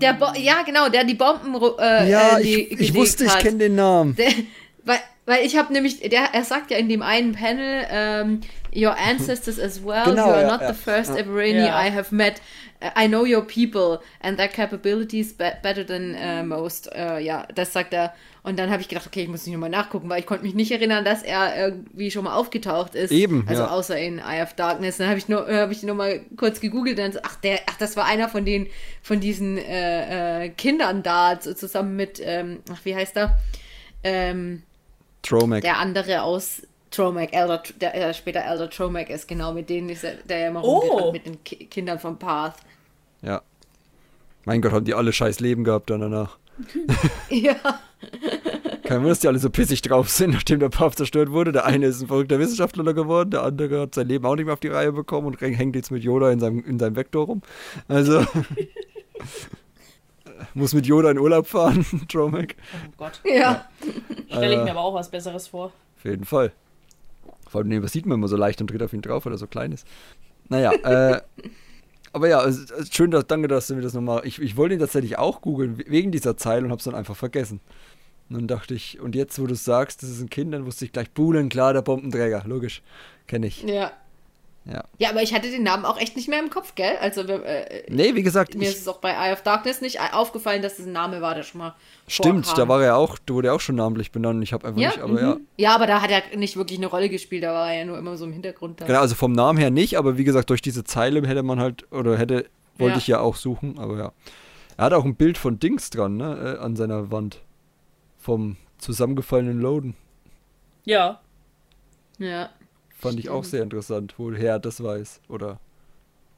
[0.00, 3.24] Der Bo ja genau, der die Bomben äh, ja, äh, ich, le- ich gelegt wusste,
[3.24, 3.40] ich hat.
[3.40, 4.16] kenne den Namen.
[4.16, 4.30] Der,
[4.84, 8.40] weil, weil ich habe nämlich, der, er sagt ja in dem einen Panel, ähm,
[8.74, 11.16] Your ancestors as well, Genau, you are ja, not ja, the first ja.
[11.16, 11.84] Everini Ja.
[11.86, 12.34] I have met.
[12.98, 16.90] I know your people and their capabilities be better than uh, most.
[16.94, 18.14] Äh, ja, das sagt er.
[18.42, 20.54] Und dann habe ich gedacht, okay, ich muss nicht nochmal nachgucken, weil ich konnte mich
[20.54, 23.10] nicht erinnern, dass er irgendwie schon mal aufgetaucht ist.
[23.12, 23.68] Eben, Also ja.
[23.70, 24.96] außer in Eye of Darkness.
[24.96, 27.60] Dann habe ich nur, habe ich noch mal kurz gegoogelt und dann so, ach, der,
[27.66, 28.66] ach, das war einer von den,
[29.02, 33.38] von diesen äh, äh, Kindern da, so zusammen mit, ähm, ach, wie heißt er?
[34.02, 34.62] Ähm,
[35.22, 35.60] Tromac.
[35.60, 40.02] der andere aus Tromac, Elder, der äh, später Elder Tromac ist, genau, mit denen ist
[40.02, 40.78] er, der ja immer Oh.
[40.78, 42.54] rumgerannt mit den Ki Kindern vom Path.
[43.22, 43.42] Ja.
[44.44, 46.38] Mein Gott, haben die alle scheiß Leben gehabt dann danach.
[47.30, 47.54] Ja,
[48.84, 51.52] Kein Wunder, dass die alle so pissig drauf sind, nachdem der Papst zerstört wurde.
[51.52, 54.54] Der eine ist ein verrückter Wissenschaftler geworden, der andere hat sein Leben auch nicht mehr
[54.54, 57.42] auf die Reihe bekommen und hängt jetzt mit Yoda in seinem, in seinem Vektor rum.
[57.88, 58.24] Also
[60.54, 62.54] muss mit Yoda in Urlaub fahren, Dromac.
[62.88, 63.20] Oh Gott.
[63.24, 63.66] Ja.
[64.28, 64.64] Stelle ich Äh.
[64.64, 65.66] mir aber auch was Besseres vor.
[65.96, 66.52] Auf jeden Fall.
[67.48, 69.32] Vor allem, nee, was sieht man immer so leicht und tritt auf ihn drauf, weil
[69.34, 69.86] er so klein ist.
[70.48, 71.20] Naja, äh,
[72.12, 72.44] aber ja,
[72.90, 74.22] schön, dass, danke, dass du mir das nochmal.
[74.26, 77.16] Ich, ich wollte ihn tatsächlich auch googeln, we- wegen dieser Zeile und hab's dann einfach
[77.16, 77.60] vergessen.
[78.28, 80.84] Und dann dachte ich, und jetzt, wo du sagst, das ist ein Kind, dann wusste
[80.84, 82.82] ich gleich, Buhlen, klar, der Bombenträger, logisch.
[83.26, 83.62] Kenne ich.
[83.62, 83.92] Ja.
[84.66, 84.84] Ja.
[84.98, 86.96] Ja, aber ich hatte den Namen auch echt nicht mehr im Kopf, gell?
[87.00, 90.00] Also äh, Nee, wie gesagt, mir ich, ist es auch bei Eye of Darkness nicht
[90.12, 91.74] aufgefallen, dass das ein Name war, der schon mal
[92.06, 92.64] stimmt, vorkam.
[92.64, 94.42] da war er auch, da wurde er auch schon namentlich benannt.
[94.42, 95.36] Ich habe einfach Ja, nicht, aber ja.
[95.56, 97.96] Ja, aber da hat er nicht wirklich eine Rolle gespielt, da war er ja nur
[97.98, 98.86] immer so im Hintergrund da.
[98.86, 101.90] Genau, also vom Namen her nicht, aber wie gesagt, durch diese Zeile hätte man halt,
[101.90, 102.44] oder hätte,
[102.76, 102.98] wollte Ja.
[102.98, 104.12] ich ja auch suchen, aber ja.
[104.76, 107.40] Er hat auch ein Bild von Dings dran, ne, äh, an seiner Wand.
[108.18, 109.96] Vom zusammengefallenen Loden.
[110.84, 111.20] Ja,
[112.18, 112.50] Ja.
[113.00, 115.58] Fand ich auch sehr interessant, woher er das weiß oder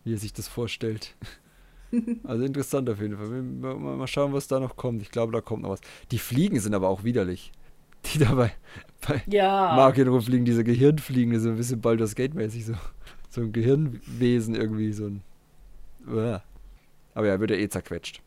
[0.05, 1.15] wie er sich das vorstellt.
[2.25, 3.29] Also interessant auf jeden Fall.
[3.29, 5.03] Mal, schauen, was da noch kommt.
[5.03, 5.81] Ich glaube, da kommt noch was.
[6.11, 7.53] Die Fliegen sind aber auch widerlich.
[8.07, 8.51] Die dabei
[9.07, 9.75] bei ja.
[9.77, 12.73] Marken rumfliegen, diese Gehirnfliegen, so ein bisschen Baldur's Gate-mäßig so.
[13.29, 15.23] So ein Gehirnwesen irgendwie, so ein.
[16.07, 18.23] Aber ja, wird er eh zerquetscht.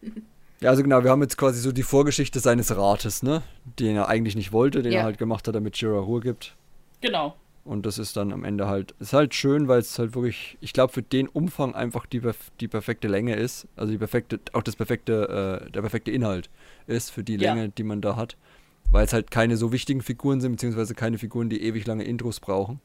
[0.60, 3.42] Ja, also genau, wir haben jetzt quasi so die Vorgeschichte seines Rates, ne?
[3.78, 5.00] Den er eigentlich nicht wollte, den Ja.
[5.00, 6.56] er halt gemacht hat, damit Shira Ruhe gibt.
[7.00, 7.36] Genau.
[7.64, 10.74] Und das ist dann am Ende halt, ist halt schön, weil es halt wirklich, ich
[10.74, 12.20] glaube, für den Umfang einfach die,
[12.60, 13.66] die perfekte Länge ist.
[13.74, 16.50] Also die perfekte, auch das perfekte, äh, der perfekte Inhalt
[16.86, 17.54] ist für die Ja.
[17.54, 18.36] Länge, die man da hat.
[18.90, 22.38] Weil es halt keine so wichtigen Figuren sind, beziehungsweise keine Figuren, die ewig lange Intros
[22.38, 22.80] brauchen.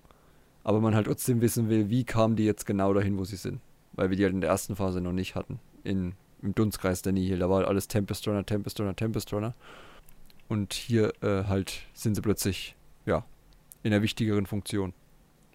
[0.64, 3.60] Aber man halt trotzdem wissen will, wie kamen die jetzt genau dahin, wo sie sind.
[3.94, 5.60] Weil wir die halt in der ersten Phase noch nicht hatten.
[5.84, 7.40] In, Im Dunstkreis der Nihil.
[7.40, 9.54] Da war halt alles Tempest Runner, Tempest Runner, Tempest Runner.
[10.48, 13.26] Und hier äh, halt sind sie plötzlich, ja,
[13.84, 14.94] in einer wichtigeren Funktion.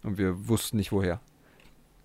[0.02, 1.20] Und wir wussten nicht woher.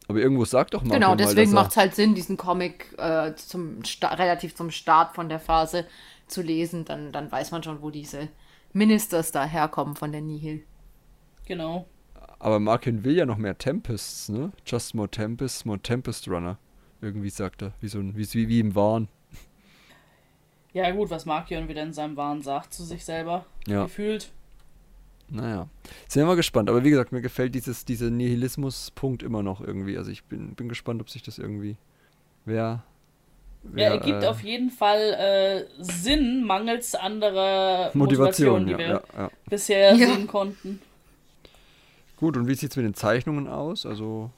[0.07, 0.95] Aber irgendwo sagt doch mal.
[0.95, 4.55] Genau, mal, deswegen dass er- macht es halt Sinn, diesen Comic äh, zum Sta relativ
[4.55, 5.85] zum Start von der Phase
[6.27, 6.85] zu lesen.
[6.85, 8.29] Dann, dann weiß man schon, wo diese
[8.73, 10.63] Ministers da herkommen von der Nihil.
[11.45, 11.87] Genau.
[12.39, 14.51] Aber Markin will ja noch mehr Tempests, ne?
[14.65, 16.57] Just more Tempests, more Tempest Runner.
[17.01, 17.73] Irgendwie sagt er.
[17.81, 19.09] Wie, so ein, wie, wie, wie im Wahn.
[20.73, 23.45] Ja, gut, was Markion wieder in seinem Wahn sagt zu sich selber.
[23.67, 23.83] Ja.
[23.83, 24.31] Gefühlt.
[25.31, 25.67] Naja.
[26.07, 26.69] Sind wir mal gespannt.
[26.69, 29.97] Aber wie gesagt, mir gefällt dieses, dieser Nihilismus-Punkt immer noch irgendwie.
[29.97, 31.77] Also ich bin, bin gespannt, ob sich das irgendwie.
[32.45, 32.55] Wer.
[32.55, 32.83] Ja,
[33.63, 38.77] wer, er gibt äh, auf jeden Fall äh, Sinn mangels anderer Motivation, Motivationen, die ja,
[38.77, 39.31] wir ja, ja.
[39.49, 40.07] bisher Ja.
[40.07, 40.81] sehen konnten.
[42.17, 43.85] Gut, und wie sieht es mit den Zeichnungen aus?
[43.85, 44.29] Also.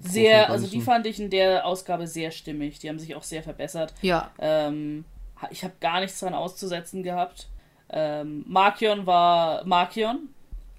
[0.00, 2.78] Sehr, also die fand ich in der Ausgabe sehr stimmig.
[2.78, 3.94] Die haben sich auch sehr verbessert.
[4.02, 5.04] Ja, Ähm,
[5.50, 7.48] ich habe gar nichts dran auszusetzen gehabt.
[7.90, 10.28] Ähm, Markion war Markion.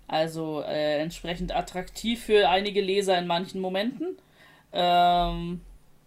[0.09, 4.17] Also äh, entsprechend attraktiv für einige Leser in manchen Momenten.
[4.73, 5.61] Ähm,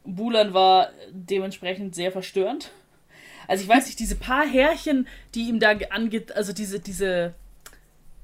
[0.04, 2.72] Bulan war dementsprechend sehr verstörend.
[3.46, 7.34] Also ich weiß nicht, diese paar Härchen, die ihm da angeht, also diese, diese,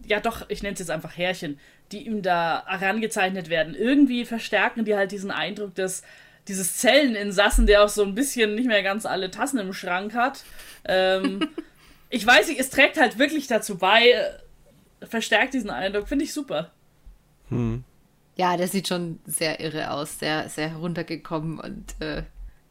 [0.05, 1.61] ja doch, ich nenne es jetzt einfach Härchen,
[1.93, 6.03] die ihm da herangezeichnet werden, irgendwie verstärken die halt diesen Eindruck des,
[6.49, 10.43] dieses Zelleninsassen, der auch so ein bisschen nicht mehr ganz alle Tassen im Schrank hat.
[10.85, 11.49] Ähm,
[12.11, 14.41] ich weiß nicht, es trägt halt wirklich dazu bei,
[15.03, 16.71] verstärkt diesen Eindruck, finde ich super.
[18.37, 22.23] ja, der sieht schon sehr irre aus, sehr, sehr heruntergekommen und äh,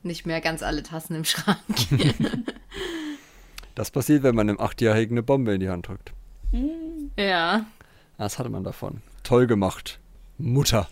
[0.04, 1.58] nicht mehr ganz alle Tassen im Schrank.
[3.78, 6.12] Das passiert, wenn man einem Achtjährigen eine Bombe in die Hand drückt.
[7.16, 7.68] ja.
[8.18, 9.04] Das hatte man davon.
[9.22, 10.00] Toll gemacht.
[10.40, 10.90] Mutter.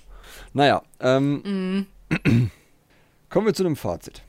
[0.54, 1.88] Naja, ähm,
[3.32, 4.22] kommen wir zu einem Fazit.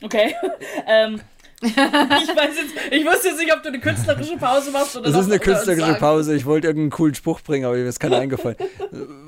[0.00, 0.34] Okay.
[0.86, 1.20] ähm,
[1.62, 5.20] ich weiß jetzt, ich wusste jetzt nicht, ob du eine künstlerische Pause machst oder Das
[5.26, 5.94] ist eine künstlerische.
[5.94, 6.34] Pause.
[6.36, 8.56] Ich wollte irgendeinen coolen Spruch bringen, aber mir ist keiner eingefallen.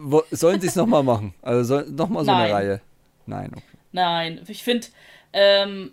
[0.03, 1.35] Wo- Sollen sie es nochmal machen?
[1.43, 2.45] Also nochmal so Nein.
[2.45, 2.81] eine Reihe?
[3.27, 3.51] Nein.
[3.53, 3.63] Okay.
[3.93, 4.87] Nein, ich finde,
[5.33, 5.93] ähm,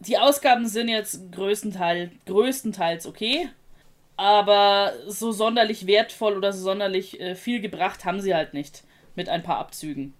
[0.00, 3.48] die Ausgaben sind jetzt größtenteils, größtenteils okay,
[4.16, 8.84] aber so sonderlich wertvoll oder so sonderlich äh, viel gebracht haben sie halt nicht.
[9.16, 10.12] Mit ein paar Abzügen.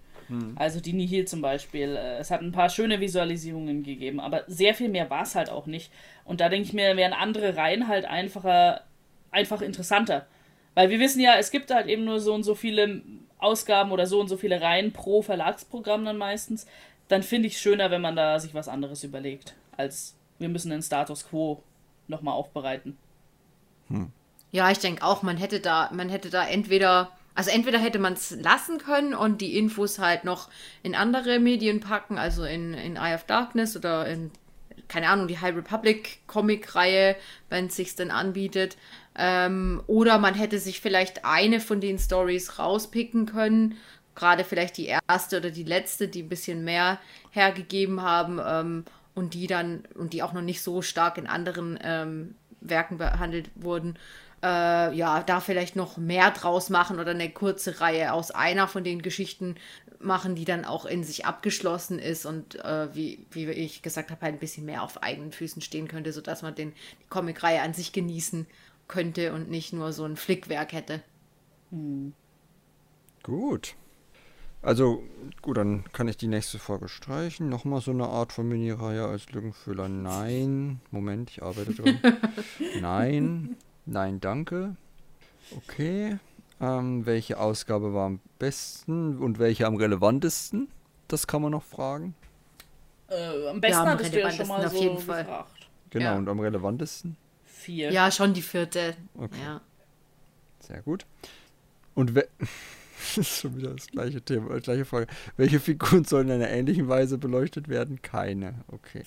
[0.56, 1.96] Also die Nihil zum Beispiel.
[1.96, 5.50] Äh, es hat ein paar schöne Visualisierungen gegeben, aber sehr viel mehr war es halt
[5.50, 5.90] auch nicht.
[6.24, 8.82] Und da denke ich mir, wären andere Reihen halt einfacher,
[9.30, 10.26] einfach interessanter.
[10.74, 13.02] Weil wir wissen ja, es gibt halt eben nur so und so viele
[13.38, 16.66] Ausgaben oder so und so viele Reihen pro Verlagsprogramm dann meistens.
[17.08, 20.70] Dann finde ich es schöner, wenn man da sich was anderes überlegt, als wir müssen
[20.70, 21.62] den Status quo
[22.08, 22.96] nochmal aufbereiten.
[24.50, 28.12] Ja, ich denke auch, man hätte da, man hätte da entweder, also entweder hätte man
[28.12, 30.48] es lassen können und die Infos halt noch
[30.82, 34.30] in andere Medien packen, also in, in Eye of Darkness oder in
[34.88, 37.16] keine Ahnung, die High Republic Comic-Reihe,
[37.48, 38.76] wenn es sich denn anbietet.
[39.16, 43.76] Ähm, oder man hätte sich vielleicht eine von den Stories rauspicken können.
[44.14, 47.00] Gerade vielleicht die erste oder die letzte, die ein bisschen mehr
[47.30, 48.84] hergegeben haben ähm,
[49.14, 53.50] und die dann und die auch noch nicht so stark in anderen ähm, Werken behandelt
[53.54, 53.98] wurden.
[54.44, 58.84] Äh, ja, da vielleicht noch mehr draus machen oder eine kurze Reihe aus einer von
[58.84, 59.54] den Geschichten
[60.00, 64.20] machen, die dann auch in sich abgeschlossen ist und äh, wie, wie ich gesagt habe,
[64.20, 67.72] halt ein bisschen mehr auf eigenen Füßen stehen könnte, sodass man den, die Comicreihe an
[67.72, 68.46] sich genießen
[68.86, 71.00] könnte und nicht nur so ein Flickwerk hätte.
[73.22, 73.76] Gut.
[74.60, 75.02] Also,
[75.40, 77.48] gut, dann kann ich die nächste Folge streichen.
[77.48, 79.88] Nochmal so eine Art von Mini-Reihe als Lückenfüller.
[79.88, 80.80] Nein.
[80.90, 81.98] Moment, ich arbeite dran.
[82.82, 83.56] Nein.
[83.86, 84.76] Nein, danke.
[85.56, 86.18] Okay.
[86.60, 90.68] Ähm, welche Ausgabe war am besten und welche am relevantesten?
[91.08, 92.14] Das kann man noch fragen.
[93.08, 95.24] Äh, am besten am hattest du ja schon mal relevantesten so auf jeden Fall.
[95.24, 95.68] gefragt.
[95.90, 96.16] Genau, Ja.
[96.16, 97.16] und am relevantesten?
[97.44, 97.92] Vier.
[97.92, 98.96] Ja, schon die vierte.
[99.16, 99.40] Okay.
[99.44, 99.60] Ja.
[100.60, 101.04] Sehr gut.
[101.94, 102.26] Und we
[103.16, 105.06] das ist schon wieder das gleiche Thema, äh, gleiche Frage.
[105.36, 108.00] Welche Figuren sollen in einer ähnlichen Weise beleuchtet werden?
[108.02, 108.54] Keine.
[108.68, 109.02] Okay.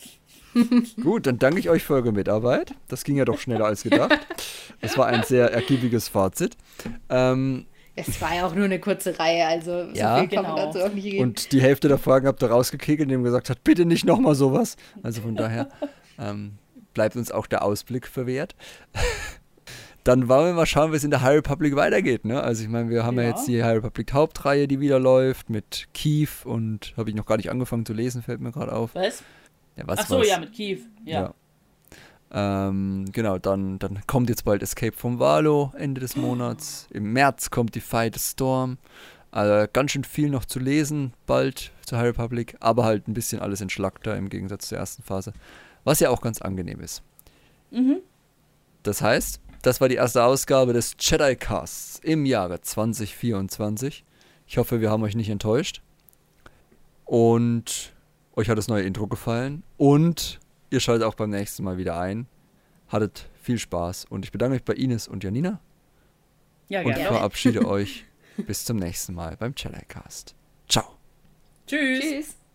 [1.04, 2.74] gut, dann danke ich euch für eure Mitarbeit.
[2.88, 4.18] Das ging ja doch schneller als gedacht.
[4.82, 6.56] Das war ein sehr ergiebiges Fazit.
[7.10, 7.66] Ähm,
[7.96, 10.20] Es war ja auch nur eine kurze Reihe, also so Ja.
[10.20, 10.66] viel kann man Genau.
[10.72, 11.24] dazu auch nicht reden.
[11.24, 14.36] und die Hälfte der Fragen habt ihr rausgekegelt, indem ihr gesagt habt, bitte nicht nochmal
[14.36, 14.76] sowas.
[15.04, 15.70] Also von daher
[16.20, 16.54] ähm,
[16.94, 18.56] bleibt uns auch der Ausblick verwehrt.
[20.08, 22.24] Dann wollen wir mal schauen, wie es in der High Republic weitergeht.
[22.24, 22.42] Ne?
[22.42, 23.24] Also ich meine, wir haben ja.
[23.24, 23.30] Ja.
[23.32, 27.36] jetzt die High Republic Hauptreihe, die wieder läuft mit Keith und habe ich noch gar
[27.36, 28.96] nicht angefangen zu lesen, fällt mir gerade auf.
[28.96, 29.22] Was?
[29.76, 30.30] Ja, was Ach so, was?
[30.30, 30.86] ja, mit Keith.
[31.04, 31.34] Ja.
[32.32, 36.88] Ähm, genau, dann, dann kommt jetzt bald Escape from Valo Ende des Monats.
[36.92, 38.78] Im März kommt die Fight Storm.
[39.32, 43.42] Also ganz schön viel noch zu lesen, bald zur High Republic, aber halt ein bisschen
[43.42, 45.34] alles entschlackter im Gegensatz zur ersten Phase.
[45.84, 47.04] Was ja auch ganz angenehm ist.
[47.72, 47.98] Mhm.
[48.84, 54.04] Das heißt, das war die erste Ausgabe des Jedi Casts im Jahre 2024.
[54.48, 55.82] Ich hoffe, wir haben euch nicht enttäuscht.
[57.06, 57.94] Und
[58.36, 59.64] euch hat das neue Intro gefallen.
[59.78, 60.40] Und
[60.70, 62.28] ihr schaltet auch beim nächsten Mal wieder ein.
[62.90, 64.06] Hattet viel Spaß.
[64.10, 65.60] Und ich bedanke mich bei Ines und Janina
[66.70, 67.04] Ja, und gerne.
[67.08, 68.06] verabschiede euch
[68.46, 70.36] bis zum nächsten Mal beim Jedi Cast.
[70.70, 70.96] Ciao.
[71.66, 72.02] Tschüss.
[72.02, 72.47] Tschüss.